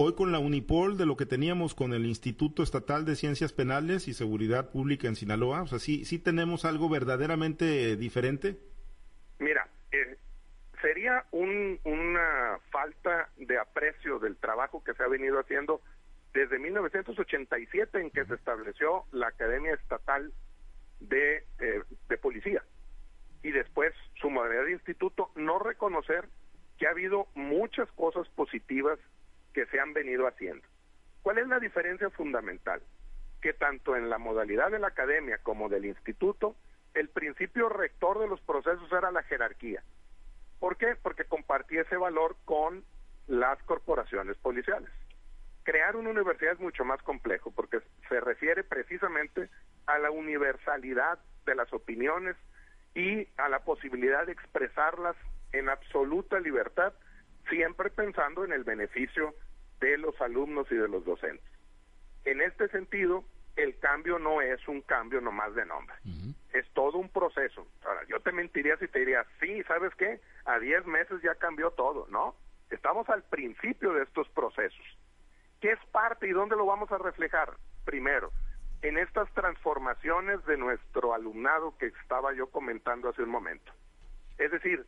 hoy 0.00 0.14
con 0.14 0.30
la 0.30 0.38
Unipol 0.38 0.96
de 0.96 1.06
lo 1.06 1.16
que 1.16 1.26
teníamos 1.26 1.74
con 1.74 1.92
el 1.92 2.06
Instituto 2.06 2.62
Estatal 2.62 3.04
de 3.04 3.16
Ciencias 3.16 3.52
Penales 3.52 4.06
y 4.06 4.14
Seguridad 4.14 4.70
Pública 4.70 5.08
en 5.08 5.16
Sinaloa, 5.16 5.62
o 5.62 5.66
sea, 5.66 5.80
sí, 5.80 6.04
sí 6.04 6.20
tenemos 6.20 6.64
algo 6.64 6.88
verdaderamente 6.88 7.96
diferente. 7.96 8.60
Mira, 9.40 9.68
sería 10.80 11.24
una 11.32 12.60
falta 12.70 13.28
de 13.38 13.58
aprecio 13.58 14.20
del 14.20 14.36
trabajo 14.36 14.84
que 14.84 14.94
se 14.94 15.02
ha 15.02 15.08
venido 15.08 15.40
haciendo 15.40 15.82
desde 16.32 16.60
1987 16.60 18.00
en 18.00 18.10
que 18.12 18.24
se 18.24 18.34
estableció 18.34 19.02
la 19.10 19.26
Academia 19.26 19.74
Estatal 19.74 20.32
de, 21.00 21.38
eh, 21.58 21.82
de 22.08 22.18
Policía. 22.18 22.62
Y 23.42 23.50
después 23.50 23.92
su 24.20 24.30
modalidad 24.30 24.66
de 24.66 24.72
instituto, 24.74 25.32
no 25.34 25.58
reconocer 25.58 26.28
que 26.78 26.86
ha 26.86 26.90
habido 26.90 27.26
muchas 27.34 27.90
cosas 27.96 28.28
positivas 28.28 29.00
que 29.58 29.66
se 29.66 29.80
han 29.80 29.92
venido 29.92 30.28
haciendo. 30.28 30.64
¿Cuál 31.20 31.38
es 31.38 31.48
la 31.48 31.58
diferencia 31.58 32.10
fundamental? 32.10 32.80
Que 33.42 33.52
tanto 33.52 33.96
en 33.96 34.08
la 34.08 34.16
modalidad 34.16 34.70
de 34.70 34.78
la 34.78 34.86
academia 34.86 35.38
como 35.38 35.68
del 35.68 35.84
instituto, 35.84 36.54
el 36.94 37.08
principio 37.08 37.68
rector 37.68 38.20
de 38.20 38.28
los 38.28 38.40
procesos 38.42 38.88
era 38.92 39.10
la 39.10 39.24
jerarquía. 39.24 39.82
¿Por 40.60 40.76
qué? 40.76 40.94
Porque 41.02 41.24
compartía 41.24 41.82
ese 41.82 41.96
valor 41.96 42.36
con 42.44 42.84
las 43.26 43.60
corporaciones 43.64 44.36
policiales. 44.36 44.90
Crear 45.64 45.96
una 45.96 46.10
universidad 46.10 46.52
es 46.52 46.60
mucho 46.60 46.84
más 46.84 47.02
complejo 47.02 47.50
porque 47.50 47.80
se 48.08 48.20
refiere 48.20 48.62
precisamente 48.62 49.50
a 49.86 49.98
la 49.98 50.12
universalidad 50.12 51.18
de 51.46 51.56
las 51.56 51.72
opiniones 51.72 52.36
y 52.94 53.26
a 53.36 53.48
la 53.48 53.64
posibilidad 53.64 54.24
de 54.24 54.34
expresarlas 54.34 55.16
en 55.50 55.68
absoluta 55.68 56.38
libertad, 56.38 56.92
siempre 57.48 57.90
pensando 57.90 58.44
en 58.44 58.52
el 58.52 58.62
beneficio 58.62 59.34
de 59.80 59.98
los 59.98 60.20
alumnos 60.20 60.70
y 60.70 60.76
de 60.76 60.88
los 60.88 61.04
docentes. 61.04 61.50
En 62.24 62.40
este 62.40 62.68
sentido, 62.68 63.24
el 63.56 63.78
cambio 63.78 64.18
no 64.18 64.40
es 64.40 64.66
un 64.68 64.82
cambio 64.82 65.20
nomás 65.20 65.54
de 65.54 65.66
nombre, 65.66 65.96
es 66.52 66.68
todo 66.74 66.98
un 66.98 67.08
proceso. 67.08 67.66
Ahora, 67.84 68.02
yo 68.08 68.20
te 68.20 68.32
mentiría 68.32 68.76
si 68.76 68.88
te 68.88 69.00
diría, 69.00 69.24
sí, 69.40 69.62
¿sabes 69.64 69.94
qué? 69.96 70.20
A 70.44 70.58
10 70.58 70.86
meses 70.86 71.20
ya 71.22 71.34
cambió 71.34 71.70
todo, 71.70 72.06
¿no? 72.10 72.36
Estamos 72.70 73.08
al 73.08 73.22
principio 73.24 73.92
de 73.94 74.02
estos 74.02 74.28
procesos. 74.30 74.84
¿Qué 75.60 75.72
es 75.72 75.84
parte 75.90 76.28
y 76.28 76.32
dónde 76.32 76.56
lo 76.56 76.66
vamos 76.66 76.92
a 76.92 76.98
reflejar? 76.98 77.56
Primero, 77.84 78.30
en 78.82 78.98
estas 78.98 79.32
transformaciones 79.34 80.44
de 80.46 80.56
nuestro 80.56 81.14
alumnado 81.14 81.76
que 81.78 81.86
estaba 81.86 82.32
yo 82.34 82.48
comentando 82.50 83.08
hace 83.08 83.22
un 83.22 83.30
momento. 83.30 83.72
Es 84.38 84.52
decir, 84.52 84.86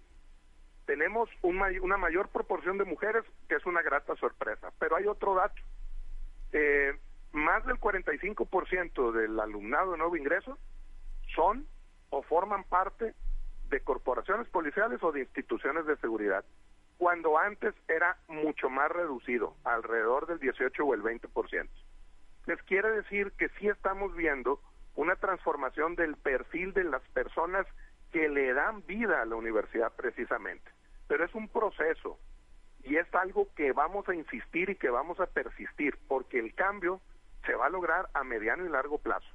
tenemos 0.87 1.29
una 1.43 1.97
mayor 1.97 2.29
proporción 2.29 2.79
de 2.79 2.85
mujeres, 2.85 3.25
que 3.49 3.57
es 3.57 3.67
una 3.67 3.83
grata 3.83 4.17
sorpresa, 4.17 4.73
pero 4.79 4.97
hay 4.97 5.07
otro 5.07 5.35
dato. 5.35 5.61
Eh, 6.53 6.99
más 7.33 7.65
del 7.67 7.79
45% 7.79 9.13
del 9.13 9.39
alumnado 9.39 9.93
de 9.93 9.99
nuevo 9.99 10.17
ingreso 10.17 10.59
son 11.35 11.67
o 12.11 12.23
forman 12.23 12.65
parte 12.65 13.15
de 13.69 13.81
corporaciones 13.81 14.49
policiales 14.49 15.03
o 15.03 15.13
de 15.13 15.21
instituciones 15.21 15.87
de 15.87 15.97
seguridad, 15.99 16.45
cuando 16.99 17.39
antes 17.39 17.75
era 17.89 18.19
mucho 18.29 18.69
más 18.69 18.91
reducido, 18.91 19.55
alrededor 19.65 20.27
del 20.27 20.41
18 20.41 20.85
o 20.85 20.95
el 20.95 21.03
20%. 21.03 21.69
Les 22.47 22.63
quiere 22.65 22.91
decir 22.91 23.33
que 23.39 23.49
sí 23.61 23.69
estamos 23.69 24.15
viendo 24.17 24.61
una 24.97 25.15
transformación 25.17 25.95
del 25.95 26.17
perfil 26.17 26.73
de 26.73 26.85
las 26.85 27.03
personas 27.11 27.67
que 28.13 28.29
le 28.29 28.53
dan 28.53 28.85
vida 28.87 29.23
a 29.23 29.25
la 29.25 29.37
universidad 29.37 29.93
precisamente, 29.95 30.71
pero 31.07 31.25
es 31.25 31.35
un 31.35 31.49
proceso 31.49 32.19
y 32.83 32.97
es 32.97 33.13
algo 33.15 33.49
que 33.55 33.73
vamos 33.73 34.09
a 34.09 34.15
insistir 34.15 34.71
y 34.71 34.77
que 34.77 34.91
vamos 34.91 35.21
a 35.21 35.27
persistir, 35.27 35.99
porque 36.09 36.39
el 36.39 36.55
cambio 36.55 37.01
se 37.47 37.55
va 37.55 37.67
a 37.67 37.71
lograr 37.71 38.09
a 38.15 38.25
mediano 38.25 38.65
y 38.65 38.69
largo 38.69 38.99
plazo. 38.99 39.29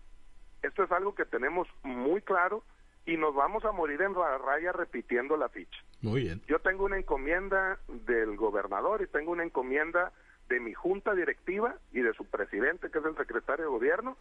Esto 0.61 0.83
es 0.83 0.91
algo 0.91 1.15
que 1.15 1.25
tenemos 1.25 1.67
muy 1.83 2.21
claro 2.21 2.63
y 3.05 3.17
nos 3.17 3.35
vamos 3.35 3.63
a 3.65 3.71
morir 3.71 4.01
en 4.01 4.13
la 4.13 4.37
raya 4.37 4.71
repitiendo 4.71 5.37
la 5.37 5.49
ficha. 5.49 5.79
Muy 6.01 6.23
bien. 6.23 6.41
Yo 6.47 6.59
tengo 6.59 6.85
una 6.85 6.97
encomienda 6.97 7.79
del 7.87 8.35
gobernador 8.35 9.01
y 9.01 9.07
tengo 9.07 9.31
una 9.31 9.43
encomienda 9.43 10.11
de 10.49 10.59
mi 10.59 10.73
junta 10.73 11.13
directiva 11.13 11.75
y 11.91 12.01
de 12.01 12.13
su 12.13 12.25
presidente, 12.25 12.89
que 12.89 12.99
es 12.99 13.05
el 13.05 13.15
secretario 13.15 13.65
de 13.65 13.71
gobierno, 13.71 14.17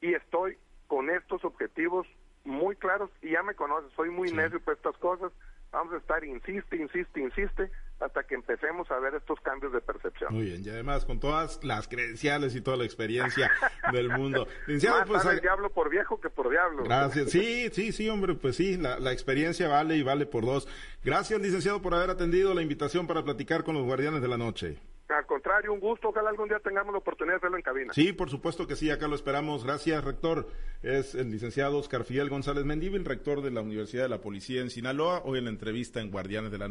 y 0.00 0.14
estoy 0.14 0.56
con 0.86 1.10
estos 1.10 1.44
objetivos 1.44 2.06
muy 2.44 2.76
claros 2.76 3.10
y 3.22 3.30
ya 3.30 3.42
me 3.42 3.54
conoces, 3.54 3.92
soy 3.94 4.10
muy 4.10 4.32
necio 4.32 4.60
para 4.60 4.76
estas 4.76 4.96
cosas, 4.98 5.32
vamos 5.70 5.94
a 5.94 5.96
estar, 5.96 6.24
insiste, 6.24 6.76
insiste, 6.76 7.20
insiste, 7.20 7.70
hasta 8.00 8.24
que 8.24 8.34
empecemos 8.34 8.90
a 8.90 8.98
ver 8.98 9.14
estos 9.14 9.40
cambios 9.40 9.72
de 9.72 9.80
percepción. 9.80 10.34
Muy 10.34 10.44
bien, 10.44 10.62
y 10.64 10.68
además 10.68 11.04
con 11.04 11.20
todas 11.20 11.62
las 11.62 11.88
credenciales 11.88 12.54
y 12.56 12.60
toda 12.60 12.76
la 12.76 12.84
experiencia 12.84 13.50
del 13.92 14.10
mundo. 14.10 14.46
Licenciado, 14.66 15.04
pues... 15.06 15.40
Diablo 15.40 15.70
por 15.70 15.88
viejo 15.88 16.20
que 16.20 16.28
por 16.28 16.50
diablo. 16.50 16.84
Gracias. 16.84 17.30
Sí, 17.30 17.68
sí, 17.72 17.92
sí, 17.92 18.08
hombre, 18.08 18.34
pues 18.34 18.56
sí, 18.56 18.76
la, 18.76 18.98
la 18.98 19.12
experiencia 19.12 19.68
vale 19.68 19.96
y 19.96 20.02
vale 20.02 20.26
por 20.26 20.44
dos. 20.44 20.68
Gracias, 21.04 21.40
licenciado, 21.40 21.80
por 21.80 21.94
haber 21.94 22.10
atendido 22.10 22.54
la 22.54 22.62
invitación 22.62 23.06
para 23.06 23.22
platicar 23.22 23.64
con 23.64 23.74
los 23.74 23.84
guardianes 23.84 24.20
de 24.20 24.28
la 24.28 24.36
noche. 24.38 24.78
Al 25.12 25.26
contrario, 25.26 25.72
un 25.72 25.80
gusto. 25.80 26.08
Ojalá 26.08 26.30
algún 26.30 26.48
día 26.48 26.58
tengamos 26.58 26.92
la 26.92 26.98
oportunidad 26.98 27.34
de 27.34 27.38
hacerlo 27.38 27.56
en 27.56 27.62
cabina. 27.62 27.92
Sí, 27.92 28.12
por 28.12 28.30
supuesto 28.30 28.66
que 28.66 28.76
sí, 28.76 28.90
acá 28.90 29.08
lo 29.08 29.14
esperamos. 29.14 29.64
Gracias, 29.64 30.02
rector. 30.04 30.48
Es 30.82 31.14
el 31.14 31.30
licenciado 31.30 31.78
Oscar 31.78 32.04
Fidel 32.04 32.28
González 32.28 32.64
Mendívil, 32.64 33.04
rector 33.04 33.42
de 33.42 33.50
la 33.50 33.60
Universidad 33.60 34.04
de 34.04 34.08
la 34.08 34.20
Policía 34.20 34.62
en 34.62 34.70
Sinaloa, 34.70 35.22
hoy 35.24 35.38
en 35.38 35.44
la 35.44 35.50
entrevista 35.50 36.00
en 36.00 36.10
Guardianes 36.10 36.50
de 36.50 36.58
la. 36.58 36.68